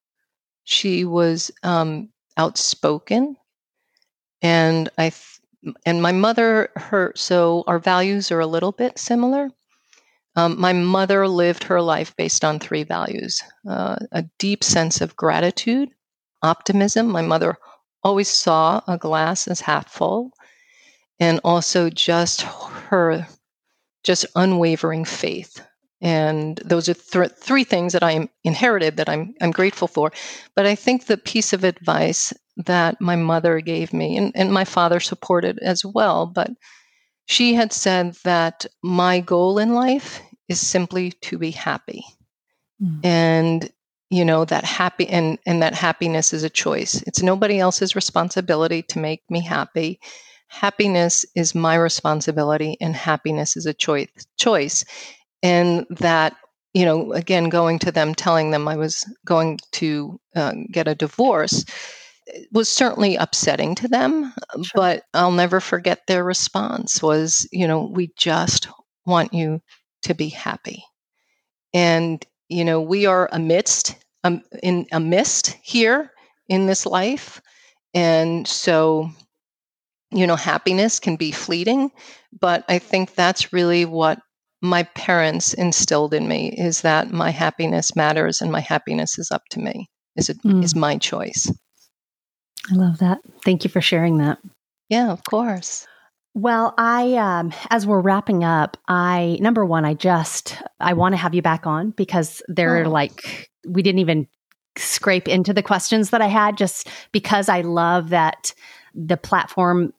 She 0.64 1.06
was 1.06 1.52
um, 1.64 2.10
outspoken, 2.38 3.36
and 4.42 4.90
I 4.98 5.10
th- 5.10 5.76
and 5.86 6.02
my 6.02 6.12
mother 6.12 6.70
her 6.76 7.14
so 7.16 7.64
our 7.68 7.80
values 7.80 8.32
are 8.32 8.40
a 8.40 8.48
little 8.48 8.72
bit 8.72 9.00
similar. 9.00 9.50
Um, 10.36 10.60
my 10.60 10.74
mother 10.74 11.28
lived 11.28 11.64
her 11.66 11.82
life 11.82 12.16
based 12.16 12.44
on 12.44 12.60
three 12.60 12.84
values 12.84 13.42
uh, 13.68 13.98
a 14.12 14.24
deep 14.40 14.64
sense 14.64 15.02
of 15.02 15.16
gratitude, 15.16 15.90
optimism. 16.42 17.08
My 17.08 17.22
mother 17.22 17.58
always 18.04 18.30
saw 18.30 18.82
a 18.88 18.98
glass 18.98 19.48
as 19.48 19.62
half 19.62 19.90
full, 19.92 20.32
and 21.20 21.40
also 21.44 21.90
just 21.90 22.42
her 22.42 23.28
just 24.04 24.26
unwavering 24.36 25.06
faith. 25.06 25.66
And 26.04 26.58
those 26.66 26.90
are 26.90 26.94
th- 26.94 27.32
three 27.38 27.64
things 27.64 27.94
that 27.94 28.04
I 28.04 28.28
inherited 28.44 28.98
that 28.98 29.10
I'm, 29.10 29.34
I'm 29.42 29.52
grateful 29.52 29.88
for. 29.88 30.12
But 30.54 30.66
I 30.68 30.76
think 30.76 31.06
the 31.06 31.18
piece 31.18 31.54
of 31.54 31.64
advice 31.64 32.34
that 32.58 33.00
my 33.00 33.16
mother 33.16 33.62
gave 33.62 33.94
me, 33.94 34.18
and, 34.18 34.32
and 34.36 34.54
my 34.54 34.66
father 34.66 35.00
supported 35.00 35.58
as 35.60 35.84
well, 35.86 36.28
but 36.28 36.52
she 37.26 37.54
had 37.56 37.72
said 37.72 38.16
that 38.26 38.66
my 38.84 39.22
goal 39.22 39.58
in 39.58 39.74
life 39.74 40.22
is 40.50 40.60
simply 40.60 41.12
to 41.22 41.38
be 41.38 41.52
happy. 41.52 42.04
Mm. 42.82 43.06
And 43.06 43.74
you 44.10 44.24
know 44.24 44.46
that 44.46 44.64
happy 44.64 45.08
and 45.08 45.40
and 45.46 45.64
that 45.64 45.74
happiness 45.74 46.34
is 46.34 46.44
a 46.44 46.50
choice. 46.50 47.02
It's 47.08 47.24
nobody 47.24 47.60
else's 47.60 47.96
responsibility 47.96 48.84
to 48.84 49.00
make 49.00 49.24
me 49.30 49.42
happy. 49.42 50.00
Happiness 50.50 51.26
is 51.36 51.56
my 51.56 51.76
responsibility 51.76 52.78
and 52.80 52.96
happiness 52.96 53.58
is 53.58 53.66
a 53.66 53.74
choice 53.74 54.10
choice. 54.38 54.86
And 55.44 55.86
that 55.90 56.36
you 56.74 56.86
know, 56.86 57.14
again, 57.14 57.50
going 57.50 57.80
to 57.80 57.92
them, 57.92 58.16
telling 58.16 58.52
them 58.52 58.68
I 58.68 58.76
was 58.76 59.06
going 59.26 59.60
to 59.74 60.20
uh, 60.36 60.54
get 60.72 60.88
a 60.88 60.96
divorce, 60.96 61.66
was 62.52 62.70
certainly 62.70 63.16
upsetting 63.16 63.76
to 63.76 63.88
them, 63.88 64.34
sure. 64.56 64.64
but 64.74 65.04
I'll 65.14 65.32
never 65.32 65.60
forget 65.60 66.08
their 66.08 66.24
response 66.24 67.02
was, 67.02 67.48
you 67.52 67.68
know, 67.68 67.84
we 67.84 68.12
just 68.18 68.68
want 69.06 69.34
you 69.34 69.62
to 70.04 70.14
be 70.14 70.30
happy. 70.30 70.84
And, 71.74 72.26
you 72.50 72.66
know, 72.66 72.82
we 72.82 73.06
are 73.06 73.30
amidst, 73.32 73.96
um, 74.24 74.42
in 74.64 74.88
a 74.92 75.00
mist 75.00 75.58
here 75.62 76.12
in 76.48 76.66
this 76.66 76.86
life. 76.86 77.42
And 77.94 78.48
so, 78.48 79.10
you 80.12 80.26
know, 80.26 80.36
happiness 80.36 81.00
can 81.00 81.18
be 81.18 81.32
fleeting, 81.32 81.92
but 82.40 82.64
I 82.70 82.80
think 82.80 83.14
that's 83.14 83.54
really 83.54 83.86
what 83.86 84.20
my 84.64 84.84
parents 84.84 85.54
instilled 85.54 86.14
in 86.14 86.28
me 86.28 86.50
is 86.58 86.82
that 86.82 87.12
my 87.12 87.30
happiness 87.32 87.96
matters 87.98 88.42
and 88.42 88.50
my 88.52 88.62
happiness 88.62 89.20
is 89.20 89.30
up 89.30 89.44
to 89.50 89.60
me. 89.60 89.90
Is 90.16 90.30
it 90.30 90.42
mm. 90.42 90.64
is 90.64 90.74
my 90.74 90.98
choice. 90.98 91.52
I 92.72 92.76
love 92.76 93.00
that. 93.00 93.20
Thank 93.44 93.66
you 93.66 93.70
for 93.70 93.82
sharing 93.82 94.20
that. 94.20 94.40
Yeah, 94.88 95.12
of 95.12 95.22
course. 95.26 95.86
Well, 96.34 96.74
I 96.78 97.14
um 97.16 97.54
as 97.70 97.86
we're 97.86 98.00
wrapping 98.00 98.46
up, 98.46 98.78
I 98.88 99.38
number 99.42 99.66
one, 99.66 99.84
I 99.84 99.96
just 99.96 100.58
I 100.80 100.94
want 100.94 101.14
to 101.14 101.18
have 101.18 101.36
you 101.36 101.42
back 101.42 101.68
on 101.68 101.92
because 101.92 102.42
they're 102.48 102.86
oh. 102.86 102.90
like 102.90 103.50
we 103.68 103.82
didn't 103.82 104.00
even 104.00 104.28
scrape 104.78 105.28
into 105.28 105.54
the 105.54 105.62
questions 105.62 106.12
that 106.12 106.22
I 106.22 106.28
had 106.28 106.58
just 106.58 106.88
because 107.12 107.50
I 107.50 107.62
love 107.62 108.10
that 108.10 108.54
the 108.94 109.18
platform 109.18 109.94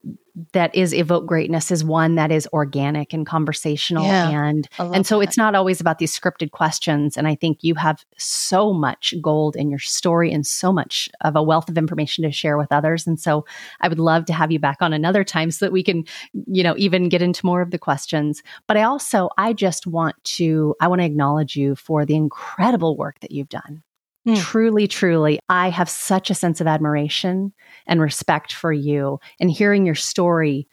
that 0.53 0.75
is 0.75 0.93
evoke 0.93 1.27
greatness 1.27 1.71
is 1.71 1.85
one 1.85 2.17
that 2.17 2.33
is 2.33 2.49
organic 2.53 3.13
and 3.13 3.25
conversational 3.25 4.05
yeah, 4.05 4.31
and 4.31 4.69
and 4.79 5.07
so 5.07 5.19
that. 5.19 5.29
it's 5.29 5.37
not 5.37 5.55
always 5.55 5.81
about 5.81 5.99
these 5.99 6.19
scripted 6.19 6.51
questions 6.51 7.17
and 7.17 7.29
i 7.29 7.37
think 7.37 7.63
you 7.63 7.77
have 7.77 8.05
so 8.17 8.73
much 8.73 9.15
gold 9.21 9.55
in 9.55 9.71
your 9.71 9.79
story 9.79 10.33
and 10.33 10.45
so 10.45 10.73
much 10.73 11.09
of 11.21 11.37
a 11.37 11.43
wealth 11.43 11.69
of 11.69 11.79
information 11.79 12.25
to 12.25 12.33
share 12.33 12.59
with 12.59 12.73
others 12.73 13.07
and 13.07 13.21
so 13.21 13.45
i 13.81 13.87
would 13.87 14.01
love 14.01 14.25
to 14.25 14.33
have 14.33 14.51
you 14.51 14.59
back 14.59 14.79
on 14.81 14.93
another 14.93 15.23
time 15.23 15.53
so 15.53 15.65
that 15.65 15.73
we 15.73 15.85
can 15.85 16.05
you 16.47 16.65
know 16.65 16.75
even 16.77 17.09
get 17.09 17.23
into 17.23 17.47
more 17.47 17.63
of 17.63 17.71
the 17.71 17.79
questions 17.79 18.43
but 18.67 18.77
i 18.77 18.83
also 18.83 19.31
i 19.39 19.53
just 19.53 19.87
want 19.87 20.17
to 20.25 20.75
i 20.81 20.89
want 20.89 21.01
to 21.01 21.07
acknowledge 21.07 21.55
you 21.55 21.77
for 21.77 22.05
the 22.05 22.17
incredible 22.17 22.97
work 22.97 23.21
that 23.21 23.31
you've 23.31 23.49
done 23.49 23.83
Mm. 24.27 24.39
Truly, 24.39 24.89
truly, 24.89 25.39
I 25.49 25.69
have 25.69 25.91
such 25.91 26.31
a 26.31 26.35
sense 26.35 26.61
of 26.61 26.67
admiration 26.67 27.53
and 27.87 28.01
respect 28.01 28.53
for 28.53 28.73
you. 28.73 29.21
And 29.39 29.51
hearing 29.51 29.85
your 29.85 29.95
story 29.95 30.67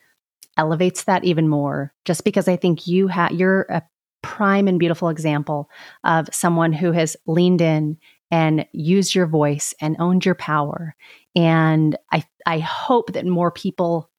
elevates 0.58 1.04
that 1.04 1.26
even 1.26 1.50
more, 1.50 1.94
just 2.06 2.24
because 2.24 2.48
I 2.48 2.56
think 2.56 2.88
you 2.88 3.08
have, 3.08 3.32
you're 3.32 3.64
a 3.64 3.84
prime 4.22 4.68
and 4.68 4.80
beautiful 4.80 5.10
example 5.10 5.70
of 6.04 6.30
someone 6.32 6.72
who 6.72 6.92
has 6.92 7.18
leaned 7.26 7.62
in 7.62 7.98
and 8.30 8.66
used 8.72 9.14
your 9.14 9.28
voice 9.28 9.74
and 9.82 9.98
owned 10.00 10.26
your 10.26 10.36
power. 10.36 10.96
And 11.36 11.98
I, 12.12 12.24
I 12.46 12.60
hope 12.60 13.14
that 13.14 13.26
more 13.26 13.52
people 13.52 14.10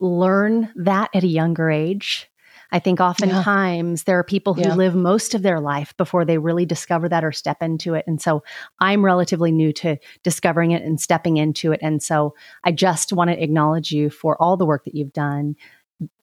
learn 0.00 0.72
that 0.76 1.10
at 1.14 1.22
a 1.22 1.28
younger 1.28 1.70
age 1.70 2.28
I 2.74 2.80
think 2.80 2.98
oftentimes 2.98 4.00
yeah. 4.00 4.04
there 4.04 4.18
are 4.18 4.24
people 4.24 4.52
who 4.52 4.62
yeah. 4.62 4.74
live 4.74 4.96
most 4.96 5.32
of 5.32 5.42
their 5.42 5.60
life 5.60 5.96
before 5.96 6.24
they 6.24 6.38
really 6.38 6.66
discover 6.66 7.08
that 7.08 7.24
or 7.24 7.30
step 7.30 7.62
into 7.62 7.94
it. 7.94 8.04
And 8.08 8.20
so 8.20 8.42
I'm 8.80 9.04
relatively 9.04 9.52
new 9.52 9.72
to 9.74 9.96
discovering 10.24 10.72
it 10.72 10.82
and 10.82 11.00
stepping 11.00 11.36
into 11.36 11.70
it. 11.70 11.78
And 11.80 12.02
so 12.02 12.34
I 12.64 12.72
just 12.72 13.12
want 13.12 13.30
to 13.30 13.40
acknowledge 13.40 13.92
you 13.92 14.10
for 14.10 14.36
all 14.42 14.56
the 14.56 14.66
work 14.66 14.86
that 14.86 14.96
you've 14.96 15.12
done. 15.12 15.54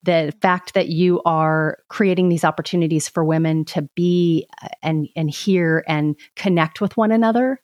The 0.03 0.33
fact 0.41 0.73
that 0.73 0.89
you 0.89 1.21
are 1.23 1.77
creating 1.87 2.27
these 2.27 2.43
opportunities 2.43 3.07
for 3.07 3.23
women 3.23 3.63
to 3.65 3.83
be 3.95 4.45
uh, 4.61 4.67
and 4.83 5.07
and 5.15 5.29
hear 5.29 5.85
and 5.87 6.17
connect 6.35 6.81
with 6.81 6.97
one 6.97 7.13
another 7.13 7.61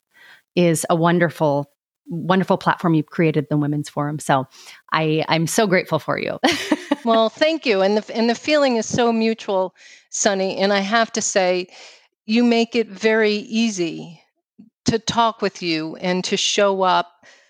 is 0.55 0.85
a 0.89 0.95
wonderful 0.95 1.69
wonderful 2.09 2.57
platform 2.57 2.93
you've 2.93 3.07
created 3.07 3.47
the 3.49 3.57
women's 3.57 3.89
forum 3.89 4.17
so 4.19 4.47
i 4.93 5.25
i'm 5.27 5.45
so 5.45 5.67
grateful 5.67 5.99
for 5.99 6.17
you 6.17 6.39
well, 7.07 7.29
thank 7.29 7.65
you. 7.65 7.81
And 7.81 7.97
the 7.97 8.15
and 8.15 8.29
the 8.29 8.35
feeling 8.35 8.75
is 8.75 8.85
so 8.85 9.11
mutual, 9.11 9.75
Sunny. 10.09 10.57
And 10.57 10.73
I 10.73 10.79
have 10.79 11.11
to 11.13 11.21
say, 11.21 11.67
you 12.25 12.43
make 12.43 12.75
it 12.75 12.89
very 12.89 13.33
easy 13.33 14.21
to 14.85 14.99
talk 14.99 15.41
with 15.41 15.61
you 15.61 15.95
and 15.97 16.23
to 16.25 16.37
show 16.37 16.81
up. 16.83 17.07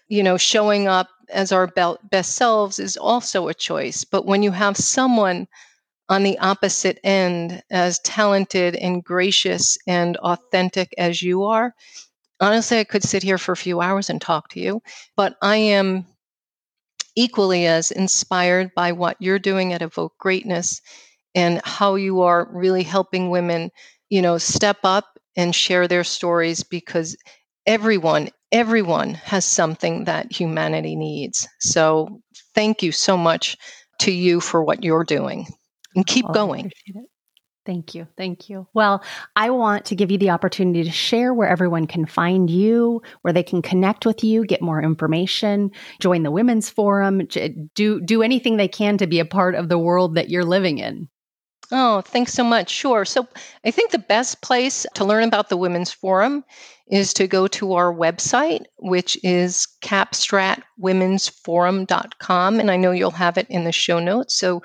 You 0.09 0.23
know, 0.23 0.37
showing 0.37 0.87
up 0.87 1.09
as 1.29 1.51
our 1.51 1.67
best 1.67 2.35
selves 2.35 2.79
is 2.79 2.95
also 2.95 3.47
a 3.47 3.53
choice. 3.53 4.03
But 4.03 4.25
when 4.25 4.43
you 4.43 4.51
have 4.51 4.77
someone 4.77 5.47
on 6.07 6.23
the 6.23 6.39
opposite 6.39 6.99
end, 7.03 7.61
as 7.69 7.99
talented 7.99 8.75
and 8.75 9.03
gracious 9.03 9.77
and 9.87 10.15
authentic 10.17 10.93
as 10.97 11.21
you 11.21 11.43
are, 11.43 11.73
honestly, 12.39 12.79
I 12.79 12.83
could 12.83 13.03
sit 13.03 13.23
here 13.23 13.37
for 13.37 13.51
a 13.51 13.57
few 13.57 13.81
hours 13.81 14.09
and 14.09 14.21
talk 14.21 14.49
to 14.49 14.59
you. 14.59 14.81
But 15.15 15.35
I 15.41 15.57
am 15.57 16.05
equally 17.15 17.65
as 17.65 17.91
inspired 17.91 18.71
by 18.75 18.91
what 18.91 19.17
you're 19.19 19.39
doing 19.39 19.73
at 19.73 19.81
Evoke 19.81 20.13
Greatness 20.19 20.81
and 21.35 21.61
how 21.63 21.95
you 21.95 22.21
are 22.21 22.47
really 22.51 22.83
helping 22.83 23.29
women, 23.29 23.71
you 24.09 24.21
know, 24.21 24.37
step 24.37 24.77
up 24.83 25.05
and 25.35 25.53
share 25.53 25.87
their 25.87 26.03
stories 26.03 26.63
because 26.63 27.17
everyone, 27.65 28.29
everyone 28.51 29.15
has 29.15 29.45
something 29.45 30.05
that 30.05 30.31
humanity 30.31 30.95
needs. 30.95 31.47
So 31.59 32.21
thank 32.55 32.81
you 32.83 32.91
so 32.91 33.17
much 33.17 33.57
to 33.99 34.11
you 34.11 34.39
for 34.39 34.63
what 34.63 34.83
you're 34.83 35.03
doing 35.03 35.47
and 35.95 36.05
keep 36.05 36.31
going. 36.31 36.71
Thank 37.67 37.93
you. 37.93 38.07
Thank 38.15 38.49
you. 38.49 38.65
Well, 38.73 39.03
I 39.35 39.49
want 39.49 39.83
to 39.87 39.95
give 39.95 40.09
you 40.09 40.17
the 40.17 40.29
opportunity 40.29 40.85
to 40.85 40.89
share 40.89 41.33
where 41.33 41.49
everyone 41.49 41.85
can 41.85 42.05
find 42.05 42.49
you, 42.49 43.01
where 43.23 43.33
they 43.33 43.43
can 43.43 43.61
connect 43.61 44.05
with 44.05 44.23
you, 44.23 44.45
get 44.45 44.61
more 44.61 44.81
information, 44.81 45.71
join 45.99 46.23
the 46.23 46.31
women's 46.31 46.69
forum, 46.69 47.27
do 47.75 47.99
do 47.99 48.23
anything 48.23 48.55
they 48.55 48.69
can 48.69 48.97
to 48.99 49.05
be 49.05 49.19
a 49.19 49.25
part 49.25 49.53
of 49.53 49.67
the 49.67 49.77
world 49.77 50.15
that 50.15 50.29
you're 50.29 50.45
living 50.45 50.77
in. 50.77 51.09
Oh, 51.69 51.99
thanks 52.01 52.33
so 52.33 52.45
much. 52.45 52.69
Sure. 52.69 53.03
So 53.03 53.27
I 53.65 53.71
think 53.71 53.91
the 53.91 53.99
best 53.99 54.41
place 54.41 54.85
to 54.93 55.03
learn 55.03 55.25
about 55.25 55.49
the 55.49 55.57
Women's 55.57 55.91
Forum 55.91 56.45
is 56.89 57.13
to 57.15 57.27
go 57.27 57.45
to 57.47 57.73
our 57.73 57.93
website, 57.93 58.63
which 58.77 59.17
is 59.21 59.67
capstratwomensforum.com. 59.81 62.59
And 62.61 62.71
I 62.71 62.77
know 62.77 62.91
you'll 62.91 63.11
have 63.11 63.37
it 63.37 63.47
in 63.49 63.65
the 63.65 63.73
show 63.73 63.99
notes. 63.99 64.39
So 64.39 64.63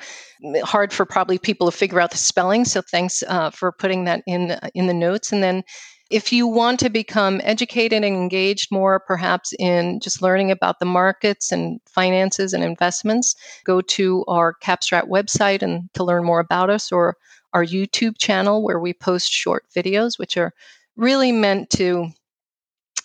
hard 0.62 0.92
for 0.92 1.04
probably 1.04 1.38
people 1.38 1.68
to 1.68 1.76
figure 1.76 2.00
out 2.00 2.12
the 2.12 2.18
spelling. 2.18 2.64
So 2.64 2.82
thanks 2.82 3.24
uh, 3.26 3.50
for 3.50 3.72
putting 3.72 4.04
that 4.04 4.22
in, 4.28 4.56
in 4.74 4.86
the 4.86 4.94
notes. 4.94 5.32
And 5.32 5.42
then 5.42 5.64
if 6.12 6.30
you 6.30 6.46
want 6.46 6.78
to 6.80 6.90
become 6.90 7.40
educated 7.42 8.04
and 8.04 8.14
engaged 8.14 8.70
more, 8.70 9.00
perhaps 9.00 9.54
in 9.58 9.98
just 9.98 10.20
learning 10.20 10.50
about 10.50 10.78
the 10.78 10.84
markets 10.84 11.50
and 11.50 11.80
finances 11.86 12.52
and 12.52 12.62
investments, 12.62 13.34
go 13.64 13.80
to 13.80 14.22
our 14.28 14.52
Capstrat 14.62 15.08
website 15.08 15.62
and 15.62 15.88
to 15.94 16.04
learn 16.04 16.22
more 16.22 16.38
about 16.38 16.68
us 16.68 16.92
or 16.92 17.16
our 17.54 17.64
YouTube 17.64 18.18
channel 18.18 18.62
where 18.62 18.78
we 18.78 18.92
post 18.92 19.32
short 19.32 19.64
videos, 19.74 20.18
which 20.18 20.36
are 20.36 20.52
really 20.96 21.32
meant 21.32 21.70
to, 21.70 22.08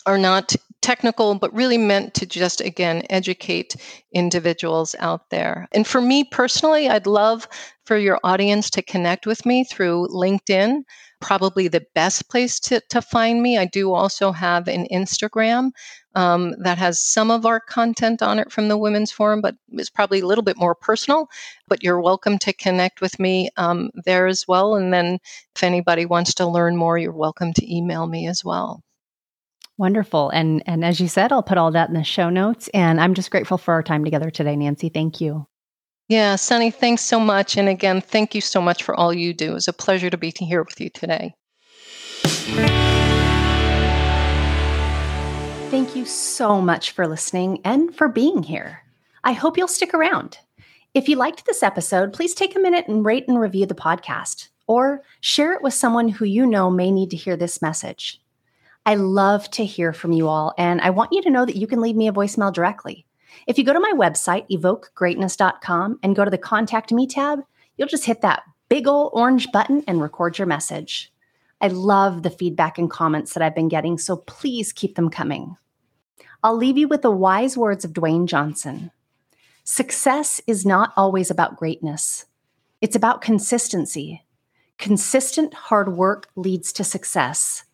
are 0.04 0.18
not 0.18 0.54
technical, 0.82 1.34
but 1.34 1.52
really 1.54 1.78
meant 1.78 2.12
to 2.14 2.26
just, 2.26 2.60
again, 2.60 3.02
educate 3.08 3.74
individuals 4.12 4.94
out 4.98 5.30
there. 5.30 5.66
And 5.72 5.86
for 5.86 6.02
me 6.02 6.24
personally, 6.24 6.88
I'd 6.90 7.06
love 7.06 7.48
for 7.86 7.96
your 7.96 8.20
audience 8.22 8.68
to 8.70 8.82
connect 8.82 9.26
with 9.26 9.46
me 9.46 9.64
through 9.64 10.08
LinkedIn 10.08 10.82
probably 11.20 11.68
the 11.68 11.84
best 11.94 12.28
place 12.30 12.60
to, 12.60 12.80
to 12.90 13.02
find 13.02 13.42
me. 13.42 13.58
I 13.58 13.66
do 13.66 13.92
also 13.92 14.32
have 14.32 14.68
an 14.68 14.86
Instagram. 14.92 15.70
um, 16.14 16.54
that 16.64 16.78
has 16.78 17.00
some 17.00 17.30
of 17.30 17.46
our 17.46 17.60
content 17.60 18.22
on 18.22 18.38
it 18.40 18.50
from 18.52 18.68
the 18.68 18.76
Women's 18.78 19.12
Forum, 19.12 19.40
but 19.40 19.54
it's 19.70 19.90
probably 19.90 20.20
a 20.20 20.26
little 20.26 20.44
bit 20.44 20.58
more 20.58 20.74
personal. 20.74 21.28
But 21.68 21.84
you're 21.84 22.00
welcome 22.00 22.38
to 22.40 22.52
connect 22.52 23.00
with 23.00 23.18
me 23.20 23.50
um, 23.56 23.90
there 24.04 24.26
as 24.26 24.46
well. 24.48 24.74
And 24.76 24.92
then 24.92 25.18
if 25.56 25.62
anybody 25.62 26.06
wants 26.06 26.34
to 26.34 26.46
learn 26.46 26.76
more, 26.76 26.98
you're 26.98 27.12
welcome 27.12 27.52
to 27.54 27.74
email 27.76 28.06
me 28.06 28.28
as 28.28 28.44
well. 28.44 28.82
Wonderful. 29.78 30.30
And 30.30 30.62
and 30.66 30.84
as 30.84 31.00
you 31.00 31.08
said, 31.08 31.32
I'll 31.32 31.42
put 31.42 31.58
all 31.58 31.72
that 31.72 31.88
in 31.88 31.96
the 31.96 32.04
show 32.04 32.30
notes. 32.30 32.68
And 32.74 33.00
I'm 33.00 33.14
just 33.14 33.32
grateful 33.32 33.58
for 33.58 33.74
our 33.74 33.82
time 33.82 34.04
together 34.04 34.30
today, 34.30 34.56
Nancy. 34.56 34.90
Thank 34.90 35.20
you. 35.20 35.47
Yeah, 36.08 36.36
Sunny, 36.36 36.70
thanks 36.70 37.02
so 37.02 37.20
much. 37.20 37.58
And 37.58 37.68
again, 37.68 38.00
thank 38.00 38.34
you 38.34 38.40
so 38.40 38.62
much 38.62 38.82
for 38.82 38.94
all 38.94 39.12
you 39.12 39.34
do. 39.34 39.50
It 39.50 39.54
was 39.54 39.68
a 39.68 39.74
pleasure 39.74 40.08
to 40.08 40.16
be 40.16 40.32
here 40.38 40.62
with 40.62 40.80
you 40.80 40.88
today. 40.88 41.34
Thank 45.70 45.94
you 45.94 46.06
so 46.06 46.62
much 46.62 46.92
for 46.92 47.06
listening 47.06 47.60
and 47.62 47.94
for 47.94 48.08
being 48.08 48.42
here. 48.42 48.84
I 49.22 49.32
hope 49.32 49.58
you'll 49.58 49.68
stick 49.68 49.92
around. 49.92 50.38
If 50.94 51.10
you 51.10 51.16
liked 51.16 51.44
this 51.44 51.62
episode, 51.62 52.14
please 52.14 52.32
take 52.32 52.56
a 52.56 52.60
minute 52.60 52.88
and 52.88 53.04
rate 53.04 53.28
and 53.28 53.38
review 53.38 53.66
the 53.66 53.74
podcast 53.74 54.48
or 54.66 55.02
share 55.20 55.52
it 55.52 55.62
with 55.62 55.74
someone 55.74 56.08
who 56.08 56.24
you 56.24 56.46
know 56.46 56.70
may 56.70 56.90
need 56.90 57.10
to 57.10 57.16
hear 57.16 57.36
this 57.36 57.60
message. 57.60 58.22
I 58.86 58.94
love 58.94 59.50
to 59.50 59.64
hear 59.66 59.92
from 59.92 60.12
you 60.12 60.28
all, 60.28 60.54
and 60.56 60.80
I 60.80 60.88
want 60.88 61.12
you 61.12 61.20
to 61.20 61.30
know 61.30 61.44
that 61.44 61.56
you 61.56 61.66
can 61.66 61.82
leave 61.82 61.96
me 61.96 62.08
a 62.08 62.12
voicemail 62.12 62.50
directly. 62.50 63.04
If 63.46 63.58
you 63.58 63.64
go 63.64 63.72
to 63.72 63.80
my 63.80 63.92
website, 63.94 64.48
evokegreatness.com, 64.50 66.00
and 66.02 66.16
go 66.16 66.24
to 66.24 66.30
the 66.30 66.38
Contact 66.38 66.92
Me 66.92 67.06
tab, 67.06 67.40
you'll 67.76 67.88
just 67.88 68.04
hit 68.04 68.20
that 68.22 68.42
big 68.68 68.86
ol' 68.86 69.10
orange 69.14 69.50
button 69.52 69.82
and 69.86 70.00
record 70.00 70.38
your 70.38 70.46
message. 70.46 71.12
I 71.60 71.68
love 71.68 72.22
the 72.22 72.30
feedback 72.30 72.78
and 72.78 72.90
comments 72.90 73.34
that 73.34 73.42
I've 73.42 73.54
been 73.54 73.68
getting, 73.68 73.98
so 73.98 74.18
please 74.18 74.72
keep 74.72 74.94
them 74.94 75.10
coming. 75.10 75.56
I'll 76.42 76.56
leave 76.56 76.78
you 76.78 76.86
with 76.86 77.02
the 77.02 77.10
wise 77.10 77.56
words 77.56 77.84
of 77.84 77.92
Dwayne 77.92 78.26
Johnson 78.26 78.90
Success 79.64 80.40
is 80.46 80.64
not 80.64 80.92
always 80.96 81.30
about 81.30 81.56
greatness, 81.56 82.26
it's 82.80 82.96
about 82.96 83.22
consistency. 83.22 84.24
Consistent 84.78 85.52
hard 85.52 85.96
work 85.96 86.28
leads 86.36 86.72
to 86.74 86.84
success. 86.84 87.64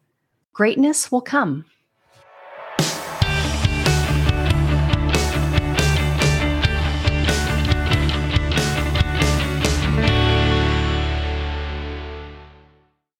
Greatness 0.54 1.12
will 1.12 1.20
come. 1.20 1.66